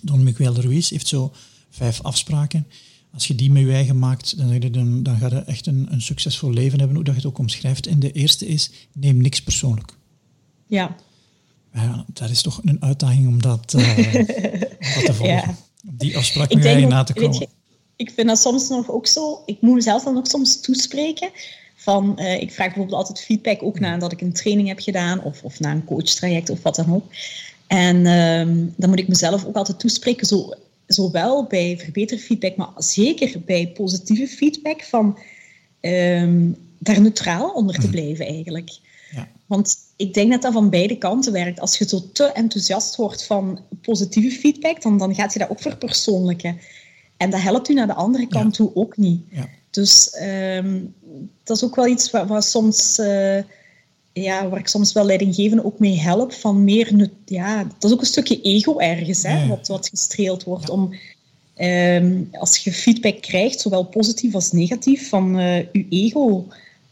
Don 0.00 0.22
Miguel 0.22 0.54
Ruiz 0.54 0.90
heeft 0.90 1.08
zo 1.08 1.32
vijf 1.70 2.02
afspraken. 2.02 2.66
Als 3.12 3.26
je 3.26 3.34
die 3.34 3.50
met 3.50 3.62
je 3.62 3.72
eigen 3.72 3.98
maakt, 3.98 4.38
dan, 4.38 5.02
dan, 5.02 5.16
ga 5.16 5.28
je 5.28 5.36
echt 5.36 5.66
een, 5.66 5.86
een 5.90 6.02
succesvol 6.02 6.50
leven 6.50 6.78
hebben, 6.78 6.96
hoe 6.96 7.04
dat 7.04 7.14
je 7.14 7.20
het 7.20 7.30
ook 7.30 7.38
omschrijft. 7.38 7.86
En 7.86 7.98
de 7.98 8.12
eerste 8.12 8.46
is, 8.46 8.70
neem 8.92 9.16
niks 9.16 9.42
persoonlijk. 9.42 9.96
Ja. 10.66 10.96
ja 11.72 12.04
dat 12.12 12.30
is 12.30 12.42
toch 12.42 12.60
een 12.64 12.82
uitdaging 12.82 13.26
om 13.26 13.42
dat, 13.42 13.74
uh, 13.76 13.96
dat 14.14 15.04
te 15.04 15.14
volgen. 15.18 15.34
Ja. 15.34 15.56
Die 15.82 16.16
afspraak 16.16 16.54
met 16.54 16.64
je 16.64 16.86
na 16.86 17.04
te 17.04 17.12
komen. 17.12 17.38
Je, 17.38 17.48
ik 17.96 18.10
vind 18.10 18.28
dat 18.28 18.38
soms 18.38 18.68
nog 18.68 18.90
ook 18.90 19.06
zo, 19.06 19.42
ik 19.46 19.60
moet 19.60 19.74
mezelf 19.74 20.04
dan 20.04 20.16
ook 20.16 20.26
soms 20.26 20.60
toespreken 20.60 21.30
van, 21.84 22.16
uh, 22.18 22.40
ik 22.40 22.52
vraag 22.52 22.66
bijvoorbeeld 22.66 22.98
altijd 22.98 23.20
feedback 23.20 23.62
ook 23.62 23.80
nadat 23.80 24.12
ik 24.12 24.20
een 24.20 24.32
training 24.32 24.68
heb 24.68 24.80
gedaan 24.80 25.22
of, 25.22 25.42
of 25.42 25.60
na 25.60 25.70
een 25.70 25.84
coachtraject 25.84 26.50
of 26.50 26.62
wat 26.62 26.74
dan 26.74 26.94
ook. 26.94 27.04
En 27.66 28.06
um, 28.06 28.74
dan 28.76 28.90
moet 28.90 28.98
ik 28.98 29.08
mezelf 29.08 29.44
ook 29.44 29.56
altijd 29.56 29.78
toespreken, 29.78 30.26
zo, 30.26 30.52
zowel 30.86 31.44
bij 31.44 31.78
verbeterfeedback, 31.78 32.56
maar 32.56 32.68
zeker 32.76 33.40
bij 33.44 33.68
positieve 33.68 34.26
feedback, 34.26 34.82
van 34.82 35.18
um, 35.80 36.56
daar 36.78 37.00
neutraal 37.00 37.50
onder 37.50 37.74
te 37.74 37.80
mhm. 37.80 37.90
blijven 37.90 38.26
eigenlijk. 38.26 38.70
Ja. 39.10 39.28
Want 39.46 39.76
ik 39.96 40.14
denk 40.14 40.30
dat 40.30 40.42
dat 40.42 40.52
van 40.52 40.70
beide 40.70 40.98
kanten 40.98 41.32
werkt. 41.32 41.60
Als 41.60 41.78
je 41.78 41.88
zo 41.88 42.00
te 42.12 42.24
enthousiast 42.24 42.96
wordt 42.96 43.26
van 43.26 43.60
positieve 43.82 44.38
feedback, 44.38 44.82
dan, 44.82 44.98
dan 44.98 45.14
gaat 45.14 45.32
je 45.32 45.38
dat 45.38 45.50
ook 45.50 45.60
verpersoonlijken. 45.60 46.58
En 47.16 47.30
dat 47.30 47.40
helpt 47.40 47.68
u 47.68 47.74
naar 47.74 47.86
de 47.86 47.94
andere 47.94 48.28
kant 48.28 48.54
toe 48.54 48.70
ook 48.74 48.96
niet. 48.96 49.20
Ja. 49.30 49.48
Dus 49.74 50.16
um, 50.22 50.94
dat 51.44 51.56
is 51.56 51.64
ook 51.64 51.74
wel 51.74 51.86
iets 51.86 52.10
waar, 52.10 52.26
waar 52.26 52.42
soms, 52.42 52.98
uh, 52.98 53.42
ja, 54.12 54.48
waar 54.48 54.58
ik 54.58 54.68
soms 54.68 54.92
wel 54.92 55.04
leidinggevenden 55.04 55.64
ook 55.64 55.78
mee 55.78 55.98
help. 55.98 56.32
Van 56.32 56.64
meer, 56.64 57.10
ja, 57.24 57.64
dat 57.64 57.84
is 57.84 57.92
ook 57.92 58.00
een 58.00 58.06
stukje 58.06 58.40
ego 58.40 58.78
ergens, 58.78 59.22
hè, 59.22 59.46
wat, 59.46 59.68
wat 59.68 59.88
gestreeld 59.88 60.44
wordt. 60.44 60.70
Om, 60.70 60.94
um, 61.58 62.28
als 62.32 62.56
je 62.56 62.72
feedback 62.72 63.20
krijgt, 63.20 63.60
zowel 63.60 63.84
positief 63.84 64.34
als 64.34 64.52
negatief, 64.52 65.08
van 65.08 65.38
uh, 65.38 65.56
je 65.58 65.86
ego 65.90 66.46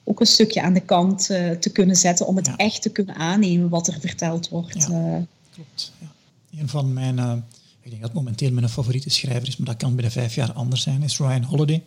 ook 0.04 0.20
een 0.20 0.26
stukje 0.26 0.62
aan 0.62 0.74
de 0.74 0.80
kant 0.80 1.26
te 1.60 1.70
kunnen 1.72 1.96
zetten 1.96 2.26
om 2.26 2.36
het 2.36 2.50
echt 2.56 2.82
te 2.82 2.90
kunnen 2.90 3.14
aannemen 3.14 3.68
wat 3.68 3.86
er 3.86 4.00
verteld 4.00 4.48
wordt. 4.48 4.86
Ja, 4.88 5.26
klopt. 5.54 5.92
Ja. 5.98 6.12
Een 6.60 6.68
van 6.68 6.92
mijn, 6.92 7.44
ik 7.82 7.90
denk 7.90 8.02
dat 8.02 8.12
momenteel 8.12 8.52
mijn 8.52 8.68
favoriete 8.68 9.10
schrijver 9.10 9.48
is, 9.48 9.56
maar 9.56 9.66
dat 9.66 9.76
kan 9.76 9.94
binnen 9.94 10.12
vijf 10.12 10.34
jaar 10.34 10.52
anders 10.52 10.82
zijn, 10.82 11.02
is 11.02 11.18
Ryan 11.18 11.42
Holiday. 11.42 11.82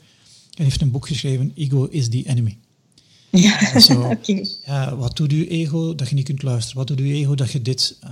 Hij 0.55 0.65
heeft 0.65 0.81
een 0.81 0.91
boek 0.91 1.07
geschreven, 1.07 1.51
Ego 1.55 1.85
is 1.85 2.09
the 2.09 2.23
Enemy. 2.25 2.57
Ja, 3.31 3.79
zo, 3.79 4.17
ja, 4.65 4.95
wat 4.95 5.17
doet 5.17 5.31
uw 5.31 5.45
ego 5.45 5.95
dat 5.95 6.09
je 6.09 6.15
niet 6.15 6.25
kunt 6.25 6.43
luisteren? 6.43 6.77
Wat 6.77 6.87
doet 6.87 6.99
uw 6.99 7.11
ego 7.11 7.35
dat 7.35 7.51
je 7.51 7.61
dit... 7.61 7.97
Uh, 8.03 8.09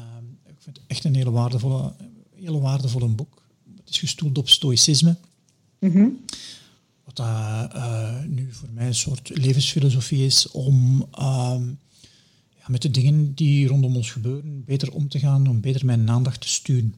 ik 0.48 0.56
vind 0.60 0.76
het 0.78 0.86
echt 0.88 1.04
een 1.04 1.16
hele 1.16 1.32
waardevolle, 1.32 1.94
hele 2.36 2.60
waardevolle 2.60 3.08
boek. 3.08 3.42
Het 3.78 3.90
is 3.90 4.00
gestoeld 4.00 4.38
op 4.38 4.50
stoïcisme. 4.50 5.16
Mm 5.80 6.20
Wat 7.04 7.20
uh, 7.20 8.20
nu 8.28 8.48
voor 8.52 8.70
mij 8.74 8.88
een 8.88 8.96
soort 8.96 9.32
levensfilosofie 9.34 10.26
is 10.26 10.52
om 10.52 11.08
ehm, 11.12 11.68
ja, 12.58 12.66
met 12.68 12.82
de 12.82 12.92
dingen 12.92 13.34
die 13.34 13.68
rondom 13.68 13.96
ons 13.96 14.12
gebeuren 14.12 14.64
beter 14.66 14.92
om 14.92 15.10
te 15.10 15.20
gaan, 15.20 15.48
om 15.48 15.62
beter 15.62 15.86
mijn 15.86 16.10
aandacht 16.10 16.42
te 16.42 16.48
sturen. 16.48 16.96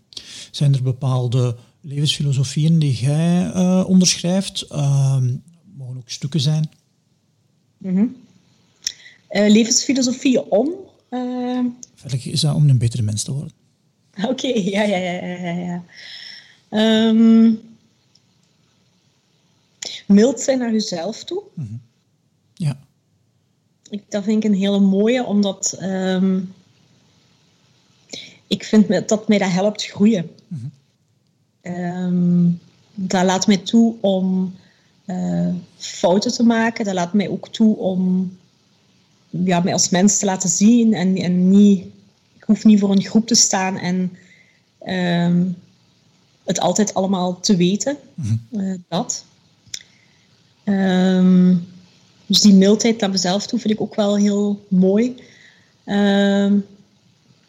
Zijn 0.51 0.73
er 0.73 0.83
bepaalde 0.83 1.55
levensfilosofieën 1.85 2.79
die 2.79 2.93
jij 2.93 3.51
uh, 3.55 3.83
onderschrijft? 3.87 4.61
Ehm, 4.61 5.35
mogen 5.77 5.97
ook 5.97 6.09
stukken 6.09 6.39
zijn 6.39 6.69
Mm 7.77 8.23
levensfilosofie 9.29 10.51
om? 10.51 10.73
Uh... 11.09 11.65
is 12.23 12.41
dat 12.41 12.55
om 12.55 12.69
een 12.69 12.77
betere 12.77 13.01
mens 13.01 13.23
te 13.23 13.31
worden. 13.31 13.51
Oké, 14.23 14.47
ja, 14.75 14.81
ja, 14.81 14.97
ja, 14.97 15.11
ja. 15.11 15.51
ja. 15.51 15.83
Um, 17.07 17.61
mild 20.07 20.39
zijn 20.39 20.59
naar 20.59 20.71
jezelf 20.71 21.23
toe. 21.23 21.43
Mm 21.53 21.65
-hmm. 21.67 21.81
Ja. 22.53 22.77
Ik, 23.89 24.03
dat 24.09 24.23
vind 24.23 24.43
ik 24.43 24.51
een 24.51 24.57
hele 24.57 24.79
mooie, 24.79 25.25
omdat 25.25 25.77
um, 25.81 26.53
ik 28.47 28.63
vind 28.63 29.07
dat 29.07 29.27
mij 29.27 29.37
dat 29.37 29.51
helpt 29.51 29.85
groeien. 29.85 30.29
Um, 31.67 32.59
dat 32.93 33.23
laat 33.23 33.47
mij 33.47 33.57
toe 33.57 33.95
om 34.01 34.55
uh, 35.05 35.53
fouten 35.77 36.33
te 36.33 36.43
maken. 36.43 36.85
Dat 36.85 36.93
laat 36.93 37.13
mij 37.13 37.29
ook 37.29 37.49
toe 37.49 37.77
om 37.77 38.31
ja, 39.29 39.59
mij 39.59 39.73
als 39.73 39.89
mens 39.89 40.17
te 40.17 40.25
laten 40.25 40.49
zien 40.49 40.93
en, 40.93 41.15
en 41.15 41.49
niet, 41.49 41.85
ik 42.37 42.43
hoef 42.43 42.63
niet 42.63 42.79
voor 42.79 42.91
een 42.91 43.03
groep 43.03 43.27
te 43.27 43.35
staan 43.35 43.77
en 43.77 44.17
uh, 44.85 45.51
het 46.43 46.59
altijd 46.59 46.93
allemaal 46.93 47.39
te 47.39 47.55
weten. 47.55 47.97
Mm 48.13 48.39
-hmm. 48.49 48.61
uh, 48.61 48.77
dat. 48.87 49.25
Um, 50.63 51.67
dus 52.25 52.41
die 52.41 52.53
mildheid 52.53 52.99
naar 52.99 53.09
mezelf 53.09 53.47
toe 53.47 53.59
vind 53.59 53.73
ik 53.73 53.81
ook 53.81 53.95
wel 53.95 54.17
heel 54.17 54.65
mooi. 54.67 55.15
Uh, 55.85 56.53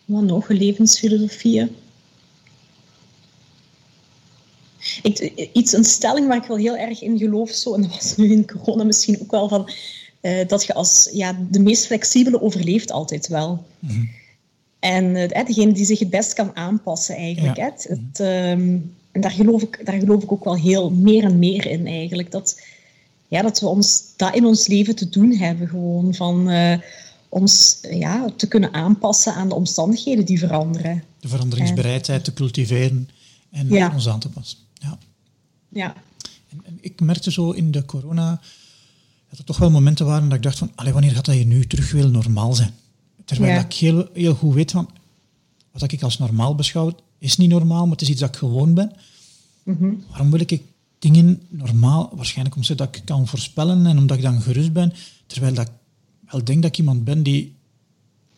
wat 0.04 0.22
nog? 0.22 0.48
Levensfilosofieën. 0.48 1.76
Ik, 5.02 5.18
iets, 5.52 5.72
een 5.72 5.84
stelling 5.84 6.26
waar 6.26 6.36
ik 6.36 6.48
wel 6.48 6.56
heel 6.56 6.76
erg 6.76 7.02
in 7.02 7.18
geloof, 7.18 7.50
zo, 7.50 7.74
en 7.74 7.82
dat 7.82 7.94
was 7.94 8.16
nu 8.16 8.30
in 8.30 8.46
corona 8.46 8.84
misschien 8.84 9.20
ook 9.20 9.30
wel 9.30 9.48
van, 9.48 9.70
uh, 10.22 10.48
dat 10.48 10.64
je 10.64 10.74
als 10.74 11.08
ja, 11.12 11.36
de 11.50 11.60
meest 11.60 11.86
flexibele 11.86 12.42
overleeft 12.42 12.90
altijd 12.90 13.28
wel. 13.28 13.64
Mm 13.78 13.88
-hmm. 13.88 14.10
En 14.78 15.04
uh, 15.04 15.44
degene 15.46 15.72
die 15.72 15.84
zich 15.84 15.98
het 15.98 16.10
best 16.10 16.32
kan 16.32 16.56
aanpassen 16.56 17.16
eigenlijk. 17.16 17.56
Ja. 17.56 17.64
Hè? 17.64 17.94
Het, 17.94 18.20
um, 18.58 18.94
en 19.12 19.20
daar 19.20 19.30
geloof, 19.30 19.62
ik, 19.62 19.80
daar 19.84 19.98
geloof 19.98 20.22
ik 20.22 20.32
ook 20.32 20.44
wel 20.44 20.56
heel 20.56 20.90
meer 20.90 21.24
en 21.24 21.38
meer 21.38 21.66
in 21.66 21.86
eigenlijk. 21.86 22.30
Dat, 22.30 22.60
ja, 23.28 23.42
dat 23.42 23.60
we 23.60 23.66
ons 23.66 24.02
dat 24.16 24.34
in 24.34 24.44
ons 24.44 24.66
leven 24.66 24.96
te 24.96 25.08
doen 25.08 25.32
hebben 25.32 25.68
gewoon. 25.68 26.14
Van 26.14 26.50
uh, 26.50 26.76
ons 27.28 27.78
ja, 27.90 28.30
te 28.36 28.48
kunnen 28.48 28.72
aanpassen 28.72 29.34
aan 29.34 29.48
de 29.48 29.54
omstandigheden 29.54 30.24
die 30.24 30.38
veranderen. 30.38 31.02
De 31.20 31.28
veranderingsbereidheid 31.28 32.18
en, 32.18 32.24
te 32.24 32.32
cultiveren 32.32 33.08
en 33.50 33.68
ja. 33.68 33.92
ons 33.94 34.08
aan 34.08 34.20
te 34.20 34.28
passen. 34.28 34.58
Ja. 35.68 35.94
En, 36.48 36.60
en, 36.64 36.78
ik 36.80 37.00
merkte 37.00 37.30
zo 37.30 37.50
in 37.50 37.70
de 37.70 37.84
corona 37.84 38.40
dat 39.28 39.38
er 39.38 39.44
toch 39.44 39.58
wel 39.58 39.70
momenten 39.70 40.06
waren 40.06 40.28
dat 40.28 40.36
ik 40.36 40.42
dacht 40.42 40.58
van, 40.58 40.72
allee, 40.74 40.92
wanneer 40.92 41.10
gaat 41.10 41.24
dat 41.24 41.34
hier 41.34 41.46
nu 41.46 41.66
terug 41.66 41.92
weer 41.92 42.10
normaal 42.10 42.54
zijn? 42.54 42.74
Terwijl 43.24 43.52
Ja. 43.52 43.64
ik 43.64 43.72
heel, 43.72 44.08
heel 44.12 44.34
goed 44.34 44.54
weet 44.54 44.70
van, 44.70 44.90
wat 45.70 45.92
ik 45.92 46.02
als 46.02 46.18
normaal 46.18 46.54
beschouw, 46.54 46.96
is 47.18 47.36
niet 47.36 47.50
normaal, 47.50 47.82
maar 47.82 47.92
het 47.92 48.02
is 48.02 48.08
iets 48.08 48.20
dat 48.20 48.28
ik 48.28 48.36
gewoon 48.36 48.74
ben. 48.74 48.92
Mhm. 49.62 49.92
Waarom 50.08 50.30
wil 50.30 50.40
ik 50.40 50.62
dingen 50.98 51.42
normaal, 51.48 52.12
waarschijnlijk 52.14 52.56
omdat 52.56 52.78
dat 52.78 52.96
ik 52.96 53.02
kan 53.04 53.26
voorspellen 53.26 53.86
en 53.86 53.98
omdat 53.98 54.16
ik 54.16 54.22
dan 54.22 54.40
gerust 54.40 54.72
ben, 54.72 54.92
terwijl 55.26 55.54
dat 55.54 55.66
ik 55.66 55.72
wel 56.30 56.44
denk 56.44 56.62
dat 56.62 56.70
ik 56.70 56.78
iemand 56.78 57.04
ben 57.04 57.22
die 57.22 57.54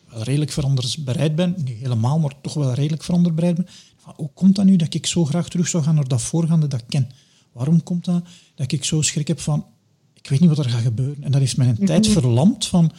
wel 0.09 0.23
redelijk 0.23 0.51
verandersbereid 0.51 1.35
ben, 1.35 1.55
niet 1.57 1.77
helemaal, 1.77 2.19
maar 2.19 2.33
toch 2.41 2.53
wel 2.53 2.73
redelijk 2.73 3.03
veranderbereid 3.03 3.55
ben. 3.55 3.67
Hoe 4.15 4.29
komt 4.33 4.55
dat 4.55 4.65
nu 4.65 4.75
dat 4.75 4.93
ik 4.93 5.05
zo 5.05 5.25
graag 5.25 5.49
terug 5.49 5.67
zou 5.67 5.83
gaan 5.83 5.95
naar 5.95 6.07
dat 6.07 6.21
voorgaande 6.21 6.67
dat 6.67 6.79
ik 6.79 6.85
ken? 6.89 7.09
Waarom 7.51 7.83
komt 7.83 8.05
dat 8.05 8.23
dat 8.55 8.71
ik 8.71 8.83
zo 8.83 9.01
schrik 9.01 9.27
heb 9.27 9.39
van, 9.39 9.65
ik 10.13 10.29
weet 10.29 10.39
niet 10.39 10.49
wat 10.49 10.57
er 10.65 10.69
gaat 10.71 10.81
gebeuren. 10.81 11.23
En 11.23 11.31
dat 11.31 11.41
heeft 11.41 11.57
mijn 11.57 11.85
tijd 11.85 12.07
verlamd 12.07 12.65
van, 12.65 12.91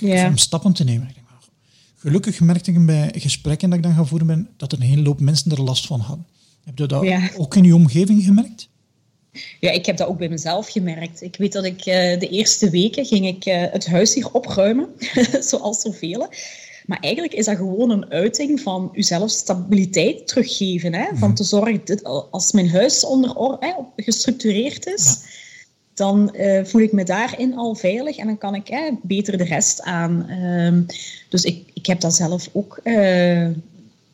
om 0.00 0.36
stappen 0.36 0.72
te 0.72 0.84
nemen. 0.84 1.08
Ik 1.08 1.14
denk, 1.14 1.26
maar, 1.30 1.38
gelukkig 1.96 2.40
merkte 2.40 2.70
ik 2.72 2.86
bij 2.86 3.12
gesprekken 3.16 3.68
dat 3.68 3.78
ik 3.78 3.84
dan 3.84 3.94
ga 3.94 4.04
voeren 4.04 4.26
ben, 4.26 4.48
dat 4.56 4.72
er 4.72 4.78
een 4.80 4.84
hele 4.86 5.06
hoop 5.06 5.20
mensen 5.20 5.50
er 5.50 5.62
last 5.62 5.86
van 5.86 6.00
hadden. 6.00 6.26
Heb 6.64 6.78
je 6.78 6.86
dat 6.86 7.04
Ja. 7.04 7.30
ook 7.36 7.54
in 7.56 7.64
je 7.64 7.74
omgeving 7.74 8.24
gemerkt? 8.24 8.68
Ja, 9.60 9.70
ik 9.70 9.86
heb 9.86 9.96
dat 9.96 10.08
ook 10.08 10.18
bij 10.18 10.28
mezelf 10.28 10.68
gemerkt. 10.68 11.22
Ik 11.22 11.36
weet 11.36 11.52
dat 11.52 11.64
ik 11.64 11.78
eh, 11.86 12.18
de 12.20 12.28
eerste 12.28 12.70
weken 12.70 13.04
ging 13.04 13.26
ik 13.26 13.44
eh, 13.44 13.62
het 13.72 13.86
huis 13.86 14.14
hier 14.14 14.30
opruimen, 14.32 14.88
zoals 15.40 15.80
zoveel. 15.80 16.28
Maar 16.86 16.98
eigenlijk 17.00 17.34
is 17.34 17.44
dat 17.44 17.56
gewoon 17.56 17.90
een 17.90 18.10
uiting 18.10 18.60
van 18.60 18.90
uzelf 18.92 19.30
stabiliteit 19.30 20.26
teruggeven. 20.28 20.94
Hè? 20.94 21.06
Van 21.14 21.34
te 21.34 21.44
zorgen 21.44 21.80
dat 21.84 22.28
als 22.30 22.52
mijn 22.52 22.68
huis 22.70 23.04
onder 23.04 23.34
or- 23.36 23.56
hè, 23.60 23.72
gestructureerd 23.96 24.86
is, 24.86 25.04
Ja. 25.04 25.28
dan 25.94 26.34
eh, 26.34 26.64
voel 26.64 26.80
ik 26.82 26.92
me 26.92 27.04
daarin 27.04 27.56
al 27.56 27.74
veilig 27.74 28.16
en 28.16 28.26
dan 28.26 28.38
kan 28.38 28.54
ik 28.54 28.68
hè, 28.68 28.90
beter 29.02 29.38
de 29.38 29.44
rest 29.44 29.82
aan. 29.82 30.28
Ehm, 30.28 30.82
dus 31.28 31.44
ik, 31.44 31.62
ik 31.74 31.86
heb 31.86 32.00
dat 32.00 32.14
zelf 32.14 32.48
ook 32.52 32.80
eh, 32.82 33.48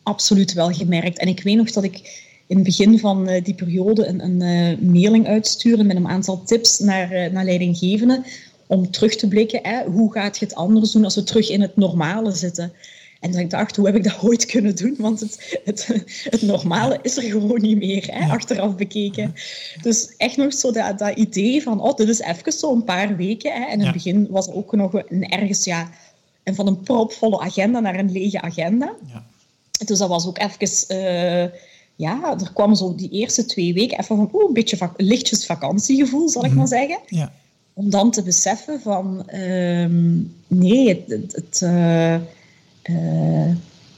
absoluut 0.02 0.52
wel 0.52 0.70
gemerkt. 0.72 1.18
En 1.18 1.28
ik 1.28 1.42
weet 1.42 1.56
nog 1.56 1.70
dat 1.70 1.84
ik 1.84 2.20
in 2.46 2.56
het 2.56 2.64
begin 2.64 2.98
van 2.98 3.28
eh, 3.28 3.44
die 3.44 3.54
periode 3.54 4.06
een, 4.06 4.20
een 4.24 4.78
mailing 4.90 5.26
uitstuurde 5.26 5.84
met 5.84 5.96
een 5.96 6.08
aantal 6.08 6.42
tips 6.44 6.78
naar, 6.78 7.10
eh, 7.10 7.32
naar 7.32 7.44
leidinggevenden 7.44 8.24
om 8.72 8.90
terug 8.90 9.16
te 9.16 9.28
blikken, 9.28 9.60
hè, 9.62 9.84
hoe 9.84 10.12
gaat 10.12 10.38
je 10.38 10.44
het 10.44 10.54
anders 10.54 10.90
doen 10.92 11.04
als 11.04 11.14
we 11.14 11.22
terug 11.24 11.50
in 11.50 11.60
het 11.60 11.76
normale 11.76 12.32
zitten. 12.32 12.72
En 13.20 13.34
ik 13.34 13.50
dacht, 13.50 13.76
hoe 13.76 13.86
heb 13.86 13.96
ik 13.96 14.04
dat 14.04 14.22
ooit 14.22 14.46
kunnen 14.46 14.76
doen? 14.76 14.94
Want 14.98 15.20
het, 15.20 15.60
het, 15.64 15.86
het 16.30 16.42
normale 16.42 16.98
is 17.02 17.16
er 17.16 17.22
gewoon 17.22 17.60
niet 17.60 17.78
meer, 17.78 18.08
hè, 18.10 18.30
achteraf 18.30 18.74
bekeken. 18.76 19.34
Dus 19.82 20.14
echt 20.16 20.36
nog 20.36 20.52
zo 20.54 20.70
dat, 20.72 20.98
dat 20.98 21.16
idee 21.16 21.62
van, 21.62 21.80
oh, 21.80 21.94
dit 21.96 22.08
is 22.08 22.20
even 22.20 22.52
zo 22.52 22.72
een 22.72 22.84
paar 22.84 23.16
weken. 23.16 23.52
Hè. 23.52 23.64
En 23.64 23.72
in 23.72 23.78
Ja. 23.78 23.84
het 23.84 23.92
begin 23.92 24.26
was 24.30 24.46
er 24.46 24.54
ook 24.54 24.72
nog 24.72 24.92
een 25.08 25.28
ergens, 25.28 25.64
ja, 25.64 25.90
en 26.42 26.54
van 26.54 26.66
een 26.66 26.80
propvolle 26.80 27.40
agenda 27.40 27.80
naar 27.80 27.98
een 27.98 28.12
lege 28.12 28.40
agenda. 28.40 28.92
Ja. 29.06 29.24
Dus 29.86 29.98
dat 29.98 30.08
was 30.08 30.26
ook 30.26 30.38
even... 30.38 30.88
eh, 30.88 31.58
ja, 31.96 32.36
er 32.40 32.50
kwam 32.54 32.74
zo 32.74 32.94
die 32.94 33.10
eerste 33.10 33.44
twee 33.44 33.74
weken 33.74 33.98
even 33.98 34.16
van 34.16 34.30
oeh, 34.32 34.46
een 34.46 34.52
beetje 34.54 34.76
vak 34.76 34.94
lichtjes 34.96 35.46
vakantiegevoel, 35.46 36.28
zal 36.28 36.44
ik 36.44 36.52
maar 36.54 36.68
zeggen. 36.68 36.98
Ja. 37.06 37.32
Om 37.74 37.90
dan 37.90 38.10
te 38.10 38.22
beseffen 38.22 38.80
van 38.80 39.28
ehm, 39.28 40.20
nee, 40.46 40.88
het, 40.88 41.02
het, 41.06 41.32
het, 41.34 41.62
eh, 41.62 42.14
eh, 42.14 42.20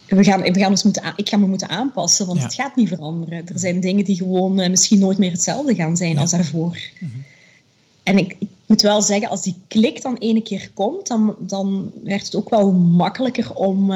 we 0.08 0.24
gaan, 0.24 0.40
we 0.42 0.58
gaan 0.58 0.70
ons 0.70 0.82
moeten 0.82 1.12
ik 1.16 1.28
ga 1.28 1.36
me 1.36 1.46
moeten 1.46 1.68
aanpassen, 1.68 2.26
want 2.26 2.38
Ja. 2.38 2.44
het 2.44 2.54
gaat 2.54 2.76
niet 2.76 2.88
veranderen. 2.88 3.46
Er 3.48 3.58
zijn 3.58 3.80
dingen 3.80 4.04
die 4.04 4.16
gewoon 4.16 4.60
eh, 4.60 4.70
misschien 4.70 4.98
nooit 4.98 5.18
meer 5.18 5.30
hetzelfde 5.30 5.74
gaan 5.74 5.96
zijn 5.96 6.12
Ja. 6.14 6.20
als 6.20 6.30
daarvoor. 6.30 6.78
En 8.02 8.18
ik, 8.18 8.36
ik 8.38 8.48
moet 8.66 8.82
wel 8.82 9.02
zeggen, 9.02 9.28
als 9.28 9.42
die 9.42 9.56
klik 9.68 10.02
dan 10.02 10.16
ene 10.16 10.42
keer 10.42 10.70
komt, 10.74 11.06
dan, 11.06 11.34
dan 11.38 11.90
werd 12.04 12.24
het 12.24 12.34
ook 12.34 12.50
wel 12.50 12.72
makkelijker 12.72 13.54
om, 13.54 13.92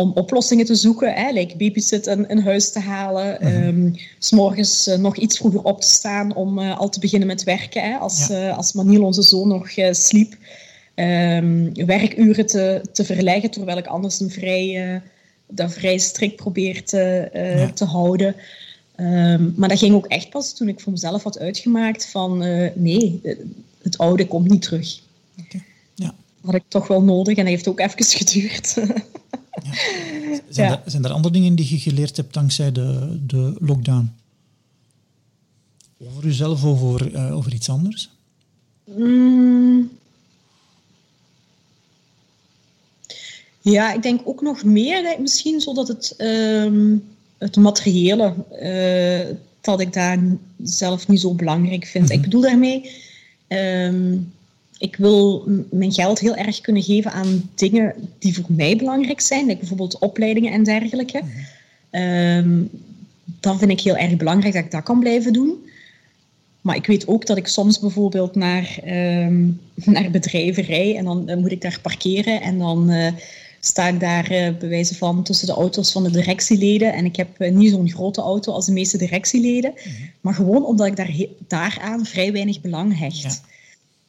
om 0.00 0.12
oplossingen 0.14 0.64
te 0.66 0.74
zoeken. 0.74 1.12
Hè? 1.14 1.32
Like 1.32 1.56
babysitten 1.56 2.28
in 2.28 2.38
huis 2.38 2.70
te 2.72 2.78
halen. 2.80 3.96
s 4.18 4.30
morgens 4.30 4.86
eh, 4.86 4.98
nog 4.98 5.16
iets 5.16 5.36
vroeger 5.36 5.62
op 5.62 5.80
te 5.80 5.86
staan 5.88 6.34
om 6.34 6.58
eh, 6.58 6.78
al 6.78 6.88
te 6.88 7.00
beginnen 7.00 7.28
met 7.28 7.44
werken. 7.44 7.82
Hè? 7.82 7.96
Als, 7.96 8.26
Ja. 8.26 8.48
eh, 8.48 8.56
als 8.56 8.72
Maniel, 8.72 9.02
onze 9.04 9.22
zoon, 9.22 9.48
nog 9.48 9.70
sliep. 9.90 10.36
Ehm, 10.94 11.72
werkuren 11.86 12.46
te, 12.46 12.82
te 12.92 13.04
verleggen, 13.04 13.50
terwijl 13.50 13.78
ik 13.78 13.86
anders 13.86 14.20
een 14.20 14.30
vrij, 14.30 15.02
dat 15.48 15.72
vrij 15.72 15.98
strikt 15.98 16.36
probeer 16.36 16.84
te, 16.84 17.28
Ja. 17.32 17.70
te 17.72 17.84
houden. 17.84 18.34
Ehm, 18.94 19.50
maar 19.56 19.68
dat 19.68 19.78
ging 19.78 19.94
ook 19.94 20.06
echt 20.06 20.30
pas 20.30 20.52
toen 20.52 20.68
ik 20.68 20.80
voor 20.80 20.92
mezelf 20.92 21.22
had 21.22 21.38
uitgemaakt 21.38 22.06
van 22.06 22.38
nee, 22.74 23.20
het 23.82 23.98
oude 23.98 24.26
komt 24.26 24.50
niet 24.50 24.62
terug. 24.62 25.00
Ja. 25.94 26.14
Dat 26.40 26.44
had 26.44 26.54
ik 26.54 26.62
toch 26.68 26.86
wel 26.86 27.02
nodig 27.02 27.36
en 27.36 27.42
dat 27.42 27.52
heeft 27.52 27.68
ook 27.68 27.80
even 27.80 28.04
geduurd. 28.24 28.74
Zijn, 30.48 30.70
Er, 30.70 30.82
zijn 30.84 31.04
er 31.04 31.10
andere 31.10 31.34
dingen 31.34 31.54
die 31.54 31.70
je 31.70 31.78
geleerd 31.78 32.16
hebt 32.16 32.34
dankzij 32.34 32.72
de, 32.72 33.18
de 33.26 33.56
lockdown? 33.60 34.14
Over 35.98 36.24
uzelf 36.24 36.64
of 36.64 36.82
over, 36.82 37.14
eh, 37.14 37.36
over 37.36 37.54
iets 37.54 37.68
anders? 37.68 38.10
Mm. 38.84 39.90
Ja, 43.60 43.92
ik 43.92 44.02
denk 44.02 44.20
ook 44.24 44.42
nog 44.42 44.64
meer, 44.64 45.16
misschien 45.20 45.60
zodat 45.60 45.88
het, 45.88 46.14
um, 46.18 47.04
het 47.38 47.56
materiële, 47.56 48.34
eh, 48.50 49.36
dat 49.60 49.80
ik 49.80 49.92
daar 49.92 50.18
zelf 50.62 51.08
niet 51.08 51.20
zo 51.20 51.34
belangrijk 51.34 51.86
vind. 51.86 52.04
Mhm. 52.04 52.14
Ik 52.14 52.22
bedoel 52.22 52.40
daarmee, 52.40 52.90
ehm, 53.46 54.16
ik 54.78 54.96
wil 54.96 55.44
mijn 55.70 55.92
geld 55.92 56.18
heel 56.18 56.36
erg 56.36 56.60
kunnen 56.60 56.82
geven 56.82 57.12
aan 57.12 57.50
dingen 57.54 57.94
die 58.18 58.34
voor 58.34 58.44
mij 58.48 58.76
belangrijk 58.76 59.20
zijn, 59.20 59.46
like 59.46 59.58
bijvoorbeeld 59.58 59.98
opleidingen 59.98 60.52
en 60.52 60.62
dergelijke. 60.62 61.22
Mm 61.92 62.70
dan 63.40 63.58
vind 63.58 63.70
ik 63.70 63.80
heel 63.80 63.96
erg 63.96 64.16
belangrijk 64.16 64.54
dat 64.54 64.64
ik 64.64 64.70
dat 64.70 64.82
kan 64.82 65.00
blijven 65.00 65.32
doen. 65.32 65.66
Maar 66.60 66.76
ik 66.76 66.86
weet 66.86 67.08
ook 67.08 67.26
dat 67.26 67.36
ik 67.36 67.46
soms 67.46 67.78
bijvoorbeeld 67.78 68.34
naar, 68.34 68.78
um, 68.86 69.60
naar 69.94 70.10
bedrijven 70.10 70.62
rij 70.62 70.96
en 70.96 71.04
dan 71.04 71.38
moet 71.40 71.52
ik 71.52 71.60
daar 71.60 71.78
parkeren 71.82 72.40
en 72.40 72.58
dan 72.58 72.90
uh, 72.90 73.08
sta 73.60 73.88
ik 73.88 74.00
daar 74.00 74.32
uh, 74.32 74.58
bij 74.58 74.68
wijze 74.68 74.94
van 74.94 75.22
tussen 75.22 75.46
de 75.46 75.52
auto's 75.52 75.92
van 75.92 76.02
de 76.04 76.10
directieleden. 76.10 76.92
En 76.92 77.04
ik 77.04 77.16
heb 77.16 77.28
uh, 77.38 77.50
niet 77.50 77.70
zo'n 77.70 77.90
grote 77.90 78.20
auto 78.20 78.52
als 78.52 78.66
de 78.66 78.72
meeste 78.72 78.98
directieleden, 78.98 79.70
mm 79.74 79.92
-hmm. 79.92 80.10
maar 80.20 80.34
gewoon 80.34 80.64
omdat 80.64 80.86
ik 80.86 80.96
daar 80.96 81.14
daaraan 81.48 82.06
vrij 82.06 82.32
weinig 82.32 82.60
belang 82.60 82.98
hecht. 82.98 83.22
Ja. 83.22 83.30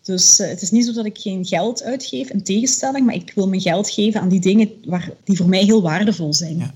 Dus 0.09 0.37
het 0.37 0.61
is 0.61 0.71
niet 0.71 0.85
zo 0.85 0.93
dat 0.93 1.05
ik 1.05 1.17
geen 1.17 1.45
geld 1.45 1.83
uitgeef, 1.83 2.29
in 2.29 2.43
tegenstelling, 2.43 3.05
maar 3.05 3.15
ik 3.15 3.31
wil 3.35 3.47
mijn 3.47 3.61
geld 3.61 3.89
geven 3.89 4.21
aan 4.21 4.29
die 4.29 4.39
dingen 4.39 4.71
waar, 4.85 5.11
die 5.23 5.37
voor 5.37 5.49
mij 5.49 5.63
heel 5.63 5.81
waardevol 5.81 6.33
zijn. 6.33 6.57
Ja. 6.57 6.73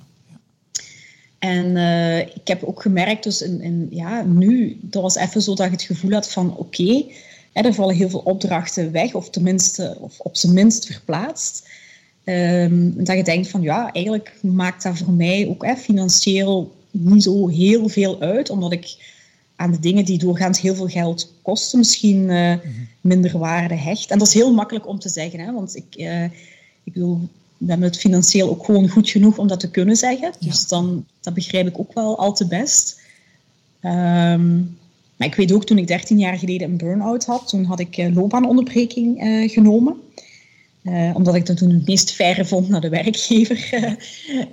En 1.39 1.65
uh, 1.65 2.19
ik 2.19 2.47
heb 2.47 2.63
ook 2.63 2.81
gemerkt, 2.81 3.23
dus 3.23 3.41
in, 3.41 3.61
in, 3.61 3.88
ja, 3.91 4.23
nu, 4.23 4.77
dat 4.81 5.01
was 5.01 5.15
even 5.15 5.41
zo 5.41 5.55
dat 5.55 5.65
ik 5.65 5.71
het 5.71 5.81
gevoel 5.81 6.11
had 6.11 6.31
van 6.31 6.51
oké, 6.51 6.81
okay, 6.81 7.11
er 7.53 7.73
vallen 7.73 7.95
heel 7.95 8.09
veel 8.09 8.19
opdrachten 8.25 8.91
weg, 8.91 9.13
of 9.13 9.29
tenminste, 9.29 9.97
of 9.99 10.19
op 10.19 10.38
zijn 10.38 10.53
minst 10.53 10.86
verplaatst. 10.86 11.67
Um, 12.25 13.03
dat 13.03 13.17
je 13.17 13.23
denkt 13.23 13.47
van 13.47 13.61
ja, 13.61 13.91
eigenlijk 13.91 14.34
maakt 14.41 14.84
dat 14.84 14.97
voor 14.97 15.13
mij 15.13 15.47
ook 15.47 15.65
hè, 15.65 15.75
financieel 15.75 16.75
niet 16.91 17.23
zo 17.23 17.47
heel 17.47 17.89
veel 17.89 18.21
uit, 18.21 18.49
omdat 18.49 18.71
ik 18.71 19.12
aan 19.56 19.72
de 19.72 19.80
dingen 19.80 20.06
die 20.06 20.18
doorgaans 20.18 20.62
heel 20.62 20.76
veel 20.76 20.88
geld 20.88 21.34
kosten, 21.41 21.80
misschien 21.80 22.30
uh, 22.30 22.56
minder 23.01 23.38
waarde 23.38 23.76
hecht. 23.76 24.12
En 24.12 24.18
dat 24.18 24.28
is 24.28 24.34
heel 24.34 24.54
makkelijk 24.54 24.88
om 24.88 24.99
te 24.99 25.10
zeggen, 25.10 25.39
hè, 25.39 25.54
want 25.54 25.76
ik, 25.76 25.86
uh, 25.97 26.24
ik 26.84 26.93
wil 26.93 27.30
we 27.58 27.70
hebben 27.70 27.88
het 27.88 27.99
financieel 27.99 28.49
ook 28.49 28.66
gewoon 28.66 28.89
goed 28.89 29.10
genoeg 29.10 29.38
om 29.38 29.47
dat 29.47 29.60
te 29.60 29.70
kunnen 29.70 29.95
zeggen. 29.95 30.34
Dus 30.39 30.68
dan, 30.68 31.06
dat 31.22 31.34
begrijp 31.34 31.68
ik 31.68 31.80
ook 31.80 31.93
wel 31.93 32.18
al 32.18 32.34
te 32.34 32.47
best. 32.47 33.01
Um, 33.82 34.78
maar 35.16 35.28
ik 35.28 35.36
weet 35.36 35.51
ook, 35.51 35.66
toen 35.66 35.78
ik 35.78 35.88
13 35.88 36.20
jaar 36.20 36.38
geleden 36.38 36.70
een 36.70 36.78
burn-out 36.78 37.26
had, 37.26 37.47
toen 37.47 37.64
had 37.64 37.80
ik 37.80 37.97
uh, 37.97 38.16
loopbaanonderbreking 38.16 39.24
uh, 39.24 39.49
genomen. 39.49 39.95
Omdat 41.14 41.36
ik 41.36 41.45
dat 41.45 41.58
toen 41.58 41.70
het 41.70 41.88
meest 41.88 42.12
verre 42.12 42.45
vond 42.45 42.70
naar 42.70 42.82
de 42.82 42.89
werkgever. 42.89 43.70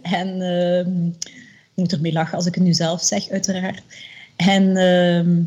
en 0.03 0.41
ehm, 0.41 1.07
ik 1.07 1.75
moet 1.75 1.93
ermee 1.93 2.13
lachen 2.13 2.37
als 2.37 2.47
ik 2.47 2.55
het 2.55 2.65
nu 2.65 2.75
zelf 2.75 3.03
zeg, 3.03 3.29
uiteraard. 3.29 3.83
En 4.47 4.77
ehm, 4.77 5.43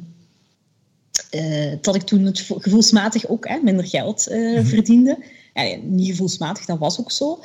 dat 1.82 1.96
ik 1.96 2.02
toen 2.02 2.26
het 2.26 2.40
gevoelsmatig 2.40 3.28
ook 3.28 3.48
hè, 3.48 3.60
minder 3.64 3.88
geld 3.88 4.28
mm-hmm. 4.30 4.66
verdiende 4.66 5.18
ja, 5.54 5.78
niet 5.84 6.08
gevoelsmatig, 6.08 6.66
dat 6.66 6.80
was 6.80 7.00
ook 7.00 7.12
zo. 7.12 7.40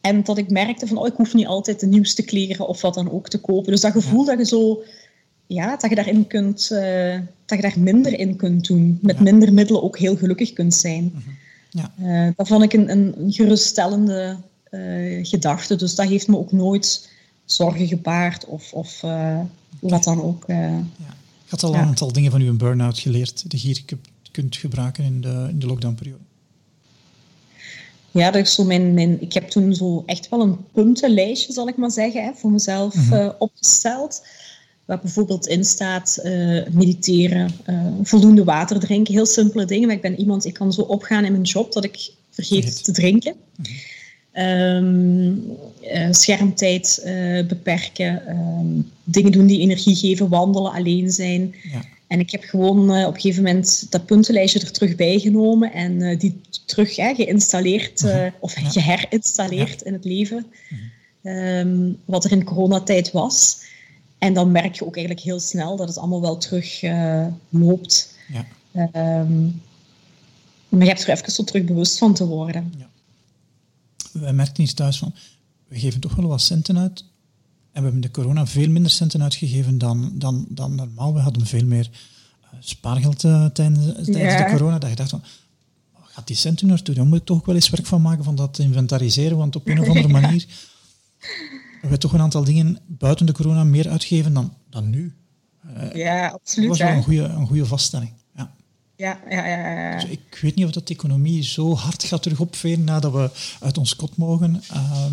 En 0.00 0.24
dat 0.24 0.38
ik 0.38 0.50
merkte 0.50 0.86
van, 0.86 0.98
oh, 0.98 1.06
ik 1.06 1.14
hoef 1.16 1.34
niet 1.34 1.46
altijd 1.46 1.80
de 1.80 1.86
nieuwste 1.86 2.22
kleren 2.22 2.68
of 2.68 2.80
wat 2.80 2.94
dan 2.94 3.10
ook 3.10 3.28
te 3.28 3.38
kopen. 3.38 3.72
Dus 3.72 3.80
dat 3.80 3.92
gevoel 3.92 4.24
dat 4.24 4.38
je 4.38 4.44
zo, 4.44 4.82
ja, 5.46 5.76
dat 5.76 5.90
je 5.90 5.96
daarin 5.96 6.26
kunt, 6.26 6.70
uh, 6.72 7.18
dat 7.46 7.58
je 7.58 7.62
daar 7.62 7.80
minder 7.80 8.18
in 8.18 8.36
kunt 8.36 8.66
doen. 8.66 8.98
Met 9.02 9.20
minder 9.20 9.52
middelen 9.52 9.82
ook 9.82 9.98
heel 9.98 10.16
gelukkig 10.16 10.52
kunt 10.52 10.74
zijn. 10.74 11.04
Mhm. 11.14 11.30
Ja. 11.70 11.92
Uh, 12.00 12.32
dat 12.36 12.48
vond 12.48 12.62
ik 12.62 12.72
een, 12.72 12.90
een 12.90 13.14
geruststellende 13.28 14.36
uh, 14.70 15.26
gedachte. 15.26 15.76
Dus 15.76 15.94
dat 15.94 16.08
heeft 16.08 16.28
me 16.28 16.38
ook 16.38 16.52
nooit 16.52 17.10
zorgen 17.44 17.86
gebaard 17.86 18.44
of, 18.44 18.72
of 18.72 19.04
wat 19.80 20.04
dan 20.04 20.22
ook. 20.22 20.44
Ja. 20.46 20.78
Ik 21.44 21.52
had 21.52 21.62
al 21.62 21.74
een 21.74 21.80
aantal 21.80 22.12
dingen 22.12 22.30
van 22.30 22.40
uw 22.40 22.56
burn-out 22.56 22.98
geleerd 22.98 23.50
die 23.50 23.60
je 23.60 23.66
hier 23.66 23.82
kunt 24.30 24.56
gebruiken 24.56 25.04
in 25.04 25.20
de, 25.20 25.46
in 25.50 25.58
de 25.58 25.66
lockdownperiode. 25.66 26.24
Ja, 28.10 28.30
dat 28.30 28.46
is 28.46 28.54
zo 28.54 28.64
mijn, 28.64 28.94
mijn, 28.94 29.20
ik 29.20 29.32
heb 29.32 29.48
toen 29.48 29.74
zo 29.74 30.02
echt 30.06 30.28
wel 30.28 30.40
een 30.40 30.56
puntenlijstje, 30.72 31.52
zal 31.52 31.68
ik 31.68 31.76
maar 31.76 31.90
zeggen, 31.90 32.24
hè, 32.24 32.32
voor 32.34 32.50
mezelf 32.50 32.94
mm 32.94 33.02
-hmm. 33.02 33.18
uh, 33.18 33.30
opgesteld. 33.38 34.26
Waar 34.84 35.00
bijvoorbeeld 35.00 35.46
in 35.46 35.64
staat 35.64 36.18
uh, 36.24 36.66
mediteren, 36.70 37.52
uh, 37.66 37.86
voldoende 38.02 38.44
water 38.44 38.80
drinken. 38.80 39.14
Heel 39.14 39.26
simpele 39.26 39.64
dingen, 39.64 39.86
maar 39.86 39.96
ik 39.96 40.02
ben 40.02 40.18
iemand, 40.18 40.44
ik 40.44 40.54
kan 40.54 40.72
zo 40.72 40.80
opgaan 40.80 41.24
in 41.24 41.32
mijn 41.32 41.44
job 41.44 41.72
dat 41.72 41.84
ik 41.84 42.12
vergeet 42.30 42.84
te 42.84 42.92
drinken. 42.92 43.34
Mm 43.34 43.64
-hmm. 43.64 43.74
Um, 44.38 45.42
schermtijd 46.10 47.00
beperken, 47.48 48.28
um, 48.28 48.90
dingen 49.04 49.32
doen 49.32 49.46
die 49.46 49.60
energie 49.60 49.96
geven, 49.96 50.28
wandelen, 50.28 50.72
alleen 50.72 51.10
zijn. 51.10 51.54
Ja. 51.72 51.80
En 52.06 52.20
ik 52.20 52.30
heb 52.30 52.42
gewoon 52.44 52.96
uh, 52.96 53.06
op 53.06 53.14
een 53.14 53.20
gegeven 53.20 53.42
moment 53.42 53.86
dat 53.90 54.06
puntenlijstje 54.06 54.60
er 54.60 54.72
terug 54.72 54.96
bijgenomen 54.96 55.72
en 55.72 56.18
die 56.18 56.40
terug 56.64 56.96
hè, 56.96 57.14
geïnstalleerd 57.14 58.02
uh, 58.02 58.26
of 58.40 58.60
ja. 58.60 58.68
geherinstalleerd 58.68 59.80
ja. 59.80 59.86
in 59.86 59.92
het 59.92 60.04
leven. 60.04 60.46
Um, 61.22 61.98
wat 62.04 62.24
er 62.24 62.32
in 62.32 62.44
coronatijd 62.44 63.12
was. 63.12 63.58
En 64.18 64.34
dan 64.34 64.52
merk 64.52 64.74
je 64.74 64.86
ook 64.86 64.96
eigenlijk 64.96 65.26
heel 65.26 65.40
snel 65.40 65.76
dat 65.76 65.88
het 65.88 65.98
allemaal 65.98 66.20
wel 66.20 66.36
terug 66.36 66.82
loopt. 67.48 68.14
Ja. 68.32 68.46
Maar 70.68 70.82
je 70.84 70.88
hebt 70.88 71.02
er 71.02 71.10
even 71.10 71.32
zo 71.32 71.44
terug 71.44 71.64
bewust 71.64 71.98
van 71.98 72.14
te 72.14 72.26
worden. 72.26 72.74
Ja. 72.78 72.88
Wij 74.20 74.32
merken 74.32 74.64
hier 74.64 74.74
thuis 74.74 74.98
van, 74.98 75.14
we 75.68 75.78
geven 75.78 76.00
toch 76.00 76.14
wel 76.14 76.28
wat 76.28 76.40
centen 76.40 76.78
uit 76.78 77.04
en 77.76 77.82
we 77.82 77.88
hebben 77.88 78.00
de 78.00 78.10
corona 78.10 78.46
veel 78.46 78.68
minder 78.68 78.90
centen 78.90 79.22
uitgegeven 79.22 79.78
dan, 79.78 80.12
dan, 80.14 80.46
dan 80.48 80.74
normaal. 80.74 81.14
We 81.14 81.20
hadden 81.20 81.46
veel 81.46 81.64
meer 81.64 81.90
uh, 82.44 82.50
spaargeld 82.60 83.24
uh, 83.24 83.44
tijdens, 83.44 83.84
tijdens 83.94 84.34
ja. 84.34 84.44
de 84.44 84.56
corona. 84.56 84.78
Dat 84.78 84.90
je 84.90 84.96
dacht 84.96 85.10
van, 85.10 85.22
gaat 85.94 86.26
die 86.26 86.36
centen 86.36 86.66
naartoe? 86.66 86.94
Daar 86.94 87.06
moet 87.06 87.18
ik 87.18 87.24
toch 87.24 87.46
wel 87.46 87.54
eens 87.54 87.70
werk 87.70 87.86
van 87.86 88.02
maken 88.02 88.24
van 88.24 88.34
dat 88.34 88.58
inventariseren. 88.58 89.36
Want 89.36 89.56
op 89.56 89.68
een 89.68 89.80
of 89.80 89.88
andere 89.88 90.08
manier 90.20 90.46
hebben 91.72 91.90
we 91.90 91.98
toch 91.98 92.12
een 92.12 92.20
aantal 92.20 92.44
dingen 92.44 92.78
buiten 92.86 93.26
de 93.26 93.32
corona 93.32 93.64
meer 93.64 93.88
uitgegeven 93.88 94.32
dan, 94.32 94.54
dan 94.70 94.90
nu. 94.90 95.14
Uh, 95.66 95.94
ja, 95.94 96.28
absoluut. 96.28 96.68
Dat 96.68 96.78
was 96.78 96.88
wel 96.88 96.96
een 96.96 97.02
goede, 97.02 97.22
een 97.22 97.46
goede 97.46 97.66
vaststelling. 97.66 98.12
Ja, 98.96 99.20
ja, 99.30 99.46
ja. 99.46 99.94
Dus 99.94 100.10
ik 100.10 100.38
weet 100.40 100.54
niet 100.54 100.64
of 100.64 100.70
dat 100.70 100.86
de 100.86 100.94
economie 100.94 101.42
zo 101.42 101.74
hard 101.74 102.04
gaat 102.04 102.22
terug 102.22 102.40
opveren 102.40 102.84
nadat 102.84 103.12
we 103.12 103.30
uit 103.60 103.78
ons 103.78 103.96
kot 103.96 104.16
mogen. 104.16 104.62
Uh, 104.72 105.06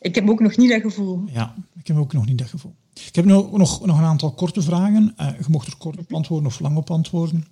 ik 0.00 0.14
heb 0.14 0.28
ook 0.28 0.40
nog 0.40 0.56
niet 0.56 0.70
dat 0.70 0.80
gevoel. 0.80 1.24
Ja, 1.32 1.54
ik 1.78 1.86
heb 1.86 1.96
ook 1.96 2.12
nog 2.12 2.26
niet 2.26 2.38
dat 2.38 2.48
gevoel. 2.48 2.74
Ik 3.06 3.14
heb 3.14 3.24
nog, 3.24 3.56
nog, 3.56 3.86
nog 3.86 3.98
een 3.98 4.04
aantal 4.04 4.32
korte 4.32 4.62
vragen. 4.62 5.14
Uh, 5.20 5.28
je 5.38 5.44
mocht 5.48 5.66
er 5.66 5.76
kort 5.76 5.98
op 5.98 6.14
antwoorden 6.14 6.46
of 6.46 6.60
lang 6.60 6.76
op 6.76 6.90
antwoorden. 6.90 7.46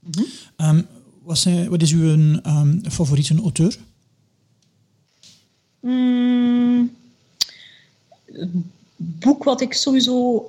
Mm 0.00 0.10
-hmm. 0.56 0.66
um, 0.66 0.86
wat, 1.22 1.38
zijn, 1.38 1.68
wat, 1.68 1.82
is 1.82 1.92
uw 1.92 2.08
um, 2.08 2.80
favoriete 2.90 3.40
auteur? 3.42 3.78
Mm, 5.80 6.90
boek 9.02 9.44
wat 9.44 9.60
ik 9.60 9.72
sowieso... 9.72 10.34
Uh, 10.42 10.48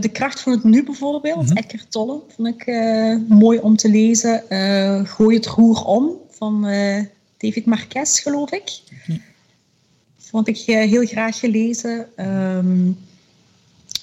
de 0.00 0.10
kracht 0.12 0.40
van 0.40 0.52
het 0.52 0.64
nu 0.64 0.84
bijvoorbeeld. 0.84 1.42
Mm 1.42 1.46
-hmm. 1.46 1.56
Eckhart 1.56 1.90
Tolle 1.90 2.20
vond 2.28 2.48
ik 2.48 2.66
uh, 2.66 3.16
mooi 3.28 3.58
om 3.58 3.76
te 3.76 3.88
lezen. 3.88 4.42
Gooi 5.06 5.36
het 5.36 5.46
roer 5.46 5.84
om 5.84 6.10
van 6.30 6.62
David 7.38 7.66
Marquez, 7.66 8.22
geloof 8.22 8.52
ik. 8.52 8.80
-hmm 9.04 9.22
vond 10.36 10.48
ik 10.48 10.58
heel 10.90 11.06
graag 11.06 11.38
gelezen. 11.38 12.06
Um, 12.16 12.98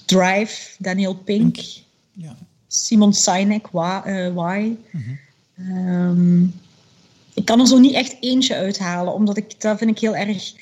Drive, 0.05 0.75
Daniel 0.77 1.15
Pink. 1.15 1.57
Ja. 2.11 2.35
Simon 2.67 3.13
Sinek, 3.13 3.67
Why. 3.71 4.31
Why. 4.33 4.75
-hmm. 4.91 5.19
um, 5.77 6.53
ik 7.33 7.45
kan 7.45 7.59
er 7.59 7.67
zo 7.67 7.77
niet 7.77 7.93
echt 7.93 8.17
eentje 8.19 8.55
uithalen, 8.55 9.13
omdat 9.13 9.37
ik, 9.37 9.61
dat 9.61 9.77
vind 9.77 9.89
ik 9.89 9.99
heel 9.99 10.15
erg 10.15 10.53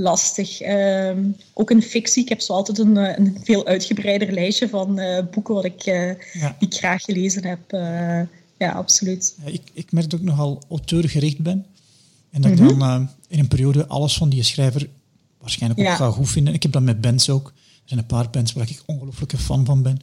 lastig. 0.00 0.60
Um, 0.62 1.36
ook 1.52 1.70
in 1.70 1.82
fictie, 1.82 2.22
ik 2.22 2.28
heb 2.28 2.40
zo 2.40 2.52
altijd 2.52 2.78
een, 2.78 2.96
eh, 2.96 3.18
een 3.18 3.38
veel 3.44 3.66
uitgebreider 3.66 4.32
lijstje 4.32 4.68
van 4.68 4.98
uh, 4.98 5.18
boeken 5.30 5.54
wat 5.54 5.64
ik, 5.64 5.86
uh, 5.86 6.08
ja. 6.32 6.56
die 6.58 6.68
ik 6.68 6.74
graag 6.74 7.02
gelezen 7.02 7.44
heb. 7.44 7.60
ja, 8.58 8.72
absoluut. 8.72 9.34
Ja, 9.44 9.52
ik, 9.52 9.62
ik 9.72 9.92
merk 9.92 10.10
dat 10.10 10.20
ik 10.20 10.26
nogal 10.26 10.62
auteurgericht 10.68 11.38
ben. 11.38 11.66
En 12.30 12.40
dat 12.40 12.50
mm 12.50 12.56
-hmm. 12.56 12.68
ik 12.68 12.78
dan 12.78 13.08
in 13.28 13.38
een 13.38 13.48
periode 13.48 13.86
alles 13.86 14.16
van 14.16 14.28
die 14.28 14.42
schrijver 14.42 14.88
waarschijnlijk 15.38 15.80
ook 15.80 15.86
ja. 15.86 15.96
ga 15.96 16.10
goed 16.10 16.30
vinden. 16.30 16.54
Ik 16.54 16.62
heb 16.62 16.72
dat 16.72 16.82
met 16.82 17.00
bands 17.00 17.30
ook. 17.30 17.46
Er 17.46 17.96
zijn 17.96 18.00
een 18.00 18.06
paar 18.06 18.30
bands 18.30 18.52
waar 18.52 18.70
ik 18.70 18.82
ongelooflijke 18.86 19.38
fan 19.38 19.64
van 19.64 19.82
ben. 19.82 19.98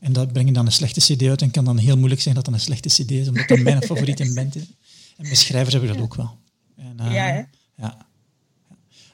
En 0.00 0.12
dat 0.12 0.32
brengen 0.32 0.52
dan 0.52 0.66
een 0.66 0.72
slechte 0.72 1.00
cd 1.00 1.22
uit 1.22 1.42
en 1.42 1.50
kan 1.50 1.64
dan 1.64 1.78
heel 1.78 1.96
moeilijk 1.96 2.20
zijn 2.20 2.34
dat 2.34 2.44
dat 2.44 2.54
een 2.54 2.60
slechte 2.60 2.88
cd 2.88 3.10
is, 3.10 3.28
omdat 3.28 3.48
dat 3.48 3.58
mijn 3.58 3.82
favoriete 3.92 4.32
band 4.34 4.56
is. 4.56 4.62
En 5.16 5.24
bij 5.24 5.34
schrijvers 5.34 5.74
hebben 5.74 5.92
dat 5.92 6.02
ook 6.02 6.14
wel. 6.14 6.36
En, 6.76 6.96
ja, 7.10 7.26
hè? 7.26 7.42
ja. 7.76 8.05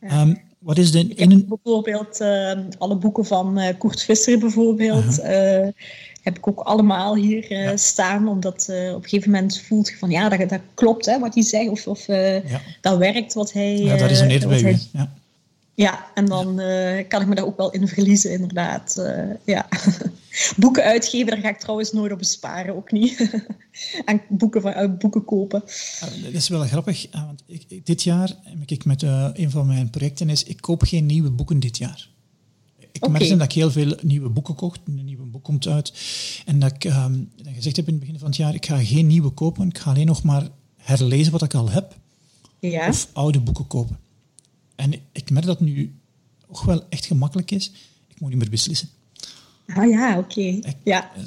Ja. 0.02 0.20
Um, 0.20 0.40
wat 0.58 0.78
is 0.78 0.90
de... 0.90 0.98
Ik 1.08 1.18
heb 1.18 1.46
bijvoorbeeld 1.48 2.20
uh, 2.20 2.52
alle 2.78 2.96
boeken 2.96 3.24
van 3.24 3.58
uh, 3.58 3.68
Koert 3.78 4.02
Visser 4.02 4.38
bijvoorbeeld. 4.38 5.22
-huh. 5.22 5.68
heb 6.22 6.36
ik 6.36 6.48
ook 6.48 6.60
allemaal 6.60 7.16
hier 7.16 7.72
staan. 7.74 8.28
Omdat 8.28 8.66
op 8.68 9.02
een 9.02 9.08
gegeven 9.08 9.30
moment 9.30 9.60
voelt 9.60 9.88
je 9.88 9.96
van 9.96 10.10
ja, 10.10 10.28
dat, 10.28 10.48
dat 10.48 10.60
klopt 10.74 11.06
hè, 11.06 11.18
wat 11.18 11.34
hij 11.34 11.42
zegt. 11.42 11.68
Of, 11.68 11.86
of 11.86 12.06
dat 12.80 12.98
werkt 12.98 13.34
wat 13.34 13.52
hij... 13.52 13.78
Ja, 13.78 13.96
dat 13.96 14.10
is 14.10 14.20
een 14.20 14.30
eer 14.30 14.78
Ja. 14.92 15.12
Ja, 15.82 16.06
en 16.14 16.26
dan 16.26 16.60
uh, 16.60 17.08
kan 17.08 17.20
ik 17.20 17.26
me 17.26 17.34
daar 17.34 17.44
ook 17.44 17.56
wel 17.56 17.70
in 17.70 17.88
verliezen, 17.88 18.32
inderdaad. 18.32 18.96
Uh, 18.98 19.34
ja. 19.44 19.68
boeken 20.56 20.82
uitgeven, 20.82 21.26
daar 21.26 21.38
ga 21.38 21.48
ik 21.48 21.58
trouwens 21.58 21.92
nooit 21.92 22.12
op 22.12 22.18
besparen, 22.18 22.76
ook 22.76 22.92
niet. 22.92 23.30
en 24.04 24.22
boeken, 24.28 24.60
van, 24.62 24.72
uh, 24.72 24.98
boeken 24.98 25.24
kopen. 25.24 25.62
dat 26.22 26.32
is 26.32 26.48
wel 26.48 26.60
grappig, 26.60 27.06
want 27.10 27.42
ik, 27.46 27.86
dit 27.86 28.02
jaar 28.02 28.32
heb 28.44 28.70
ik 28.70 28.84
met 28.84 29.02
een 29.02 29.50
van 29.50 29.66
mijn 29.66 29.90
projecten 29.90 30.28
is, 30.28 30.44
ik 30.44 30.60
koop 30.60 30.82
geen 30.82 31.06
nieuwe 31.06 31.30
boeken 31.30 31.60
dit 31.60 31.78
jaar. 31.78 32.08
Ik 32.78 33.04
okay. 33.04 33.10
merkte 33.10 33.36
dat 33.36 33.46
ik 33.46 33.52
heel 33.52 33.70
veel 33.70 33.96
nieuwe 34.02 34.28
boeken 34.28 34.54
kocht. 34.54 34.80
Een 34.86 35.04
nieuwe 35.04 35.24
boek 35.24 35.44
komt 35.44 35.66
uit. 35.66 35.92
En 36.46 36.58
dat 36.58 36.72
ik 36.74 36.84
um, 36.84 37.30
gezegd 37.44 37.76
heb 37.76 37.86
in 37.86 37.92
het 37.92 38.02
begin 38.02 38.18
van 38.18 38.28
het 38.28 38.36
jaar, 38.36 38.54
ik 38.54 38.66
ga 38.66 38.84
geen 38.84 39.06
nieuwe 39.06 39.30
kopen. 39.30 39.68
Ik 39.68 39.78
ga 39.78 39.90
alleen 39.90 40.06
nog 40.06 40.22
maar 40.22 40.48
herlezen 40.76 41.32
wat 41.32 41.42
ik 41.42 41.54
al 41.54 41.70
heb. 41.70 41.96
Ja. 42.58 42.88
Of 42.88 43.08
oude 43.12 43.40
boeken 43.40 43.66
kopen. 43.66 43.98
En 44.74 44.92
ik 45.12 45.30
merk 45.30 45.46
dat 45.46 45.58
het 45.58 45.68
nu 45.68 45.94
ook 46.48 46.62
wel 46.62 46.88
echt 46.88 47.06
gemakkelijk 47.06 47.50
is. 47.50 47.72
Ik 48.08 48.20
moet 48.20 48.30
niet 48.30 48.38
meer 48.38 48.50
beslissen. 48.50 48.88
Ah 49.66 49.90
ja, 49.90 50.18
oké. 50.18 50.60
Ja. 50.82 51.14
Eh, 51.14 51.22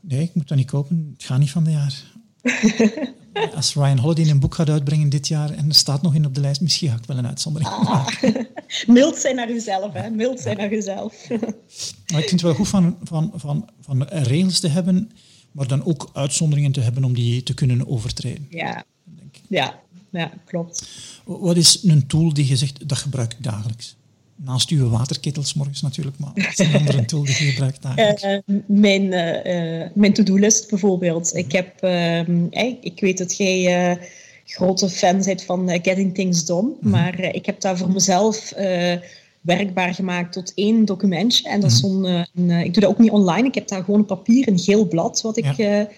nee, 0.00 0.22
ik 0.22 0.34
moet 0.34 0.48
dat 0.48 0.56
niet 0.56 0.70
kopen. 0.70 1.10
Het 1.16 1.24
gaat 1.24 1.38
niet 1.38 1.50
van 1.50 1.64
de 1.64 1.70
jaar. 1.70 2.02
Als 3.54 3.74
Ryan 3.74 3.98
Holiday 3.98 4.30
een 4.30 4.40
boek 4.40 4.54
gaat 4.54 4.70
uitbrengen 4.70 5.08
dit 5.08 5.28
jaar 5.28 5.50
en 5.50 5.68
er 5.68 5.74
staat 5.74 6.02
nog 6.02 6.14
in 6.14 6.26
op 6.26 6.34
de 6.34 6.40
lijst, 6.40 6.60
misschien 6.60 6.88
ga 6.88 6.96
ik 6.96 7.04
wel 7.06 7.18
een 7.18 7.26
uitzondering 7.26 7.70
ah. 7.70 8.06
Mild 8.86 9.16
zijn 9.16 9.36
naar 9.36 9.48
jezelf, 9.48 9.92
hè. 9.92 10.10
Mild 10.10 10.40
zijn 10.40 10.56
naar 10.56 10.70
jezelf. 10.70 11.28
maar 12.10 12.20
ik 12.20 12.28
vind 12.28 12.30
het 12.30 12.40
wel 12.40 12.54
goed 12.54 12.68
van, 12.68 12.96
van, 13.02 13.32
van, 13.34 13.68
van 13.80 14.02
regels 14.02 14.60
te 14.60 14.68
hebben, 14.68 15.10
maar 15.52 15.66
dan 15.66 15.84
ook 15.84 16.10
uitzonderingen 16.12 16.72
te 16.72 16.80
hebben 16.80 17.04
om 17.04 17.14
die 17.14 17.42
te 17.42 17.54
kunnen 17.54 17.88
overtreden. 17.88 18.46
Ja, 18.50 18.84
ja 19.48 19.80
ja, 20.10 20.32
klopt. 20.44 20.88
Wat 21.24 21.56
is 21.56 21.82
een 21.84 22.06
tool 22.06 22.32
die 22.32 22.48
je 22.48 22.56
zegt, 22.56 22.88
dat 22.88 22.98
gebruik 22.98 23.32
ik 23.32 23.42
dagelijks? 23.42 23.96
Naast 24.36 24.70
uw 24.70 24.88
waterketels 24.88 25.54
morgens 25.54 25.82
natuurlijk, 25.82 26.18
maar 26.18 26.30
wat 26.34 26.46
is 26.46 26.58
een 26.58 26.74
andere 26.74 27.04
tool 27.04 27.24
die 27.24 27.44
je 27.44 27.50
gebruikt 27.50 27.82
dagelijks? 27.82 28.22
Uh, 28.22 28.38
mijn 28.66 29.02
uh, 29.02 29.88
mijn 29.94 30.12
to-do-list 30.12 30.70
bijvoorbeeld. 30.70 31.34
Ik, 31.34 31.52
heb, 31.52 31.84
uh, 31.84 32.18
ik 32.80 33.00
weet 33.00 33.18
dat 33.18 33.36
jij 33.36 33.98
grote 34.44 34.88
fan 34.88 35.22
bent 35.24 35.42
van 35.42 35.68
Getting 35.68 36.14
Things 36.14 36.44
Done, 36.44 36.72
mhm. 36.80 36.90
maar 36.90 37.20
ik 37.20 37.46
heb 37.46 37.60
daar 37.60 37.76
voor 37.76 37.90
mezelf 37.90 38.52
werkbaar 39.40 39.94
gemaakt 39.94 40.32
tot 40.32 40.52
één 40.54 40.84
documentje. 40.84 41.48
En 41.48 41.60
dat 41.60 41.70
is 41.70 41.82
mhm. 41.82 42.24
zo'n, 42.34 42.50
ik 42.50 42.74
doe 42.74 42.82
dat 42.82 42.90
ook 42.90 42.98
niet 42.98 43.10
online, 43.10 43.48
ik 43.48 43.54
heb 43.54 43.68
daar 43.68 43.84
gewoon 43.84 44.00
een 44.00 44.06
papier, 44.06 44.48
een 44.48 44.58
geel 44.58 44.88
blad, 44.88 45.20
wat 45.20 45.36
ik 45.36 45.88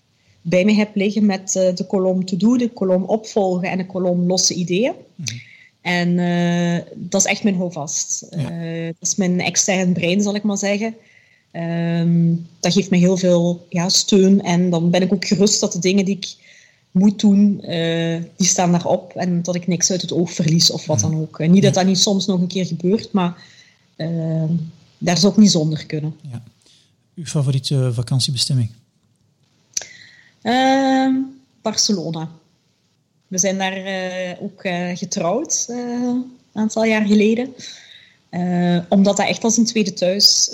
bij 0.49 0.65
me 0.65 0.73
heb 0.73 0.97
liggen 0.97 1.27
met 1.27 1.55
uh, 1.57 1.75
de 1.75 1.87
kolom 1.87 2.25
to 2.25 2.37
do, 2.37 2.57
de 2.57 2.69
kolom 2.69 3.05
opvolgen 3.05 3.71
en 3.71 3.79
de 3.79 3.87
kolom 3.87 4.27
losse 4.27 4.55
ideeën. 4.55 4.93
Mhm. 5.15 5.37
En 5.81 6.09
uh, 6.09 6.79
dat 6.95 7.21
is 7.21 7.31
echt 7.31 7.43
mijn 7.43 7.57
houvast. 7.57 8.27
Ja. 8.31 8.63
Uh, 8.63 8.87
dat 8.87 9.09
is 9.09 9.15
mijn 9.15 9.41
extern 9.41 9.93
brein, 9.93 10.23
zal 10.23 10.35
ik 10.35 10.43
maar 10.43 10.59
zeggen. 10.59 10.95
Um, 11.53 12.47
dat 12.61 12.73
geeft 12.73 12.91
me 12.91 12.97
heel 12.97 13.17
veel 13.17 13.67
ja, 13.69 13.89
steun. 13.89 14.43
En 14.43 14.71
dan 14.71 14.91
ben 14.91 15.03
ik 15.03 15.13
ook 15.13 15.27
gerust 15.27 15.61
dat 15.61 15.73
de 15.73 15.79
dingen 15.79 16.05
die 16.05 16.17
ik 16.17 16.37
moet 16.91 17.21
doen, 17.21 17.61
die 18.37 18.47
staan 18.47 18.73
daarop. 18.73 19.13
En 19.17 19.43
dat 19.43 19.55
ik 19.55 19.67
niks 19.67 19.91
uit 19.91 20.03
het 20.03 20.13
oog 20.13 20.33
verlies 20.33 20.71
of 20.71 20.87
wat 20.87 21.03
mhm. 21.03 21.11
dan 21.11 21.21
ook. 21.21 21.39
niet 21.39 21.63
dat 21.63 21.75
dat 21.75 21.87
niet 21.87 21.99
soms 21.99 22.27
nog 22.27 22.41
een 22.41 22.47
keer 22.47 22.67
gebeurt, 22.67 23.13
maar 23.13 23.43
ehm, 23.97 24.53
daar 24.99 25.19
zou 25.19 25.33
ik 25.33 25.39
niet 25.39 25.51
zonder 25.51 25.87
kunnen. 25.87 26.15
Ja. 26.31 26.43
Uw 27.15 27.25
favoriete 27.25 27.91
vakantiebestemming? 27.93 28.71
Uh, 30.43 31.15
Barcelona. 31.63 32.29
We 33.27 33.39
zijn 33.39 33.59
daar 33.59 33.79
uh, 33.79 34.43
ook 34.43 34.65
uh, 34.65 34.97
getrouwd 34.97 35.67
uh, 35.71 35.77
een 35.77 36.25
aantal 36.53 36.85
jaar 36.85 37.07
geleden. 37.07 37.55
omdat 38.89 39.17
dat 39.17 39.27
echt 39.27 39.45
als 39.45 39.57
een 39.57 39.65
tweede 39.65 39.93
thuis 39.93 40.51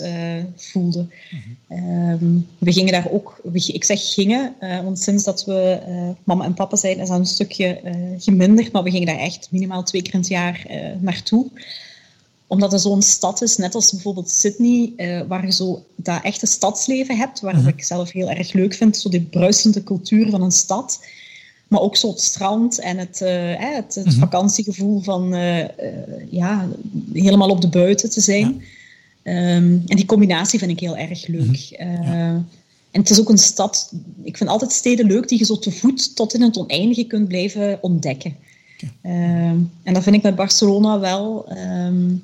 voelde. 0.56 1.06
Mm 1.68 2.46
we 2.58 2.72
gingen 2.72 2.92
daar 2.92 3.10
ook, 3.10 3.40
ik 3.52 3.84
zeg 3.84 4.12
gingen, 4.14 4.54
want 4.60 4.98
sinds 4.98 5.24
dat 5.24 5.44
we 5.44 5.80
mama 6.24 6.44
en 6.44 6.54
papa 6.54 6.76
zijn, 6.76 6.98
is 6.98 7.08
dat 7.08 7.18
een 7.18 7.26
stukje 7.26 7.80
geminderd. 8.18 8.72
Maar 8.72 8.82
we 8.82 8.90
gingen 8.90 9.06
daar 9.06 9.18
echt 9.18 9.48
minimaal 9.50 9.82
twee 9.82 10.02
keer 10.02 10.12
in 10.12 10.18
het 10.18 10.28
jaar 10.28 10.66
naartoe 11.00 11.50
omdat 12.54 12.72
het 12.72 12.80
zo'n 12.80 13.02
stad 13.02 13.42
is, 13.42 13.56
net 13.56 13.74
als 13.74 13.90
bijvoorbeeld 13.90 14.30
Sydney, 14.30 14.92
uh, 14.96 15.20
waar 15.28 15.46
je 15.46 15.52
zo 15.52 15.84
dat 15.96 16.22
echte 16.22 16.46
stadsleven 16.46 17.16
hebt, 17.16 17.40
waar 17.40 17.56
mhm. 17.56 17.68
ik 17.68 17.84
zelf 17.84 18.12
heel 18.12 18.30
erg 18.30 18.52
leuk 18.52 18.74
vind, 18.74 18.96
zo 18.96 19.08
die 19.08 19.20
bruisende 19.20 19.82
cultuur 19.82 20.30
van 20.30 20.42
een 20.42 20.52
stad. 20.52 21.04
Maar 21.68 21.80
ook 21.80 21.96
zo 21.96 22.08
het 22.08 22.20
strand 22.20 22.78
en 22.78 22.98
het, 22.98 23.20
uh, 23.22 23.30
het, 23.56 23.94
het 23.94 24.04
mhm. 24.04 24.18
vakantiegevoel 24.18 25.00
van 25.00 25.34
uh, 25.34 25.64
ja, 26.30 26.68
helemaal 27.12 27.50
op 27.50 27.60
de 27.60 27.68
buiten 27.68 28.10
te 28.10 28.20
zijn. 28.20 28.46
Um, 28.46 29.82
en 29.86 29.96
die 29.96 30.06
combinatie 30.06 30.58
vind 30.58 30.70
ik 30.70 30.80
heel 30.80 30.96
erg 30.96 31.26
leuk. 31.26 31.76
Mhm. 31.78 32.40
En 32.90 33.00
het 33.00 33.10
is 33.10 33.20
ook 33.20 33.28
een 33.28 33.38
stad, 33.38 33.92
ik 34.22 34.36
vind 34.36 34.50
altijd 34.50 34.72
steden 34.72 35.06
leuk 35.06 35.28
die 35.28 35.38
je 35.38 35.44
zo 35.44 35.58
te 35.58 35.72
voet 35.72 36.16
tot 36.16 36.34
in 36.34 36.42
het 36.42 36.58
oneindige 36.58 37.04
kunt 37.04 37.28
blijven 37.28 37.78
ontdekken. 37.80 38.36
Ehm, 39.02 39.58
en 39.82 39.94
dat 39.94 40.02
vind 40.02 40.16
ik 40.16 40.22
met 40.22 40.34
Barcelona 40.34 41.00
wel. 41.00 41.46
Um, 41.86 42.22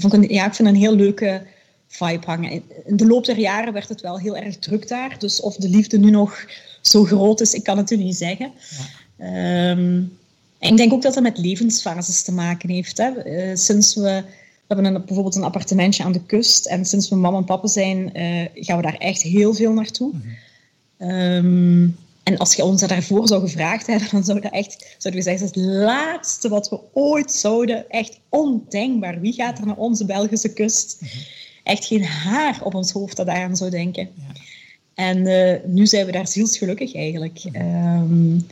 vond 0.00 0.12
een, 0.12 0.28
ja, 0.28 0.46
ik 0.46 0.54
vind 0.54 0.68
een 0.68 0.74
heel 0.74 0.94
leuke 0.94 1.42
vibe 1.86 2.26
hangen. 2.26 2.62
In 2.84 2.96
de 2.96 3.06
loop 3.06 3.24
der 3.24 3.38
jaren 3.38 3.72
werd 3.72 3.88
het 3.88 4.00
wel 4.00 4.18
heel 4.18 4.36
erg 4.36 4.56
druk 4.56 4.88
daar. 4.88 5.18
Dus 5.18 5.40
of 5.40 5.56
de 5.56 5.68
liefde 5.68 5.98
nu 5.98 6.10
nog 6.10 6.44
zo 6.80 7.04
groot 7.04 7.40
is, 7.40 7.54
ik 7.54 7.64
kan 7.64 7.78
het 7.78 7.90
u 7.90 7.96
niet 7.96 8.16
zeggen. 8.16 8.52
Ja. 8.70 8.84
Ehm, 9.26 10.02
en 10.58 10.70
ik 10.70 10.76
denk 10.76 10.92
ook 10.92 11.02
dat 11.02 11.14
dat 11.14 11.22
met 11.22 11.38
levensfases 11.38 12.22
te 12.22 12.32
maken 12.32 12.70
heeft. 12.70 12.98
Hè. 12.98 13.26
Uh, 13.26 13.56
sinds 13.56 13.94
we, 13.94 14.02
we 14.02 14.74
hebben 14.74 14.94
een, 14.94 15.04
bijvoorbeeld 15.04 15.36
een 15.36 15.44
appartementje 15.44 16.04
aan 16.04 16.12
de 16.12 16.24
kust. 16.24 16.66
En 16.66 16.84
sinds 16.84 17.08
we 17.08 17.16
mama 17.16 17.36
en 17.36 17.44
papa 17.44 17.66
zijn, 17.66 17.98
uh, 17.98 18.44
gaan 18.54 18.76
we 18.76 18.82
daar 18.82 18.96
echt 18.98 19.22
heel 19.22 19.54
veel 19.54 19.72
naartoe. 19.72 20.12
Mm 20.98 21.96
en 22.30 22.38
als 22.38 22.54
je 22.54 22.64
ons 22.64 22.80
daarvoor 22.80 23.28
zou 23.28 23.40
gevraagd 23.40 23.86
hebben, 23.86 24.08
dan 24.10 24.24
zou 24.24 24.40
dat 24.40 24.52
echt, 24.52 24.96
zouden 24.98 25.22
we 25.24 25.30
zeggen, 25.30 25.46
dat 25.46 25.56
is 25.56 25.62
het 25.62 25.72
laatste 25.72 26.48
wat 26.48 26.68
we 26.68 26.80
ooit 26.92 27.32
zouden. 27.32 27.90
Echt 27.90 28.20
ondenkbaar. 28.28 29.20
Wie 29.20 29.32
gaat 29.32 29.58
er 29.58 29.66
naar 29.66 29.76
onze 29.76 30.04
Belgische 30.04 30.52
kust? 30.52 31.00
Echt 31.64 31.84
geen 31.84 32.04
haar 32.04 32.60
op 32.64 32.74
ons 32.74 32.92
hoofd 32.92 33.16
dat 33.16 33.26
daaraan 33.26 33.56
zou 33.56 33.70
denken. 33.70 34.08
Ja. 34.14 34.34
En 34.94 35.16
uh, 35.16 35.54
nu 35.66 35.86
zijn 35.86 36.06
we 36.06 36.12
daar 36.12 36.28
zielsgelukkig 36.28 36.94
eigenlijk. 36.94 37.44
Um, 37.54 38.46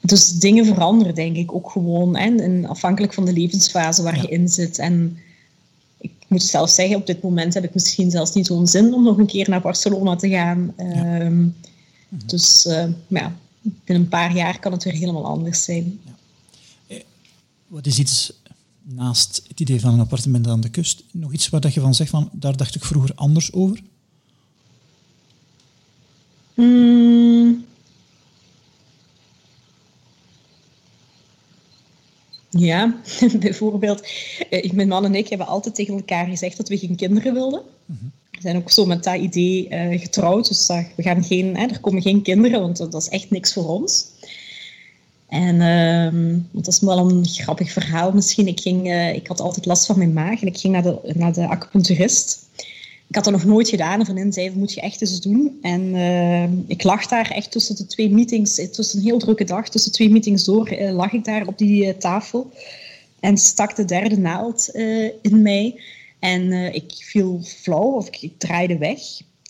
dus 0.00 0.28
dingen 0.28 0.66
veranderen, 0.66 1.14
denk 1.14 1.36
ik, 1.36 1.54
ook 1.54 1.70
gewoon. 1.70 2.16
Hè, 2.16 2.36
en 2.36 2.66
afhankelijk 2.66 3.14
van 3.14 3.24
de 3.24 3.32
levensfase 3.32 4.02
waar 4.02 4.20
je 4.20 4.28
in 4.28 4.48
zit. 4.48 4.78
En 4.78 5.18
ik 5.98 6.12
moet 6.26 6.42
zelf 6.42 6.70
zeggen, 6.70 6.96
op 6.96 7.06
dit 7.06 7.22
moment 7.22 7.54
heb 7.54 7.64
ik 7.64 7.74
misschien 7.74 8.10
zelfs 8.10 8.34
niet 8.34 8.46
zo'n 8.46 8.66
zin 8.66 8.94
om 8.94 9.02
nog 9.02 9.18
een 9.18 9.26
keer 9.26 9.48
naar 9.48 9.60
Barcelona 9.60 10.16
te 10.16 10.28
gaan. 10.28 10.74
Um, 11.22 11.54
Mhm. 12.10 12.26
Dus 12.26 12.66
uh, 12.66 12.84
ja, 13.08 13.36
binnen 13.62 14.04
een 14.04 14.08
paar 14.08 14.34
jaar 14.34 14.58
kan 14.58 14.72
het 14.72 14.84
weer 14.84 14.92
helemaal 14.92 15.26
anders 15.26 15.64
zijn. 15.64 16.00
Ja. 16.04 16.14
Eh, 16.86 17.02
wat 17.66 17.86
is 17.86 17.98
iets 17.98 18.32
naast 18.82 19.42
het 19.48 19.60
idee 19.60 19.80
van 19.80 19.92
een 19.92 20.00
appartement 20.00 20.46
aan 20.46 20.60
de 20.60 20.68
kust, 20.68 21.02
nog 21.10 21.32
iets 21.32 21.48
waar 21.48 21.60
dat 21.60 21.74
je 21.74 21.80
van 21.80 21.94
zegt 21.94 22.10
van, 22.10 22.28
daar 22.32 22.56
dacht 22.56 22.74
ik 22.74 22.84
vroeger 22.84 23.14
anders 23.14 23.52
over? 23.52 23.82
Mm. 26.54 27.64
Ja, 32.50 33.00
bijvoorbeeld, 33.40 34.08
eh, 34.50 34.72
mijn 34.72 34.88
man 34.88 35.04
en 35.04 35.14
ik 35.14 35.28
hebben 35.28 35.46
altijd 35.46 35.74
tegen 35.74 35.94
elkaar 35.94 36.26
gezegd 36.26 36.56
dat 36.56 36.68
we 36.68 36.78
geen 36.78 36.96
kinderen 36.96 37.34
wilden. 37.34 37.62
Mm 37.86 38.12
we 38.40 38.48
zijn 38.48 38.56
ook 38.56 38.70
zo 38.70 38.86
met 38.86 39.04
dat 39.04 39.16
idee 39.16 39.68
uh, 39.70 40.00
getrouwd. 40.00 40.48
Dus 40.48 40.68
uh, 40.68 40.78
we 40.96 41.02
gaan 41.02 41.24
geen, 41.24 41.56
hè, 41.56 41.66
er 41.66 41.80
komen 41.80 42.02
geen 42.02 42.22
kinderen, 42.22 42.60
want 42.60 42.76
dat 42.76 42.94
is 42.94 43.08
echt 43.08 43.30
niks 43.30 43.52
voor 43.52 43.68
ons. 43.68 44.06
En 45.28 45.54
uh, 45.54 46.40
dat 46.50 46.66
is 46.66 46.80
wel 46.80 46.98
een 46.98 47.26
grappig 47.26 47.72
verhaal 47.72 48.12
misschien. 48.12 48.46
Ik, 48.46 48.60
ging, 48.60 48.86
uh, 48.86 49.14
ik 49.14 49.26
had 49.26 49.40
altijd 49.40 49.66
last 49.66 49.86
van 49.86 49.98
mijn 49.98 50.12
maag 50.12 50.40
en 50.40 50.46
ik 50.46 50.58
ging 50.58 50.72
naar 50.72 50.82
de, 50.82 51.12
naar 51.14 51.32
de 51.32 51.48
acupuncturist. 51.48 52.48
Ik 53.08 53.14
had 53.14 53.24
dat 53.24 53.32
nog 53.32 53.44
nooit 53.44 53.68
gedaan. 53.68 53.98
Een 53.98 54.04
vriendin 54.04 54.32
zei, 54.32 54.50
moet 54.50 54.72
je 54.72 54.80
echt 54.80 55.00
eens 55.00 55.20
doen. 55.20 55.58
En 55.62 55.94
ik 56.66 56.82
lag 56.82 57.06
daar 57.06 57.30
echt 57.30 57.50
tussen 57.50 57.76
de 57.76 57.86
twee 57.86 58.10
meetings. 58.10 58.56
Het 58.56 58.76
was 58.76 58.94
een 58.94 59.02
heel 59.02 59.18
drukke 59.18 59.44
dag. 59.44 59.68
Tussen 59.68 59.92
twee 59.92 60.10
meetings 60.10 60.44
door 60.44 60.76
lag 60.92 61.12
ik 61.12 61.24
daar 61.24 61.46
op 61.46 61.58
die 61.58 61.96
tafel. 61.96 62.50
En 63.20 63.36
stak 63.36 63.76
de 63.76 63.84
derde 63.84 64.18
naald 64.18 64.68
in 65.22 65.42
mij. 65.42 65.80
En 66.20 66.42
uh, 66.42 66.74
ik 66.74 66.92
viel 66.96 67.40
flauw 67.42 67.92
of 67.94 68.08
ik, 68.08 68.32
draaide 68.38 68.78
weg. 68.78 69.00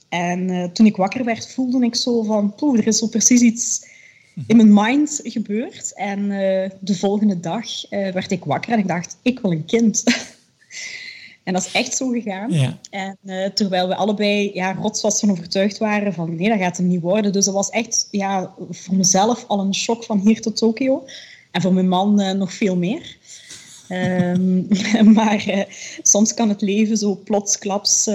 En 0.08 0.48
uh, 0.48 0.64
toen 0.64 0.86
ik 0.86 0.96
wakker 0.96 1.24
werd, 1.24 1.52
voelde 1.52 1.84
ik 1.84 1.94
zo 1.94 2.22
van, 2.22 2.54
poeh, 2.54 2.78
er 2.78 2.86
is 2.86 2.98
zo 2.98 3.06
precies 3.06 3.40
iets 3.40 3.88
in 4.46 4.56
mijn 4.56 4.74
mind 4.74 5.20
gebeurd. 5.22 5.94
En 5.94 6.18
uh, 6.18 6.70
de 6.80 6.94
volgende 6.94 7.40
dag 7.40 7.88
werd 7.90 8.30
ik 8.30 8.44
wakker 8.44 8.72
en 8.72 8.78
ik 8.78 8.88
dacht, 8.88 9.16
ik 9.22 9.40
wil 9.40 9.52
een 9.52 9.64
kind. 9.64 10.04
En 11.44 11.52
dat 11.56 11.66
is 11.66 11.72
echt 11.72 11.96
zo 11.96 12.08
gegaan. 12.08 12.52
Ja. 12.52 12.78
En 12.90 13.18
terwijl 13.54 13.88
we 13.88 13.94
allebei 13.94 14.50
ja, 14.54 14.72
rotsvast 14.72 15.20
van 15.20 15.30
overtuigd 15.30 15.78
waren 15.78 16.12
van 16.12 16.36
nee, 16.36 16.48
dat 16.48 16.58
gaat 16.58 16.76
hem 16.76 16.86
niet 16.86 17.00
worden. 17.00 17.32
Dus 17.32 17.44
dat 17.44 17.54
was 17.54 17.70
echt 17.70 18.08
ja, 18.10 18.54
voor 18.70 18.96
mezelf 18.96 19.44
al 19.46 19.60
een 19.60 19.74
shock 19.74 20.04
van 20.04 20.18
hier 20.18 20.40
tot 20.40 20.56
Tokio. 20.56 21.04
En 21.50 21.62
voor 21.62 21.72
mijn 21.72 21.88
man 21.88 22.38
nog 22.38 22.52
veel 22.52 22.76
meer. 22.76 23.16
Um, 23.90 24.68
maar 25.14 25.48
uh, 25.48 25.62
soms 26.02 26.34
kan 26.34 26.48
het 26.48 26.60
leven 26.60 26.96
zo 26.96 27.20
plotsklaps 27.24 28.08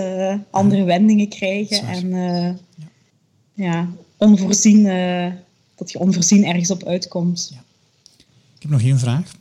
andere 0.49 0.83
wendingen 0.83 1.29
krijgen. 1.29 1.87
En 1.87 2.09
ja. 2.09 2.55
ja. 3.53 3.89
onvoorzien, 4.17 4.83
dat 5.75 5.91
je 5.91 5.99
onvoorzien 5.99 6.45
ergens 6.45 6.71
op 6.71 6.83
uitkomt. 6.83 7.51
Ja. 7.53 7.63
Ik 8.55 8.61
heb 8.61 8.71
nog 8.71 8.81
één 8.81 8.99
vraag. 8.99 9.31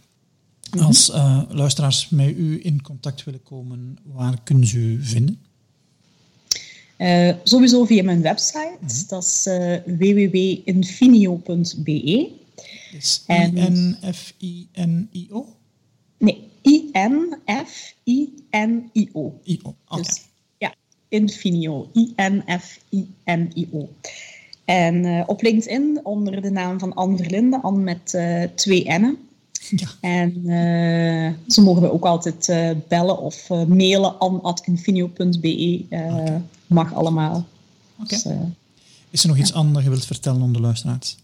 Mhm. 0.74 0.85
Als 0.85 1.11
uh, 1.11 1.43
luisteraars 1.49 2.09
met 2.09 2.37
u 2.37 2.61
in 2.62 2.82
contact 2.82 3.24
willen 3.24 3.43
komen, 3.43 3.99
waar 4.03 4.39
kunnen 4.45 4.66
ze 4.66 4.78
u 4.78 5.03
vinden? 5.03 5.39
Uh, 6.99 7.35
sowieso 7.43 7.85
via 7.85 8.03
mijn 8.03 8.22
website. 8.22 8.76
-hmm. 8.80 8.89
Dat 9.09 9.24
is 9.24 9.47
uh, 9.47 9.76
www.infinio.be. 9.85 12.30
Is 12.93 13.24
I-N-F-I-N-I-O? 13.28 15.47
Nee, 16.24 16.48
I-N-F-I-N-I-O. 16.62 17.40
I-O. 19.44 19.74
Dus, 19.96 20.22
ja, 20.58 20.74
Infinio. 21.08 21.90
I-N-F-I-N-I-O. 21.92 23.88
En 24.64 25.04
uh, 25.04 25.22
op 25.26 25.42
LinkedIn 25.42 26.00
onder 26.02 26.42
de 26.42 26.50
naam 26.50 26.78
van 26.78 26.94
Anne 26.94 27.16
Verlinde, 27.16 27.62
Anne 27.62 27.78
met 27.78 28.18
twee 28.54 28.84
N'en. 28.84 29.18
Ja. 29.70 29.88
En 30.00 30.32
uh, 30.36 31.32
ze 31.48 31.62
mogen 31.62 31.82
we 31.82 31.92
ook 31.92 32.04
altijd 32.04 32.46
bellen 32.88 33.18
of 33.18 33.48
mailen 33.48 34.18
an.infinio.be. 34.18 35.84
Okay. 35.90 36.42
Mag 36.66 36.94
allemaal. 36.94 37.46
Okay. 38.00 38.06
Dus, 38.06 38.26
Is 39.10 39.22
er 39.22 39.28
nog 39.28 39.38
iets 39.38 39.52
anders 39.52 39.84
je 39.84 39.90
wilt 39.90 40.06
vertellen 40.06 40.42
aan 40.42 40.52
de 40.52 40.60
luisteraars? 40.60 41.16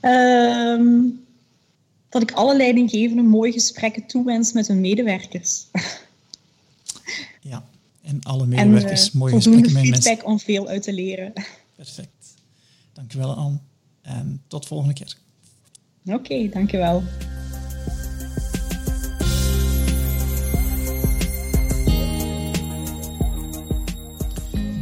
Um, 0.00 1.23
dat 2.14 2.22
ik 2.22 2.32
alle 2.32 2.56
leidinggevenden 2.56 3.26
mooie 3.26 3.52
gesprekken 3.52 4.06
toewens 4.06 4.52
met 4.52 4.68
hun 4.68 4.80
medewerkers. 4.80 5.66
ja, 7.40 7.64
en 8.02 8.22
alle 8.22 8.46
medewerkers 8.46 9.12
en, 9.12 9.18
mooie 9.18 9.34
gesprekken 9.34 9.72
met 9.72 9.82
mensen. 9.82 10.02
feedback 10.02 10.26
om 10.26 10.40
veel 10.40 10.66
uit 10.68 10.82
te 10.82 10.92
leren. 10.92 11.32
Perfect. 11.76 12.34
Dankjewel, 12.92 13.34
Anne. 13.34 13.58
En 14.02 14.42
tot 14.46 14.66
volgende 14.66 14.94
keer. 14.94 15.16
Oké, 16.04 16.14
okay, 16.16 16.48
dankjewel. 16.48 17.02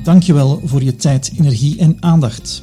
Dankjewel 0.02 0.60
voor 0.64 0.82
je 0.82 0.96
tijd, 0.96 1.32
energie 1.38 1.78
en 1.78 1.96
aandacht. 2.00 2.62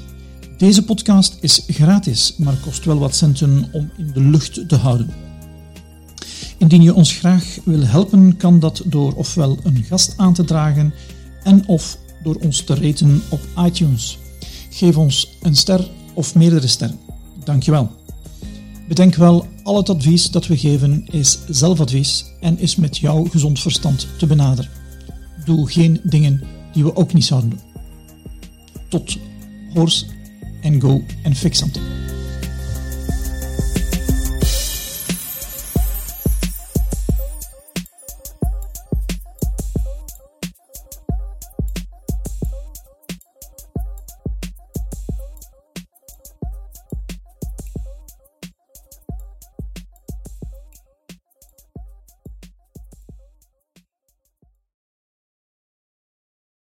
Deze 0.59 0.83
podcast 0.83 1.37
is 1.41 1.63
gratis, 1.67 2.33
maar 2.37 2.55
kost 2.55 2.85
wel 2.85 2.99
wat 2.99 3.15
centen 3.15 3.69
om 3.71 3.89
in 3.97 4.11
de 4.13 4.21
lucht 4.21 4.69
te 4.69 4.75
houden. 4.75 5.09
Indien 6.57 6.81
je 6.81 6.93
ons 6.93 7.13
graag 7.13 7.57
wil 7.65 7.85
helpen, 7.85 8.37
kan 8.37 8.59
dat 8.59 8.81
door 8.85 9.13
ofwel 9.13 9.57
een 9.63 9.83
gast 9.83 10.13
aan 10.17 10.33
te 10.33 10.43
dragen 10.43 10.93
en 11.43 11.67
of 11.67 11.97
door 12.23 12.35
ons 12.35 12.63
te 12.63 12.75
raten 12.75 13.21
op 13.29 13.39
iTunes. 13.65 14.17
Geef 14.69 14.97
ons 14.97 15.37
een 15.41 15.55
ster 15.55 15.89
of 16.13 16.35
meerdere 16.35 16.67
sterren. 16.67 16.99
Dankjewel. 17.43 17.91
Bedenk 18.87 19.15
wel, 19.15 19.47
al 19.63 19.77
het 19.77 19.89
advies 19.89 20.31
dat 20.31 20.47
we 20.47 20.57
geven 20.57 21.05
is 21.11 21.39
zelfadvies 21.49 22.25
en 22.39 22.59
is 22.59 22.75
met 22.75 22.97
jouw 22.97 23.23
gezond 23.23 23.59
verstand 23.59 24.07
te 24.17 24.27
benaderen. 24.27 24.71
Doe 25.45 25.71
geen 25.71 25.99
dingen 26.03 26.43
die 26.73 26.83
we 26.83 26.95
ook 26.95 27.13
niet 27.13 27.25
zouden 27.25 27.49
doen. 27.49 27.59
Tot 28.89 29.17
hoors 29.73 30.05
en 30.63 30.79
go 30.79 31.03
and 31.25 31.37
fix 31.37 31.59
something. 31.59 31.83